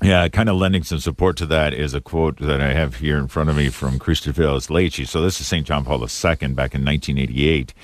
Yeah, 0.00 0.28
kind 0.28 0.48
of 0.48 0.56
lending 0.56 0.84
some 0.84 1.00
support 1.00 1.36
to 1.38 1.46
that 1.46 1.74
is 1.74 1.92
a 1.92 2.00
quote 2.00 2.38
that 2.38 2.60
I 2.60 2.72
have 2.72 2.96
here 2.96 3.18
in 3.18 3.26
front 3.26 3.50
of 3.50 3.56
me 3.56 3.68
from 3.68 3.98
Christifideles 3.98 4.70
Laici. 4.70 5.06
So 5.06 5.20
this 5.20 5.40
is 5.40 5.46
St. 5.46 5.66
John 5.66 5.84
Paul 5.84 6.00
II 6.00 6.06
back 6.54 6.72
in 6.74 6.84
1988. 6.84 7.74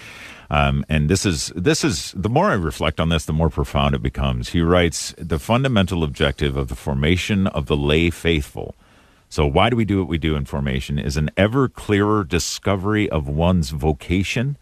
Um, 0.49 0.85
and 0.89 1.11
this 1.11 1.27
is 1.27 1.49
this 1.57 1.83
is 1.83 2.13
the 2.17 2.29
more 2.29 2.51
I 2.51 2.55
reflect 2.55 3.01
on 3.01 3.09
this, 3.09 3.25
the 3.25 3.33
more 3.33 3.51
profound 3.51 3.97
it 3.97 4.03
becomes. 4.03 4.51
He 4.51 4.61
writes 4.61 5.13
the 5.19 5.41
fundamental 5.41 6.05
objective 6.05 6.57
of 6.57 6.69
the 6.69 6.77
formation 6.77 7.49
of 7.49 7.67
the 7.67 7.77
lay 7.77 8.11
faithful. 8.11 8.77
So 9.29 9.47
why 9.47 9.71
do 9.71 9.77
we 9.77 9.85
do 9.85 9.99
what 9.99 10.09
we 10.09 10.19
do 10.19 10.37
in 10.37 10.45
formation? 10.45 10.99
Is 10.99 11.17
an 11.17 11.31
ever 11.37 11.69
clearer 11.69 12.25
discovery 12.25 13.09
of 13.11 13.29
one's 13.29 13.71
vocation 13.71 14.57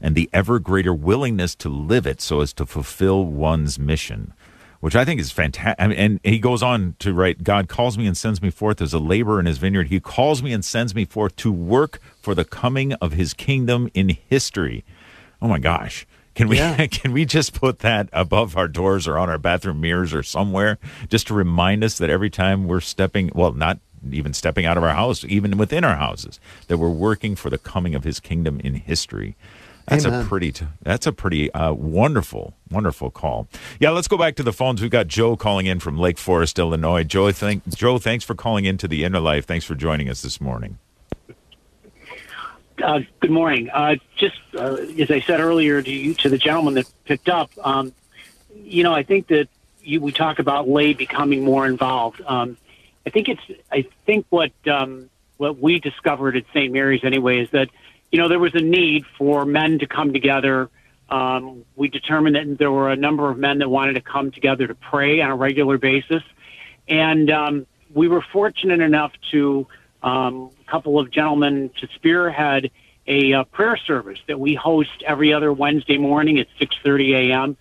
and 0.00 0.14
the 0.14 0.30
ever 0.32 0.58
greater 0.58 0.94
willingness 0.94 1.54
to 1.56 1.68
live 1.68 2.06
it 2.06 2.20
so 2.20 2.40
as 2.40 2.52
to 2.54 2.66
fulfill 2.66 3.24
one's 3.24 3.78
mission 3.78 4.32
which 4.80 4.96
I 4.96 5.04
think 5.04 5.20
is 5.20 5.30
fantastic. 5.30 5.76
I 5.78 5.88
mean, 5.88 5.98
and 5.98 6.20
he 6.24 6.38
goes 6.38 6.62
on 6.62 6.96
to 7.00 7.12
write, 7.12 7.44
God 7.44 7.68
calls 7.68 7.96
me 7.96 8.06
and 8.06 8.16
sends 8.16 8.42
me 8.42 8.50
forth 8.50 8.80
as 8.80 8.94
a 8.94 8.98
laborer 8.98 9.38
in 9.38 9.46
his 9.46 9.58
vineyard. 9.58 9.88
He 9.88 10.00
calls 10.00 10.42
me 10.42 10.52
and 10.52 10.64
sends 10.64 10.94
me 10.94 11.04
forth 11.04 11.36
to 11.36 11.52
work 11.52 12.00
for 12.20 12.34
the 12.34 12.44
coming 12.44 12.94
of 12.94 13.12
his 13.12 13.34
kingdom 13.34 13.90
in 13.94 14.08
history. 14.08 14.84
Oh 15.40 15.48
my 15.48 15.58
gosh. 15.58 16.06
Can 16.34 16.48
we 16.48 16.56
yeah. 16.56 16.86
can 16.90 17.12
we 17.12 17.26
just 17.26 17.52
put 17.52 17.80
that 17.80 18.08
above 18.12 18.56
our 18.56 18.68
doors 18.68 19.06
or 19.06 19.18
on 19.18 19.28
our 19.28 19.38
bathroom 19.38 19.80
mirrors 19.80 20.14
or 20.14 20.22
somewhere 20.22 20.78
just 21.08 21.26
to 21.26 21.34
remind 21.34 21.84
us 21.84 21.98
that 21.98 22.08
every 22.08 22.30
time 22.30 22.66
we're 22.66 22.80
stepping 22.80 23.30
well 23.34 23.52
not 23.52 23.78
even 24.10 24.32
stepping 24.32 24.66
out 24.66 24.76
of 24.76 24.82
our 24.82 24.94
house 24.94 25.24
even 25.24 25.56
within 25.58 25.84
our 25.84 25.96
houses 25.96 26.40
that 26.68 26.78
we're 26.78 26.88
working 26.88 27.36
for 27.36 27.50
the 27.50 27.58
coming 27.58 27.94
of 27.94 28.04
his 28.04 28.20
kingdom 28.20 28.60
in 28.60 28.74
history. 28.74 29.36
That's 29.86 30.04
Amen. 30.04 30.24
a 30.24 30.28
pretty 30.28 30.54
that's 30.82 31.06
a 31.06 31.12
pretty 31.12 31.52
uh, 31.52 31.72
wonderful 31.72 32.54
wonderful 32.70 33.10
call. 33.10 33.48
Yeah, 33.80 33.90
let's 33.90 34.08
go 34.08 34.16
back 34.16 34.36
to 34.36 34.42
the 34.42 34.52
phones. 34.52 34.80
We've 34.80 34.90
got 34.90 35.08
Joe 35.08 35.36
calling 35.36 35.66
in 35.66 35.80
from 35.80 35.98
Lake 35.98 36.18
Forest, 36.18 36.58
Illinois. 36.58 37.02
Joe, 37.02 37.32
thank 37.32 37.66
Joe, 37.74 37.98
thanks 37.98 38.24
for 38.24 38.34
calling 38.34 38.66
into 38.66 38.86
the 38.86 39.04
Inner 39.04 39.20
Life. 39.20 39.46
Thanks 39.46 39.64
for 39.64 39.74
joining 39.74 40.08
us 40.08 40.22
this 40.22 40.40
morning. 40.40 40.78
Uh, 42.82 43.00
good 43.20 43.30
morning. 43.30 43.68
Uh, 43.70 43.96
just 44.16 44.38
uh, 44.54 44.76
as 44.98 45.10
I 45.10 45.20
said 45.20 45.40
earlier 45.40 45.82
to 45.82 45.90
you, 45.90 46.14
to 46.14 46.28
the 46.28 46.38
gentleman 46.38 46.74
that 46.74 46.90
picked 47.04 47.28
up, 47.28 47.50
um, 47.62 47.92
you 48.54 48.82
know, 48.82 48.94
I 48.94 49.02
think 49.02 49.26
that 49.26 49.48
you, 49.82 50.00
we 50.00 50.12
talk 50.12 50.38
about 50.38 50.68
lay 50.68 50.94
becoming 50.94 51.44
more 51.44 51.66
involved. 51.66 52.22
Um, 52.26 52.56
I 53.06 53.10
think 53.10 53.28
it's. 53.28 53.42
I 53.70 53.86
think 54.06 54.26
what 54.30 54.52
um, 54.66 55.08
what 55.36 55.58
we 55.58 55.78
discovered 55.78 56.36
at 56.36 56.44
St. 56.52 56.72
Mary's 56.72 57.02
anyway 57.02 57.40
is 57.40 57.50
that 57.50 57.68
you 58.10 58.18
know 58.18 58.28
there 58.28 58.38
was 58.38 58.54
a 58.54 58.60
need 58.60 59.06
for 59.18 59.44
men 59.44 59.78
to 59.78 59.86
come 59.86 60.12
together. 60.12 60.68
Um, 61.08 61.64
we 61.74 61.88
determined 61.88 62.36
that 62.36 62.58
there 62.58 62.70
were 62.70 62.90
a 62.90 62.96
number 62.96 63.30
of 63.30 63.38
men 63.38 63.58
that 63.58 63.68
wanted 63.68 63.94
to 63.94 64.00
come 64.00 64.30
together 64.30 64.66
to 64.66 64.74
pray 64.74 65.20
on 65.20 65.30
a 65.30 65.36
regular 65.36 65.78
basis, 65.78 66.22
and 66.88 67.30
um, 67.30 67.66
we 67.92 68.06
were 68.06 68.22
fortunate 68.32 68.80
enough 68.80 69.12
to 69.32 69.66
um, 70.02 70.50
a 70.66 70.70
couple 70.70 70.98
of 70.98 71.10
gentlemen 71.10 71.70
to 71.80 71.88
spearhead 71.94 72.70
a 73.06 73.32
uh, 73.32 73.44
prayer 73.44 73.76
service 73.76 74.20
that 74.28 74.38
we 74.38 74.54
host 74.54 75.02
every 75.04 75.32
other 75.32 75.52
Wednesday 75.52 75.98
morning 75.98 76.38
at 76.38 76.46
6:30 76.60 77.30
a.m. 77.30 77.56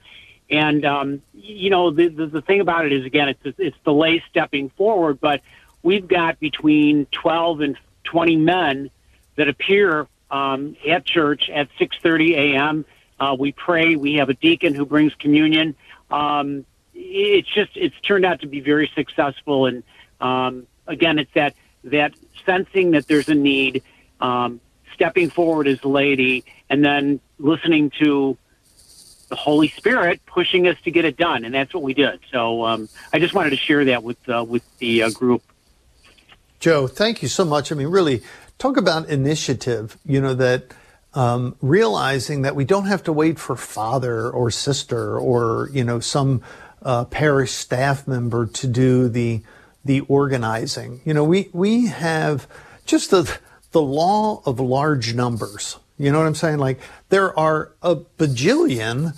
And 0.49 0.83
um, 0.85 1.21
you 1.33 1.69
know, 1.69 1.91
the, 1.91 2.07
the 2.07 2.25
the 2.25 2.41
thing 2.41 2.59
about 2.59 2.85
it 2.85 2.93
is, 2.93 3.05
again, 3.05 3.29
it's 3.29 3.59
it's 3.59 3.77
the 3.83 4.21
stepping 4.29 4.69
forward, 4.69 5.19
but 5.19 5.41
we've 5.83 6.07
got 6.07 6.39
between 6.39 7.05
12 7.11 7.61
and 7.61 7.77
20 8.05 8.35
men 8.37 8.89
that 9.35 9.47
appear 9.47 10.07
um, 10.31 10.75
at 10.87 11.05
church 11.05 11.49
at 11.49 11.69
6:30 11.79 12.35
a.m. 12.35 12.85
Uh, 13.19 13.35
we 13.37 13.51
pray. 13.51 13.95
We 13.95 14.15
have 14.15 14.29
a 14.29 14.33
deacon 14.33 14.73
who 14.73 14.85
brings 14.85 15.13
communion. 15.15 15.75
Um, 16.09 16.65
it's 16.93 17.47
just 17.53 17.71
it's 17.75 17.99
turned 18.01 18.25
out 18.25 18.41
to 18.41 18.47
be 18.47 18.59
very 18.59 18.91
successful, 18.95 19.67
and 19.67 19.83
um, 20.19 20.67
again, 20.87 21.19
it's 21.19 21.33
that 21.35 21.55
that 21.85 22.13
sensing 22.45 22.91
that 22.91 23.07
there's 23.07 23.29
a 23.29 23.35
need, 23.35 23.83
um, 24.19 24.59
stepping 24.93 25.29
forward 25.29 25.67
as 25.67 25.81
a 25.83 25.87
lady, 25.87 26.43
and 26.69 26.83
then 26.83 27.19
listening 27.37 27.91
to 28.01 28.37
the 29.29 29.35
Holy 29.35 29.69
Spirit 29.69 30.21
pushing 30.25 30.67
us 30.67 30.77
to 30.83 30.91
get 30.91 31.05
it 31.05 31.17
done, 31.17 31.45
and 31.45 31.53
that's 31.53 31.73
what 31.73 31.83
we 31.83 31.93
did. 31.93 32.19
So 32.31 32.65
um, 32.65 32.89
I 33.13 33.19
just 33.19 33.33
wanted 33.33 33.51
to 33.51 33.57
share 33.57 33.85
that 33.85 34.03
with 34.03 34.17
uh, 34.29 34.43
with 34.47 34.63
the 34.79 35.03
uh, 35.03 35.09
group. 35.11 35.43
Joe, 36.59 36.87
thank 36.87 37.21
you 37.21 37.27
so 37.27 37.45
much. 37.45 37.71
I 37.71 37.75
mean, 37.75 37.87
really, 37.87 38.21
talk 38.57 38.77
about 38.77 39.07
initiative. 39.09 39.97
You 40.05 40.21
know 40.21 40.33
that 40.33 40.73
um, 41.13 41.55
realizing 41.61 42.41
that 42.41 42.55
we 42.55 42.65
don't 42.65 42.85
have 42.85 43.03
to 43.03 43.13
wait 43.13 43.39
for 43.39 43.55
father 43.55 44.29
or 44.29 44.51
sister 44.51 45.17
or 45.17 45.69
you 45.71 45.83
know 45.83 45.99
some 45.99 46.41
uh, 46.81 47.05
parish 47.05 47.51
staff 47.51 48.07
member 48.07 48.45
to 48.45 48.67
do 48.67 49.07
the 49.07 49.41
the 49.83 50.01
organizing. 50.01 51.01
You 51.05 51.13
know, 51.13 51.23
we, 51.23 51.49
we 51.53 51.87
have 51.87 52.47
just 52.85 53.11
the, 53.11 53.37
the 53.71 53.81
law 53.81 54.41
of 54.45 54.59
large 54.59 55.13
numbers. 55.13 55.77
You 55.99 56.11
know 56.11 56.17
what 56.17 56.27
I'm 56.27 56.35
saying? 56.35 56.57
Like 56.57 56.79
there 57.09 57.37
are 57.37 57.73
a 57.83 57.95
bajillion 57.95 59.15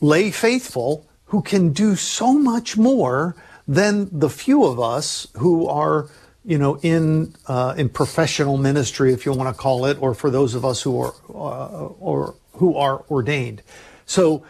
lay 0.00 0.30
faithful 0.30 1.08
who 1.26 1.42
can 1.42 1.72
do 1.72 1.96
so 1.96 2.34
much 2.34 2.76
more 2.76 3.34
than 3.66 4.08
the 4.16 4.28
few 4.28 4.64
of 4.64 4.78
us 4.78 5.26
who 5.34 5.66
are 5.66 6.08
you 6.44 6.58
know, 6.58 6.78
in 6.82 7.34
uh, 7.46 7.74
in 7.76 7.88
professional 7.88 8.58
ministry, 8.58 9.12
if 9.12 9.24
you 9.24 9.32
want 9.32 9.54
to 9.54 9.60
call 9.60 9.86
it, 9.86 10.00
or 10.00 10.14
for 10.14 10.30
those 10.30 10.54
of 10.54 10.64
us 10.64 10.82
who 10.82 11.00
are 11.00 11.14
uh, 11.30 11.86
or 11.98 12.34
who 12.52 12.76
are 12.76 13.02
ordained. 13.10 13.62
So, 14.04 14.44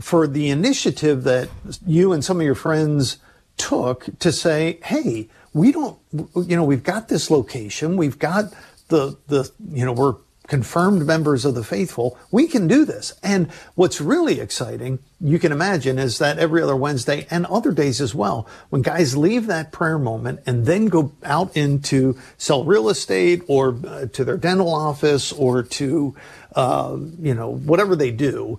for 0.00 0.26
the 0.26 0.48
initiative 0.48 1.24
that 1.24 1.50
you 1.86 2.12
and 2.12 2.24
some 2.24 2.38
of 2.38 2.46
your 2.46 2.54
friends 2.54 3.18
took 3.58 4.08
to 4.20 4.32
say, 4.32 4.78
"Hey, 4.84 5.28
we 5.52 5.70
don't, 5.70 5.98
you 6.12 6.56
know, 6.56 6.64
we've 6.64 6.82
got 6.82 7.08
this 7.08 7.30
location, 7.30 7.96
we've 7.98 8.18
got 8.18 8.54
the 8.88 9.18
the, 9.28 9.50
you 9.70 9.84
know, 9.84 9.92
we're 9.92 10.14
confirmed 10.46 11.06
members 11.06 11.44
of 11.44 11.54
the 11.54 11.64
faithful, 11.64 12.18
we 12.30 12.46
can 12.46 12.68
do 12.68 12.84
this. 12.84 13.12
And 13.22 13.50
what's 13.74 14.00
really 14.00 14.40
exciting, 14.40 14.98
you 15.20 15.38
can 15.38 15.52
imagine, 15.52 15.98
is 15.98 16.18
that 16.18 16.38
every 16.38 16.62
other 16.62 16.76
Wednesday 16.76 17.26
and 17.30 17.46
other 17.46 17.72
days 17.72 18.00
as 18.00 18.14
well, 18.14 18.48
when 18.70 18.82
guys 18.82 19.16
leave 19.16 19.46
that 19.46 19.72
prayer 19.72 19.98
moment 19.98 20.40
and 20.46 20.66
then 20.66 20.86
go 20.86 21.12
out 21.24 21.56
into 21.56 22.18
sell 22.38 22.64
real 22.64 22.88
estate 22.88 23.42
or 23.48 23.76
uh, 23.86 24.06
to 24.06 24.24
their 24.24 24.36
dental 24.36 24.72
office 24.72 25.32
or 25.32 25.62
to, 25.62 26.14
uh, 26.54 26.96
you 27.20 27.34
know, 27.34 27.50
whatever 27.50 27.96
they 27.96 28.10
do, 28.10 28.58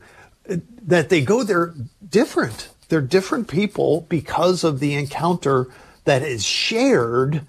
that 0.84 1.10
they 1.10 1.22
go 1.22 1.44
there 1.44 1.74
different. 2.08 2.70
They're 2.90 3.02
different 3.02 3.48
people 3.50 4.02
because 4.08 4.64
of 4.64 4.80
the 4.80 4.94
encounter 4.94 5.68
that 6.06 6.22
is 6.22 6.46
shared 6.46 7.46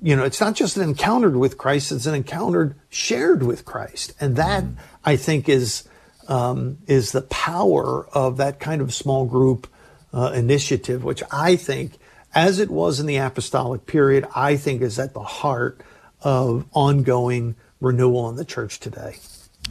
you 0.00 0.14
know, 0.14 0.24
it's 0.24 0.40
not 0.40 0.54
just 0.54 0.76
an 0.76 0.82
encounter 0.82 1.30
with 1.30 1.58
Christ, 1.58 1.92
it's 1.92 2.06
an 2.06 2.14
encounter 2.14 2.76
shared 2.88 3.42
with 3.42 3.64
Christ. 3.64 4.14
And 4.20 4.36
that, 4.36 4.64
mm. 4.64 4.76
I 5.04 5.16
think, 5.16 5.48
is, 5.48 5.88
um, 6.28 6.78
is 6.86 7.12
the 7.12 7.22
power 7.22 8.06
of 8.08 8.36
that 8.36 8.60
kind 8.60 8.80
of 8.80 8.94
small 8.94 9.26
group 9.26 9.66
uh, 10.12 10.32
initiative, 10.34 11.04
which 11.04 11.22
I 11.32 11.56
think, 11.56 11.98
as 12.34 12.58
it 12.58 12.70
was 12.70 13.00
in 13.00 13.06
the 13.06 13.16
apostolic 13.16 13.86
period, 13.86 14.26
I 14.34 14.56
think 14.56 14.82
is 14.82 14.98
at 14.98 15.14
the 15.14 15.22
heart 15.22 15.80
of 16.22 16.64
ongoing 16.72 17.56
renewal 17.80 18.28
in 18.28 18.36
the 18.36 18.44
church 18.44 18.80
today. 18.80 19.16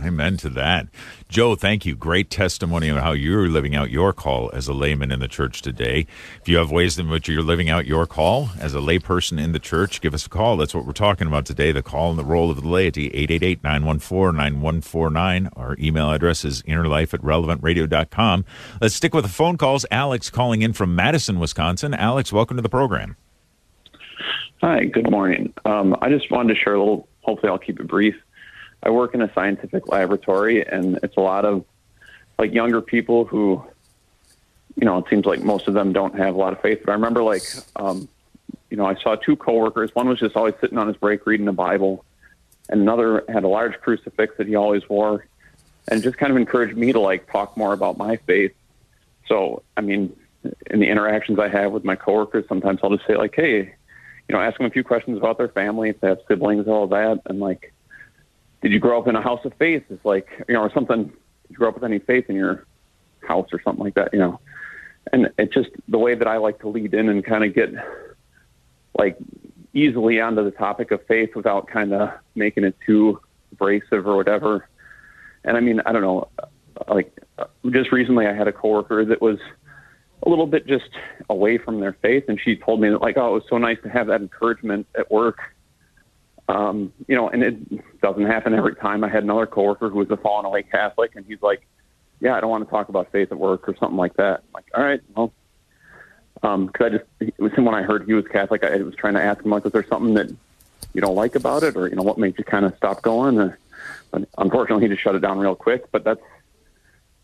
Amen 0.03 0.37
to 0.37 0.49
that. 0.49 0.87
Joe, 1.27 1.55
thank 1.55 1.85
you. 1.85 1.95
Great 1.95 2.29
testimony 2.29 2.89
on 2.89 3.01
how 3.01 3.11
you're 3.11 3.49
living 3.49 3.75
out 3.75 3.89
your 3.89 4.13
call 4.13 4.51
as 4.53 4.67
a 4.67 4.73
layman 4.73 5.11
in 5.11 5.19
the 5.19 5.27
church 5.27 5.61
today. 5.61 6.05
If 6.41 6.47
you 6.47 6.57
have 6.57 6.71
ways 6.71 6.99
in 6.99 7.09
which 7.09 7.27
you're 7.27 7.41
living 7.41 7.69
out 7.69 7.85
your 7.85 8.05
call 8.05 8.49
as 8.59 8.75
a 8.75 8.79
layperson 8.79 9.41
in 9.41 9.51
the 9.51 9.59
church, 9.59 9.99
give 9.99 10.13
us 10.13 10.25
a 10.25 10.29
call. 10.29 10.57
That's 10.57 10.75
what 10.75 10.85
we're 10.85 10.93
talking 10.93 11.27
about 11.27 11.45
today 11.45 11.71
the 11.71 11.81
call 11.81 12.11
and 12.11 12.19
the 12.19 12.23
role 12.23 12.51
of 12.51 12.61
the 12.61 12.67
laity, 12.67 13.07
888 13.07 13.63
914 13.63 14.37
9149. 14.37 15.49
Our 15.55 15.75
email 15.79 16.11
address 16.11 16.45
is 16.45 16.61
innerlife 16.63 17.13
at 17.13 17.21
relevantradio.com. 17.21 18.45
Let's 18.79 18.95
stick 18.95 19.13
with 19.13 19.25
the 19.25 19.31
phone 19.31 19.57
calls. 19.57 19.85
Alex 19.89 20.29
calling 20.29 20.61
in 20.61 20.73
from 20.73 20.95
Madison, 20.95 21.39
Wisconsin. 21.39 21.93
Alex, 21.93 22.31
welcome 22.31 22.57
to 22.57 22.61
the 22.61 22.69
program. 22.69 23.17
Hi, 24.61 24.85
good 24.85 25.09
morning. 25.09 25.53
Um, 25.65 25.95
I 26.01 26.09
just 26.09 26.31
wanted 26.31 26.53
to 26.53 26.59
share 26.59 26.75
a 26.75 26.79
little, 26.79 27.07
hopefully, 27.21 27.51
I'll 27.51 27.59
keep 27.59 27.79
it 27.79 27.87
brief 27.87 28.15
I 28.83 28.89
work 28.89 29.13
in 29.13 29.21
a 29.21 29.33
scientific 29.33 29.87
laboratory, 29.87 30.65
and 30.65 30.99
it's 31.03 31.17
a 31.17 31.21
lot 31.21 31.45
of 31.45 31.65
like 32.37 32.53
younger 32.53 32.81
people 32.81 33.25
who, 33.25 33.63
you 34.75 34.85
know, 34.85 34.99
it 34.99 35.05
seems 35.09 35.25
like 35.25 35.41
most 35.41 35.67
of 35.67 35.73
them 35.73 35.93
don't 35.93 36.17
have 36.17 36.35
a 36.35 36.37
lot 36.37 36.53
of 36.53 36.61
faith. 36.61 36.81
But 36.85 36.91
I 36.91 36.93
remember 36.93 37.23
like, 37.23 37.43
um, 37.75 38.07
you 38.69 38.77
know, 38.77 38.85
I 38.85 38.95
saw 38.95 39.15
two 39.15 39.35
coworkers. 39.35 39.93
One 39.95 40.07
was 40.07 40.19
just 40.19 40.35
always 40.35 40.53
sitting 40.61 40.77
on 40.77 40.87
his 40.87 40.97
break 40.97 41.25
reading 41.25 41.45
the 41.45 41.53
Bible, 41.53 42.05
and 42.69 42.81
another 42.81 43.23
had 43.27 43.43
a 43.43 43.47
large 43.47 43.79
crucifix 43.81 44.37
that 44.37 44.47
he 44.47 44.55
always 44.55 44.87
wore, 44.87 45.25
and 45.87 46.03
just 46.03 46.17
kind 46.17 46.31
of 46.31 46.37
encouraged 46.37 46.77
me 46.77 46.91
to 46.91 46.99
like 46.99 47.31
talk 47.31 47.57
more 47.57 47.73
about 47.73 47.97
my 47.97 48.17
faith. 48.17 48.53
So, 49.27 49.63
I 49.75 49.81
mean, 49.81 50.15
in 50.69 50.79
the 50.79 50.87
interactions 50.87 51.39
I 51.39 51.47
have 51.47 51.71
with 51.71 51.83
my 51.83 51.95
coworkers, 51.95 52.45
sometimes 52.47 52.79
I'll 52.83 52.95
just 52.95 53.07
say 53.07 53.17
like, 53.17 53.33
hey, 53.35 53.73
you 54.27 54.35
know, 54.35 54.39
ask 54.39 54.57
them 54.57 54.67
a 54.67 54.69
few 54.69 54.83
questions 54.83 55.17
about 55.17 55.37
their 55.37 55.49
family, 55.49 55.89
if 55.89 55.99
they 55.99 56.09
have 56.09 56.19
siblings, 56.27 56.67
all 56.67 56.87
that, 56.87 57.21
and 57.25 57.39
like 57.39 57.73
did 58.61 58.71
you 58.71 58.79
grow 58.79 58.99
up 58.99 59.07
in 59.07 59.15
a 59.15 59.21
house 59.21 59.43
of 59.45 59.53
faith? 59.59 59.83
It's 59.89 60.03
like, 60.05 60.27
you 60.47 60.53
know, 60.53 60.61
or 60.61 60.71
something. 60.73 61.05
Did 61.05 61.13
you 61.49 61.55
grow 61.57 61.69
up 61.69 61.75
with 61.75 61.83
any 61.83 61.99
faith 61.99 62.25
in 62.29 62.35
your 62.35 62.65
house 63.27 63.47
or 63.51 63.61
something 63.61 63.83
like 63.83 63.95
that? 63.95 64.09
You 64.13 64.19
know, 64.19 64.39
and 65.11 65.29
it's 65.37 65.53
just 65.53 65.69
the 65.87 65.97
way 65.97 66.15
that 66.15 66.27
I 66.27 66.37
like 66.37 66.59
to 66.59 66.67
lead 66.67 66.93
in 66.93 67.09
and 67.09 67.23
kind 67.23 67.43
of 67.43 67.53
get 67.53 67.69
like 68.97 69.17
easily 69.73 70.19
onto 70.19 70.43
the 70.43 70.51
topic 70.51 70.91
of 70.91 71.05
faith 71.07 71.35
without 71.35 71.67
kind 71.67 71.93
of 71.93 72.09
making 72.35 72.63
it 72.63 72.75
too 72.85 73.19
abrasive 73.51 74.07
or 74.07 74.15
whatever. 74.15 74.67
And 75.43 75.55
I 75.55 75.59
mean, 75.59 75.81
I 75.85 75.91
don't 75.91 76.01
know, 76.01 76.29
like 76.87 77.17
just 77.71 77.91
recently 77.91 78.25
I 78.25 78.33
had 78.33 78.47
a 78.47 78.53
coworker 78.53 79.05
that 79.05 79.21
was 79.21 79.37
a 80.25 80.29
little 80.29 80.47
bit 80.47 80.65
just 80.65 80.89
away 81.29 81.57
from 81.57 81.79
their 81.79 81.93
faith 82.01 82.25
and 82.27 82.39
she 82.43 82.55
told 82.55 82.81
me 82.81 82.89
that 82.89 83.01
like, 83.01 83.17
oh, 83.17 83.29
it 83.29 83.33
was 83.33 83.43
so 83.49 83.57
nice 83.57 83.77
to 83.83 83.89
have 83.89 84.07
that 84.07 84.19
encouragement 84.19 84.87
at 84.97 85.11
work 85.11 85.37
um, 86.47 86.93
you 87.07 87.15
know, 87.15 87.29
and 87.29 87.43
it 87.43 88.01
doesn't 88.01 88.25
happen 88.25 88.53
every 88.53 88.75
time. 88.75 89.03
I 89.03 89.09
had 89.09 89.23
another 89.23 89.45
coworker 89.45 89.89
who 89.89 89.99
was 89.99 90.09
a 90.09 90.17
fallen 90.17 90.45
away 90.45 90.63
Catholic, 90.63 91.15
and 91.15 91.25
he's 91.25 91.41
like, 91.41 91.67
"Yeah, 92.19 92.35
I 92.35 92.41
don't 92.41 92.49
want 92.49 92.65
to 92.65 92.69
talk 92.69 92.89
about 92.89 93.11
faith 93.11 93.31
at 93.31 93.37
work 93.37 93.67
or 93.67 93.75
something 93.75 93.97
like 93.97 94.15
that." 94.15 94.39
I'm 94.39 94.53
like, 94.53 94.65
all 94.73 94.83
right, 94.83 95.01
well, 95.15 95.33
because 96.35 96.53
um, 96.53 96.71
I 96.79 96.89
just 96.89 97.05
it 97.19 97.39
was 97.39 97.51
him 97.53 97.65
when 97.65 97.75
I 97.75 97.83
heard 97.83 98.05
he 98.05 98.13
was 98.13 98.25
Catholic. 98.27 98.63
I 98.63 98.77
was 98.77 98.95
trying 98.95 99.15
to 99.15 99.21
ask 99.21 99.43
him 99.43 99.51
like, 99.51 99.63
"Was 99.63 99.73
there 99.73 99.85
something 99.87 100.13
that 100.13 100.33
you 100.93 101.01
don't 101.01 101.15
like 101.15 101.35
about 101.35 101.63
it, 101.63 101.75
or 101.75 101.87
you 101.89 101.95
know, 101.95 102.03
what 102.03 102.17
made 102.17 102.37
you 102.37 102.43
kind 102.43 102.65
of 102.65 102.75
stop 102.77 103.01
going?" 103.01 103.39
Uh, 103.39 103.55
but 104.11 104.27
unfortunately, 104.37 104.85
he 104.85 104.89
just 104.89 105.01
shut 105.01 105.15
it 105.15 105.19
down 105.19 105.39
real 105.39 105.55
quick. 105.55 105.91
But 105.91 106.05
that's 106.05 106.21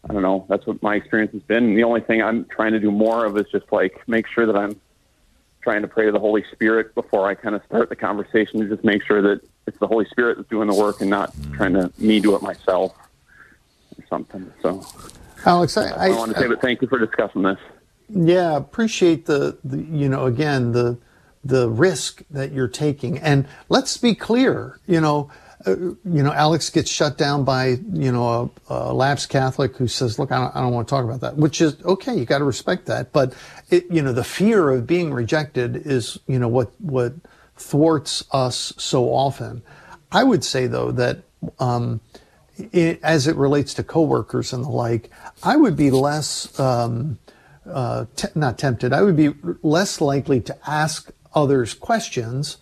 I 0.10 0.12
don't 0.12 0.22
know. 0.22 0.46
That's 0.50 0.66
what 0.68 0.84
my 0.84 0.96
experience 0.96 1.32
has 1.32 1.44
been. 1.44 1.76
The 1.76 1.84
only 1.86 2.02
thing 2.02 2.22
I'm 2.22 2.46
trying 2.46 2.74
to 2.74 2.80
do 2.80 2.92
more 2.92 3.26
of 3.26 3.38
is 3.38 3.46
just 3.52 3.72
like 3.72 4.06
make 4.08 4.28
sure 4.28 4.46
that 4.46 4.56
I'm 4.56 4.80
trying 5.64 5.82
to 5.82 5.88
pray 5.88 6.06
to 6.06 6.12
the 6.12 6.20
Holy 6.20 6.44
Spirit 6.52 6.94
before 6.96 7.28
I 7.28 7.36
kind 7.36 7.56
of 7.56 7.64
start 7.66 7.90
the 7.90 7.96
conversation 7.96 8.60
to 8.60 8.68
just 8.68 8.84
make 8.84 9.04
sure 9.04 9.22
that 9.22 9.42
it's 9.66 9.78
the 9.80 9.88
Holy 9.88 10.06
Spirit 10.06 10.38
that's 10.38 10.50
doing 10.50 10.68
the 10.68 10.76
work 10.76 11.02
and 11.02 11.10
not 11.10 11.34
mm. 11.34 11.56
trying 11.56 11.74
to 11.74 11.92
me 11.98 12.20
do 12.20 12.36
it 12.36 12.42
myself 12.42 12.96
or 13.98 14.06
something. 14.08 14.52
So, 14.62 14.86
Alex, 15.46 15.78
I, 15.78 15.90
I, 15.90 16.08
I 16.08 16.10
want 16.10 16.34
to 16.34 16.40
say, 16.40 16.48
but 16.48 16.62
thank 16.62 16.82
you 16.82 16.88
for 16.88 17.00
discussing 17.00 17.44
this. 17.44 17.60
Yeah, 18.10 18.56
appreciate 18.56 19.26
the, 19.26 19.58
the 19.64 19.82
you 19.82 20.10
know 20.10 20.26
again 20.26 20.74
the 20.74 20.98
the 21.46 21.70
risk 21.70 22.24
that 22.30 22.52
you're 22.52 22.68
taking, 22.68 23.18
and 23.18 23.48
let's 23.70 23.98
be 23.98 24.14
clear, 24.14 24.80
you 24.86 25.02
know 25.02 25.32
you 25.66 25.98
know, 26.04 26.34
Alex 26.34 26.70
gets 26.70 26.90
shut 26.90 27.18
down 27.18 27.44
by, 27.44 27.78
you 27.94 28.12
know, 28.12 28.52
a, 28.70 28.74
a 28.74 28.94
lapsed 28.94 29.30
Catholic 29.30 29.76
who 29.78 29.88
says, 29.88 30.20
look, 30.20 30.32
I 30.32 30.38
don't, 30.38 30.56
I 30.56 30.62
don't, 30.62 30.74
want 30.74 30.88
to 30.88 30.92
talk 30.92 31.06
about 31.06 31.22
that, 31.22 31.38
which 31.38 31.62
is 31.62 31.82
okay. 31.84 32.16
You 32.16 32.26
got 32.26 32.40
to 32.40 32.44
respect 32.44 32.86
that. 32.88 33.12
But 33.12 33.34
it, 33.70 33.86
you 33.90 34.02
know, 34.02 34.14
the 34.14 34.24
fear 34.24 34.70
of 34.72 34.86
being 34.88 35.14
rejected 35.14 35.76
is, 35.76 36.20
you 36.28 36.40
know, 36.40 36.48
what, 36.48 36.72
what 36.82 37.14
thwarts 37.56 38.24
us 38.32 38.74
so 38.78 39.06
often. 39.14 39.62
I 40.12 40.24
would 40.24 40.44
say 40.44 40.68
though 40.68 40.92
that, 40.92 41.20
um, 41.60 42.02
it, 42.58 43.00
as 43.02 43.28
it 43.28 43.36
relates 43.36 43.74
to 43.76 43.84
coworkers 43.84 44.54
and 44.54 44.64
the 44.64 44.70
like, 44.70 45.10
I 45.44 45.56
would 45.56 45.76
be 45.76 45.92
less, 45.92 46.60
um, 46.60 47.20
uh, 47.66 48.06
te- 48.16 48.28
not 48.36 48.58
tempted. 48.58 48.94
I 48.94 49.02
would 49.02 49.16
be 49.16 49.34
less 49.62 50.02
likely 50.02 50.42
to 50.42 50.58
ask 50.70 51.12
others 51.34 51.74
questions 51.74 52.58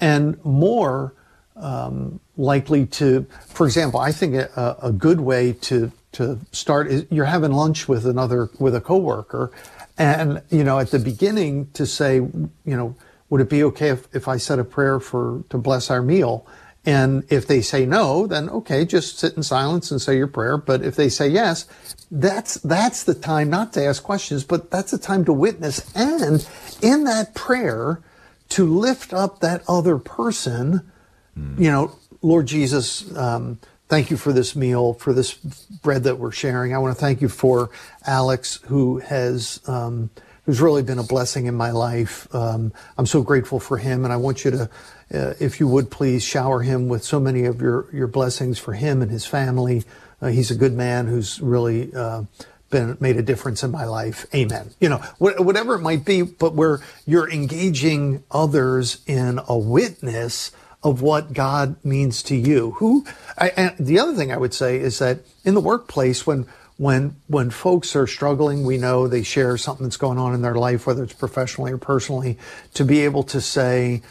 and 0.00 0.42
more, 0.44 1.14
um, 1.56 2.20
likely 2.36 2.86
to, 2.86 3.26
for 3.46 3.66
example, 3.66 4.00
I 4.00 4.12
think 4.12 4.34
a, 4.34 4.76
a, 4.82 4.92
good 4.92 5.20
way 5.20 5.52
to 5.52 5.92
to 6.12 6.38
start 6.52 6.88
is 6.88 7.06
you're 7.10 7.24
having 7.24 7.52
lunch 7.52 7.88
with 7.88 8.06
another 8.06 8.50
with 8.58 8.74
a 8.74 8.80
coworker, 8.80 9.52
and 9.96 10.42
you 10.50 10.64
know 10.64 10.78
at 10.78 10.90
the 10.90 10.98
beginning 10.98 11.70
to 11.74 11.86
say, 11.86 12.16
you 12.16 12.50
know, 12.64 12.96
would 13.30 13.40
it 13.40 13.48
be 13.48 13.62
okay 13.64 13.90
if, 13.90 14.08
if 14.14 14.26
I 14.26 14.36
said 14.36 14.58
a 14.58 14.64
prayer 14.64 14.98
for 14.98 15.44
to 15.50 15.58
bless 15.58 15.90
our 15.90 16.02
meal? 16.02 16.46
And 16.86 17.24
if 17.30 17.46
they 17.46 17.62
say 17.62 17.86
no, 17.86 18.26
then 18.26 18.50
okay, 18.50 18.84
just 18.84 19.18
sit 19.18 19.36
in 19.36 19.42
silence 19.42 19.90
and 19.90 20.02
say 20.02 20.16
your 20.16 20.26
prayer. 20.26 20.58
But 20.58 20.82
if 20.82 20.96
they 20.96 21.08
say 21.08 21.28
yes, 21.28 21.66
that's 22.10 22.54
that's 22.56 23.04
the 23.04 23.14
time 23.14 23.48
not 23.48 23.72
to 23.74 23.84
ask 23.84 24.02
questions, 24.02 24.44
but 24.44 24.70
that's 24.70 24.90
the 24.90 24.98
time 24.98 25.24
to 25.24 25.32
witness 25.32 25.94
and 25.94 26.46
in 26.82 27.04
that 27.04 27.34
prayer 27.34 28.02
to 28.50 28.66
lift 28.66 29.14
up 29.14 29.40
that 29.40 29.62
other 29.68 29.98
person 29.98 30.90
You 31.36 31.70
know, 31.70 31.96
Lord 32.22 32.46
Jesus, 32.46 33.14
um, 33.16 33.58
thank 33.88 34.10
you 34.10 34.16
for 34.16 34.32
this 34.32 34.54
meal, 34.54 34.94
for 34.94 35.12
this 35.12 35.34
bread 35.34 36.04
that 36.04 36.18
we're 36.18 36.32
sharing. 36.32 36.74
I 36.74 36.78
want 36.78 36.96
to 36.96 37.00
thank 37.00 37.20
you 37.20 37.28
for 37.28 37.70
Alex, 38.06 38.60
who 38.66 38.98
has 38.98 39.60
um, 39.66 40.10
who's 40.46 40.60
really 40.60 40.82
been 40.82 40.98
a 40.98 41.04
blessing 41.04 41.46
in 41.46 41.54
my 41.54 41.70
life. 41.70 42.32
Um, 42.34 42.72
I'm 42.98 43.06
so 43.06 43.22
grateful 43.22 43.58
for 43.58 43.78
him, 43.78 44.04
and 44.04 44.12
I 44.12 44.16
want 44.16 44.44
you 44.44 44.50
to, 44.52 44.70
uh, 45.12 45.34
if 45.40 45.58
you 45.58 45.66
would 45.68 45.90
please, 45.90 46.22
shower 46.22 46.62
him 46.62 46.88
with 46.88 47.02
so 47.02 47.18
many 47.18 47.44
of 47.44 47.60
your 47.60 47.88
your 47.92 48.06
blessings 48.06 48.58
for 48.58 48.74
him 48.74 49.02
and 49.02 49.10
his 49.10 49.26
family. 49.26 49.84
Uh, 50.22 50.28
he's 50.28 50.50
a 50.50 50.56
good 50.56 50.72
man 50.72 51.06
who's 51.06 51.40
really. 51.40 51.92
Uh, 51.94 52.24
been 52.70 52.96
made 52.98 53.16
a 53.16 53.22
difference 53.22 53.62
in 53.62 53.70
my 53.70 53.84
life. 53.84 54.26
Amen. 54.34 54.70
You 54.80 54.88
know, 54.88 54.96
wh- 55.18 55.38
whatever 55.38 55.76
it 55.76 55.80
might 55.80 56.04
be, 56.04 56.22
but 56.22 56.54
where 56.54 56.80
you're 57.06 57.30
engaging 57.30 58.24
others 58.32 58.98
in 59.06 59.38
a 59.46 59.56
witness 59.56 60.50
of 60.84 61.00
what 61.00 61.32
God 61.32 61.82
means 61.82 62.22
to 62.24 62.36
you. 62.36 62.72
Who, 62.72 63.06
I, 63.38 63.48
and 63.56 63.74
the 63.78 63.98
other 63.98 64.14
thing 64.14 64.30
I 64.30 64.36
would 64.36 64.54
say 64.54 64.78
is 64.78 64.98
that 64.98 65.20
in 65.44 65.54
the 65.54 65.60
workplace, 65.60 66.26
when 66.26 66.46
when 66.76 67.16
when 67.26 67.50
folks 67.50 67.96
are 67.96 68.06
struggling, 68.06 68.64
we 68.64 68.76
know 68.76 69.08
they 69.08 69.22
share 69.22 69.56
something 69.56 69.84
that's 69.84 69.96
going 69.96 70.18
on 70.18 70.34
in 70.34 70.42
their 70.42 70.54
life, 70.54 70.86
whether 70.86 71.02
it's 71.02 71.14
professionally 71.14 71.72
or 71.72 71.78
personally, 71.78 72.38
to 72.74 72.84
be 72.84 73.00
able 73.00 73.22
to 73.24 73.40
say, 73.40 74.02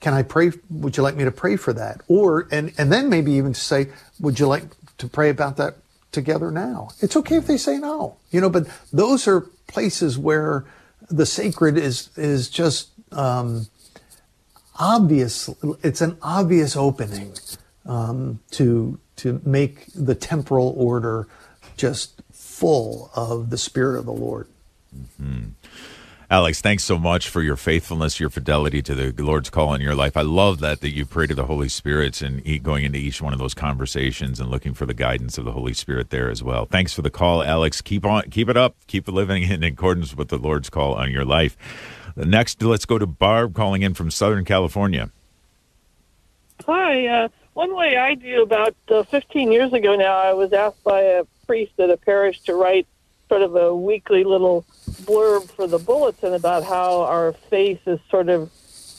"Can 0.00 0.14
I 0.14 0.22
pray? 0.22 0.52
Would 0.70 0.96
you 0.96 1.02
like 1.02 1.16
me 1.16 1.24
to 1.24 1.32
pray 1.32 1.56
for 1.56 1.72
that?" 1.74 2.00
Or 2.08 2.48
and 2.50 2.72
and 2.78 2.90
then 2.90 3.08
maybe 3.10 3.32
even 3.32 3.52
to 3.52 3.60
say, 3.60 3.88
"Would 4.20 4.40
you 4.40 4.46
like 4.46 4.64
to 4.98 5.08
pray 5.08 5.30
about 5.30 5.56
that 5.58 5.76
together 6.12 6.50
now?" 6.50 6.90
It's 7.00 7.16
okay 7.16 7.36
if 7.36 7.46
they 7.46 7.58
say 7.58 7.78
no, 7.78 8.16
you 8.30 8.40
know. 8.40 8.50
But 8.50 8.68
those 8.92 9.28
are 9.28 9.42
places 9.66 10.16
where 10.16 10.64
the 11.10 11.26
sacred 11.26 11.76
is 11.76 12.08
is 12.16 12.48
just 12.48 12.90
um, 13.10 13.66
obvious. 14.78 15.50
It's 15.82 16.00
an 16.00 16.18
obvious 16.22 16.76
opening 16.76 17.34
um, 17.86 18.40
to 18.52 18.98
to 19.16 19.40
make 19.44 19.86
the 19.94 20.14
temporal 20.14 20.74
order 20.76 21.28
just 21.76 22.22
full 22.32 23.10
of 23.14 23.50
the 23.50 23.58
Spirit 23.58 23.98
of 23.98 24.06
the 24.06 24.12
Lord. 24.12 24.48
Mm-hmm. 24.94 25.50
Alex, 26.32 26.62
thanks 26.62 26.82
so 26.82 26.98
much 26.98 27.28
for 27.28 27.42
your 27.42 27.56
faithfulness, 27.56 28.18
your 28.18 28.30
fidelity 28.30 28.80
to 28.80 28.94
the 28.94 29.22
Lord's 29.22 29.50
call 29.50 29.74
in 29.74 29.82
your 29.82 29.94
life. 29.94 30.16
I 30.16 30.22
love 30.22 30.60
that 30.60 30.80
that 30.80 30.94
you 30.94 31.04
pray 31.04 31.26
to 31.26 31.34
the 31.34 31.44
Holy 31.44 31.68
Spirit 31.68 32.22
and 32.22 32.42
going 32.62 32.84
into 32.84 32.98
each 32.98 33.20
one 33.20 33.34
of 33.34 33.38
those 33.38 33.52
conversations 33.52 34.40
and 34.40 34.50
looking 34.50 34.72
for 34.72 34.86
the 34.86 34.94
guidance 34.94 35.36
of 35.36 35.44
the 35.44 35.52
Holy 35.52 35.74
Spirit 35.74 36.08
there 36.08 36.30
as 36.30 36.42
well. 36.42 36.64
Thanks 36.64 36.94
for 36.94 37.02
the 37.02 37.10
call, 37.10 37.42
Alex. 37.42 37.82
Keep 37.82 38.06
on, 38.06 38.30
keep 38.30 38.48
it 38.48 38.56
up. 38.56 38.76
Keep 38.86 39.08
living 39.08 39.42
in 39.42 39.62
accordance 39.62 40.16
with 40.16 40.28
the 40.28 40.38
Lord's 40.38 40.70
call 40.70 40.94
on 40.94 41.10
your 41.10 41.26
life. 41.26 41.54
Next, 42.16 42.62
let's 42.62 42.84
go 42.84 42.98
to 42.98 43.06
Barb 43.06 43.54
calling 43.54 43.82
in 43.82 43.94
from 43.94 44.10
Southern 44.10 44.44
California. 44.44 45.10
Hi. 46.66 47.06
Uh, 47.06 47.28
one 47.54 47.74
way 47.76 47.96
I 47.96 48.14
do 48.14 48.42
about 48.42 48.74
uh, 48.88 49.02
15 49.02 49.52
years 49.52 49.72
ago 49.72 49.94
now, 49.94 50.16
I 50.16 50.32
was 50.32 50.52
asked 50.52 50.82
by 50.84 51.00
a 51.00 51.24
priest 51.46 51.72
at 51.78 51.90
a 51.90 51.96
parish 51.96 52.40
to 52.42 52.54
write 52.54 52.86
sort 53.28 53.42
of 53.42 53.56
a 53.56 53.74
weekly 53.74 54.24
little 54.24 54.64
blurb 55.02 55.50
for 55.50 55.66
the 55.66 55.78
bulletin 55.78 56.34
about 56.34 56.64
how 56.64 57.02
our 57.02 57.32
faith 57.32 57.80
is 57.86 57.98
sort 58.10 58.28
of 58.28 58.50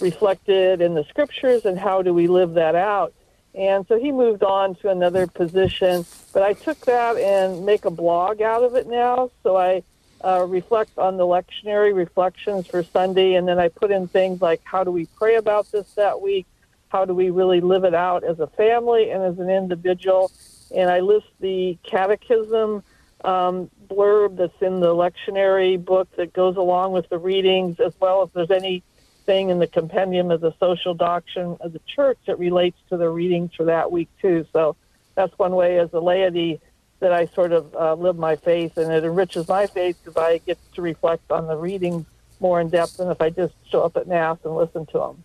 reflected 0.01 0.81
in 0.81 0.95
the 0.95 1.03
scriptures 1.05 1.65
and 1.65 1.79
how 1.79 2.01
do 2.01 2.13
we 2.13 2.27
live 2.27 2.55
that 2.55 2.75
out. 2.75 3.13
And 3.55 3.85
so 3.87 3.99
he 3.99 4.11
moved 4.11 4.43
on 4.43 4.75
to 4.77 4.89
another 4.89 5.27
position, 5.27 6.05
but 6.33 6.41
I 6.41 6.53
took 6.53 6.79
that 6.85 7.17
and 7.17 7.65
make 7.65 7.85
a 7.85 7.91
blog 7.91 8.41
out 8.41 8.63
of 8.63 8.75
it 8.75 8.87
now. 8.87 9.29
So 9.43 9.55
I 9.55 9.83
uh, 10.23 10.45
reflect 10.47 10.97
on 10.97 11.17
the 11.17 11.25
lectionary 11.25 11.93
reflections 11.93 12.67
for 12.67 12.83
Sunday, 12.83 13.35
and 13.35 13.47
then 13.47 13.59
I 13.59 13.67
put 13.67 13.91
in 13.91 14.07
things 14.07 14.41
like 14.41 14.61
how 14.63 14.83
do 14.83 14.91
we 14.91 15.05
pray 15.05 15.35
about 15.35 15.71
this 15.71 15.91
that 15.93 16.21
week? 16.21 16.45
How 16.89 17.05
do 17.05 17.13
we 17.13 17.29
really 17.29 17.59
live 17.59 17.83
it 17.83 17.93
out 17.93 18.23
as 18.23 18.39
a 18.39 18.47
family 18.47 19.09
and 19.09 19.23
as 19.23 19.39
an 19.39 19.49
individual? 19.49 20.31
And 20.73 20.89
I 20.89 21.01
list 21.01 21.27
the 21.39 21.77
catechism 21.83 22.83
um, 23.23 23.69
blurb 23.87 24.37
that's 24.37 24.61
in 24.61 24.79
the 24.79 24.93
lectionary 24.93 25.83
book 25.83 26.07
that 26.17 26.33
goes 26.33 26.55
along 26.55 26.93
with 26.93 27.09
the 27.09 27.17
readings, 27.17 27.79
as 27.79 27.93
well 27.99 28.23
as 28.23 28.29
there's 28.33 28.51
anything 28.51 29.49
in 29.49 29.59
the 29.59 29.67
compendium 29.67 30.31
of 30.31 30.41
the 30.41 30.53
social 30.59 30.93
doctrine 30.93 31.57
of 31.59 31.73
the 31.73 31.81
church 31.87 32.17
that 32.27 32.39
relates 32.39 32.77
to 32.89 32.97
the 32.97 33.09
readings 33.09 33.51
for 33.55 33.65
that 33.65 33.91
week, 33.91 34.09
too. 34.21 34.45
So 34.53 34.75
that's 35.15 35.37
one 35.37 35.53
way 35.53 35.79
as 35.79 35.91
a 35.93 35.99
laity 35.99 36.59
that 37.03 37.11
I 37.11 37.25
sort 37.27 37.51
of 37.51 37.75
uh, 37.75 37.95
live 37.95 38.17
my 38.17 38.37
faith, 38.37 38.77
and 38.77 38.91
it 38.91 39.03
enriches 39.03 39.49
my 39.49 39.67
faith 39.67 39.97
because 40.01 40.15
I 40.15 40.37
get 40.37 40.57
to 40.75 40.81
reflect 40.81 41.29
on 41.29 41.47
the 41.47 41.57
readings 41.57 42.05
more 42.39 42.61
in 42.61 42.69
depth 42.69 42.97
than 42.97 43.11
if 43.11 43.21
I 43.21 43.29
just 43.29 43.53
show 43.69 43.81
up 43.83 43.97
at 43.97 44.07
Mass 44.07 44.37
and 44.45 44.55
listen 44.55 44.85
to 44.87 44.93
them. 44.99 45.23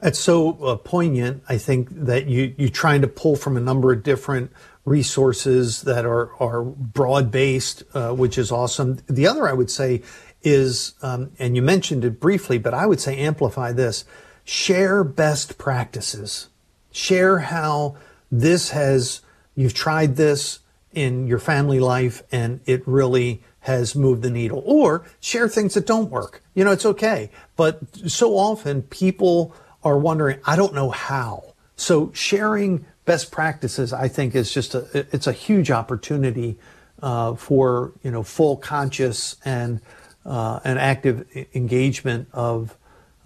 It's 0.00 0.20
so 0.20 0.52
uh, 0.64 0.76
poignant. 0.76 1.42
I 1.48 1.58
think 1.58 1.88
that 1.90 2.26
you 2.26 2.54
you're 2.56 2.68
trying 2.68 3.00
to 3.00 3.08
pull 3.08 3.34
from 3.34 3.56
a 3.56 3.60
number 3.60 3.92
of 3.92 4.04
different 4.04 4.52
resources 4.84 5.82
that 5.82 6.06
are 6.06 6.30
are 6.40 6.62
broad 6.62 7.32
based, 7.32 7.82
uh, 7.92 8.12
which 8.12 8.38
is 8.38 8.52
awesome. 8.52 8.98
The 9.08 9.26
other 9.26 9.48
I 9.48 9.54
would 9.54 9.70
say 9.70 10.02
is, 10.42 10.94
um, 11.02 11.32
and 11.40 11.56
you 11.56 11.62
mentioned 11.62 12.04
it 12.04 12.20
briefly, 12.20 12.58
but 12.58 12.74
I 12.74 12.86
would 12.86 13.00
say 13.00 13.18
amplify 13.18 13.72
this: 13.72 14.04
share 14.44 15.02
best 15.02 15.58
practices, 15.58 16.48
share 16.92 17.38
how 17.40 17.96
this 18.30 18.70
has 18.70 19.20
you've 19.54 19.74
tried 19.74 20.16
this 20.16 20.60
in 20.92 21.26
your 21.26 21.38
family 21.38 21.80
life 21.80 22.22
and 22.30 22.60
it 22.66 22.86
really 22.86 23.42
has 23.60 23.94
moved 23.94 24.22
the 24.22 24.30
needle 24.30 24.62
or 24.64 25.04
share 25.20 25.48
things 25.48 25.74
that 25.74 25.86
don't 25.86 26.10
work. 26.10 26.42
You 26.54 26.64
know, 26.64 26.70
it's 26.70 26.86
okay. 26.86 27.30
But 27.56 27.80
so 28.08 28.36
often 28.36 28.82
people 28.82 29.54
are 29.82 29.98
wondering, 29.98 30.38
I 30.44 30.56
don't 30.56 30.74
know 30.74 30.90
how. 30.90 31.54
So 31.76 32.12
sharing 32.12 32.84
best 33.04 33.32
practices, 33.32 33.92
I 33.92 34.08
think 34.08 34.34
is 34.34 34.52
just 34.52 34.74
a, 34.74 35.06
it's 35.12 35.26
a 35.26 35.32
huge 35.32 35.70
opportunity 35.70 36.58
uh, 37.02 37.34
for, 37.34 37.92
you 38.02 38.10
know, 38.10 38.22
full 38.22 38.56
conscious 38.56 39.36
and, 39.44 39.80
uh, 40.24 40.60
an 40.64 40.78
active 40.78 41.26
engagement 41.54 42.28
of, 42.32 42.76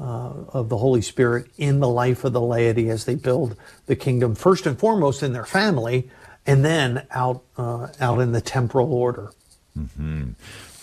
uh, 0.01 0.33
of 0.53 0.69
the 0.69 0.79
Holy 0.79 1.03
Spirit 1.03 1.47
in 1.59 1.81
the 1.81 1.89
life 1.89 2.25
of 2.25 2.33
the 2.33 2.41
laity 2.41 2.91
as 2.91 3.05
they 3.05 3.15
build 3.15 3.57
the 3.87 3.95
kingdom, 3.95 4.35
first 4.35 4.67
and 4.67 4.79
foremost 4.79 5.23
in 5.23 5.33
their 5.33 5.45
family, 5.45 6.11
and 6.47 6.65
then 6.65 7.07
out 7.11 7.43
uh, 7.57 7.89
out 8.01 8.21
in 8.21 8.33
the 8.33 8.41
temporal 8.41 8.93
order. 8.93 9.31
Mm-hmm. 9.79 10.31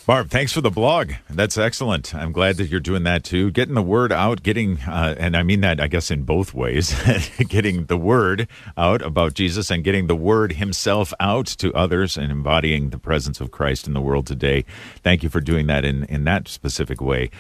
Barb, 0.06 0.30
thanks 0.30 0.54
for 0.54 0.62
the 0.62 0.70
blog. 0.70 1.14
That's 1.32 1.58
excellent. 1.58 2.14
I'm 2.14 2.32
glad 2.32 2.58
that 2.58 2.68
you're 2.68 2.80
doing 2.80 3.02
that 3.06 3.24
too. 3.24 3.50
Getting 3.50 3.74
the 3.74 3.82
word 3.82 4.12
out, 4.12 4.44
getting, 4.44 4.78
uh, 4.82 5.16
and 5.18 5.36
I 5.36 5.42
mean 5.42 5.62
that, 5.62 5.82
I 5.82 5.88
guess, 5.88 6.12
in 6.12 6.22
both 6.22 6.54
ways 6.54 6.94
getting 7.48 7.86
the 7.86 7.98
word 7.98 8.48
out 8.78 9.02
about 9.02 9.34
Jesus 9.34 9.72
and 9.72 9.84
getting 9.84 10.06
the 10.06 10.16
word 10.16 10.54
himself 10.54 11.12
out 11.20 11.48
to 11.48 11.74
others 11.74 12.18
and 12.18 12.32
embodying 12.32 12.92
the 12.92 13.00
presence 13.00 13.42
of 13.42 13.50
Christ 13.50 13.88
in 13.88 13.96
the 13.96 14.02
world 14.02 14.28
today. 14.28 14.64
Thank 15.02 15.24
you 15.24 15.30
for 15.30 15.42
doing 15.42 15.66
that 15.68 15.84
in, 15.84 16.04
in 16.04 16.24
that 16.26 16.50
specific 16.50 17.02
way. 17.02 17.32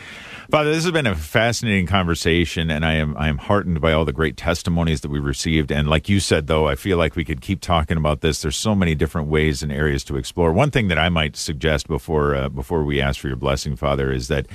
Father, 0.49 0.73
this 0.73 0.85
has 0.85 0.91
been 0.91 1.05
a 1.05 1.15
fascinating 1.15 1.85
conversation, 1.85 2.71
and 2.71 2.83
I 2.83 2.93
am 2.93 3.15
I 3.17 3.29
am 3.29 3.37
heartened 3.37 3.79
by 3.81 3.93
all 3.93 4.05
the 4.05 4.13
great 4.13 4.37
testimonies 4.37 5.01
that 5.01 5.09
we 5.09 5.19
received. 5.19 5.71
And 5.71 5.87
like 5.87 6.09
you 6.09 6.19
said, 6.19 6.47
though, 6.47 6.67
I 6.67 6.73
feel 6.73 6.97
like 6.97 7.15
we 7.15 7.25
could 7.25 7.41
keep 7.41 7.61
talking 7.61 7.97
about 7.97 8.21
this. 8.21 8.41
There's 8.41 8.55
so 8.55 8.73
many 8.73 8.95
different 8.95 9.27
ways 9.27 9.61
and 9.61 9.71
areas 9.71 10.03
to 10.05 10.17
explore. 10.17 10.51
One 10.51 10.71
thing 10.71 10.87
that 10.87 10.97
I 10.97 11.09
might 11.09 11.35
suggest 11.35 11.87
before 11.87 12.33
uh, 12.35 12.49
before 12.55 12.83
we 12.83 13.01
ask 13.01 13.19
for 13.19 13.27
your 13.27 13.37
blessing, 13.37 13.75
Father, 13.75 14.11
is 14.11 14.27
that 14.29 14.47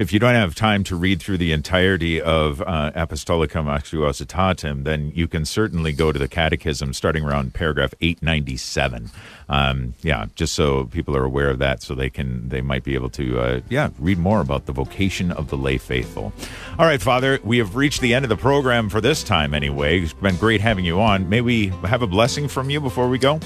if 0.00 0.14
you 0.14 0.18
don't 0.18 0.34
have 0.34 0.54
time 0.54 0.82
to 0.84 0.96
read 0.96 1.20
through 1.20 1.36
the 1.36 1.52
entirety 1.52 2.22
of 2.22 2.62
uh, 2.62 2.90
Apostolicam 2.96 3.66
Actuositatem, 3.66 4.84
then 4.84 5.12
you 5.14 5.28
can 5.28 5.44
certainly 5.44 5.92
go 5.92 6.10
to 6.10 6.18
the 6.18 6.26
Catechism 6.26 6.94
starting 6.94 7.22
around 7.22 7.52
paragraph 7.52 7.92
897. 8.00 9.10
Um, 9.50 9.92
yeah, 10.00 10.24
just 10.36 10.54
so 10.54 10.84
people 10.84 11.14
are 11.14 11.24
aware 11.24 11.50
of 11.50 11.58
that, 11.58 11.82
so 11.82 11.94
they 11.94 12.08
can 12.08 12.48
they 12.48 12.62
might 12.62 12.82
be 12.82 12.94
able 12.94 13.10
to 13.10 13.38
uh, 13.38 13.60
yeah 13.68 13.90
read 13.98 14.16
more 14.16 14.40
about 14.40 14.64
the 14.64 14.72
vocation 14.72 15.32
of 15.32 15.50
the 15.50 15.58
lay 15.58 15.76
faithful. 15.76 16.32
All 16.78 16.86
right, 16.86 17.02
Father, 17.02 17.38
we 17.44 17.58
have 17.58 17.76
reached 17.76 18.00
the 18.00 18.14
end 18.14 18.24
of 18.24 18.30
the 18.30 18.38
program 18.38 18.88
for 18.88 19.02
this 19.02 19.22
time. 19.22 19.52
Anyway, 19.52 20.00
it's 20.00 20.14
been 20.14 20.36
great 20.36 20.62
having 20.62 20.86
you 20.86 20.98
on. 20.98 21.28
May 21.28 21.42
we 21.42 21.66
have 21.84 22.00
a 22.00 22.06
blessing 22.06 22.48
from 22.48 22.70
you 22.70 22.80
before 22.80 23.08
we 23.10 23.18
go? 23.18 23.38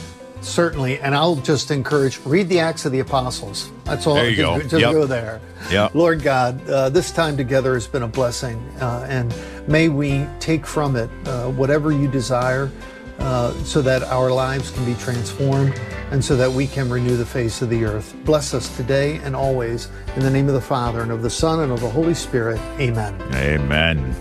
Certainly, 0.44 1.00
and 1.00 1.14
I'll 1.14 1.36
just 1.36 1.70
encourage 1.70 2.20
read 2.24 2.48
the 2.48 2.60
Acts 2.60 2.84
of 2.84 2.92
the 2.92 3.00
Apostles. 3.00 3.70
That's 3.84 4.06
all. 4.06 4.14
There 4.14 4.28
you 4.28 4.36
just, 4.36 4.62
go. 4.62 4.68
Just 4.68 4.80
yep. 4.80 4.92
go 4.92 5.06
there. 5.06 5.40
Yeah. 5.70 5.88
Lord 5.94 6.22
God, 6.22 6.68
uh, 6.68 6.90
this 6.90 7.10
time 7.10 7.36
together 7.36 7.74
has 7.74 7.86
been 7.86 8.02
a 8.02 8.08
blessing, 8.08 8.58
uh, 8.80 9.06
and 9.08 9.34
may 9.66 9.88
we 9.88 10.26
take 10.40 10.66
from 10.66 10.96
it 10.96 11.10
uh, 11.26 11.50
whatever 11.50 11.92
you 11.92 12.08
desire, 12.08 12.70
uh, 13.18 13.52
so 13.64 13.80
that 13.82 14.02
our 14.02 14.30
lives 14.30 14.70
can 14.70 14.84
be 14.84 14.94
transformed, 14.94 15.80
and 16.10 16.22
so 16.22 16.36
that 16.36 16.50
we 16.50 16.66
can 16.66 16.90
renew 16.90 17.16
the 17.16 17.26
face 17.26 17.62
of 17.62 17.70
the 17.70 17.84
earth. 17.84 18.14
Bless 18.24 18.52
us 18.52 18.74
today 18.76 19.16
and 19.24 19.34
always, 19.34 19.88
in 20.16 20.22
the 20.22 20.30
name 20.30 20.48
of 20.48 20.54
the 20.54 20.60
Father 20.60 21.00
and 21.00 21.10
of 21.10 21.22
the 21.22 21.30
Son 21.30 21.60
and 21.60 21.72
of 21.72 21.80
the 21.80 21.90
Holy 21.90 22.14
Spirit. 22.14 22.60
Amen. 22.78 23.20
Amen. 23.34 24.14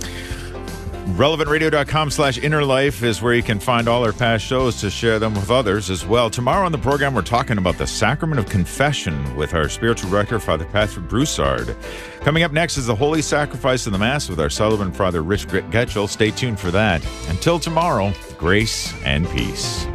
RelevantRadio.com 1.04 2.12
slash 2.12 2.38
inner 2.38 2.64
life 2.64 3.04
is 3.04 3.22
where 3.22 3.34
you 3.34 3.44
can 3.44 3.60
find 3.60 3.90
all 3.90 4.06
our 4.06 4.14
past 4.14 4.46
shows 4.46 4.80
to 4.80 4.90
share 4.90 5.20
them 5.20 5.34
with 5.36 5.52
others 5.52 5.90
as 5.90 6.06
well. 6.06 6.30
Tomorrow 6.30 6.66
on 6.66 6.72
the 6.72 6.78
program, 6.78 7.14
we're 7.14 7.22
talking 7.22 7.58
about 7.58 7.78
the 7.78 7.86
sacrament 7.86 8.40
of 8.40 8.48
confession 8.48 9.36
with 9.36 9.54
our 9.54 9.68
spiritual 9.68 10.10
director, 10.10 10.40
Father 10.40 10.66
Patrick 10.66 11.08
Broussard. 11.10 11.76
Coming 12.22 12.44
up 12.44 12.54
next 12.54 12.78
is 12.78 12.86
the 12.88 12.96
Holy 12.96 13.22
Sacrifice 13.22 13.86
of 13.86 13.92
the 13.92 14.00
Mass 14.00 14.30
with 14.30 14.40
our 14.40 14.50
Sullivan 14.50 14.94
Father 14.94 15.24
Rich 15.24 15.48
Getchell. 15.48 16.08
Stay 16.08 16.32
tuned 16.32 16.60
for 16.60 16.72
that. 16.72 17.06
Until 17.28 17.60
tomorrow, 17.60 18.14
grace 18.38 18.94
and 19.04 19.30
peace. 19.30 19.86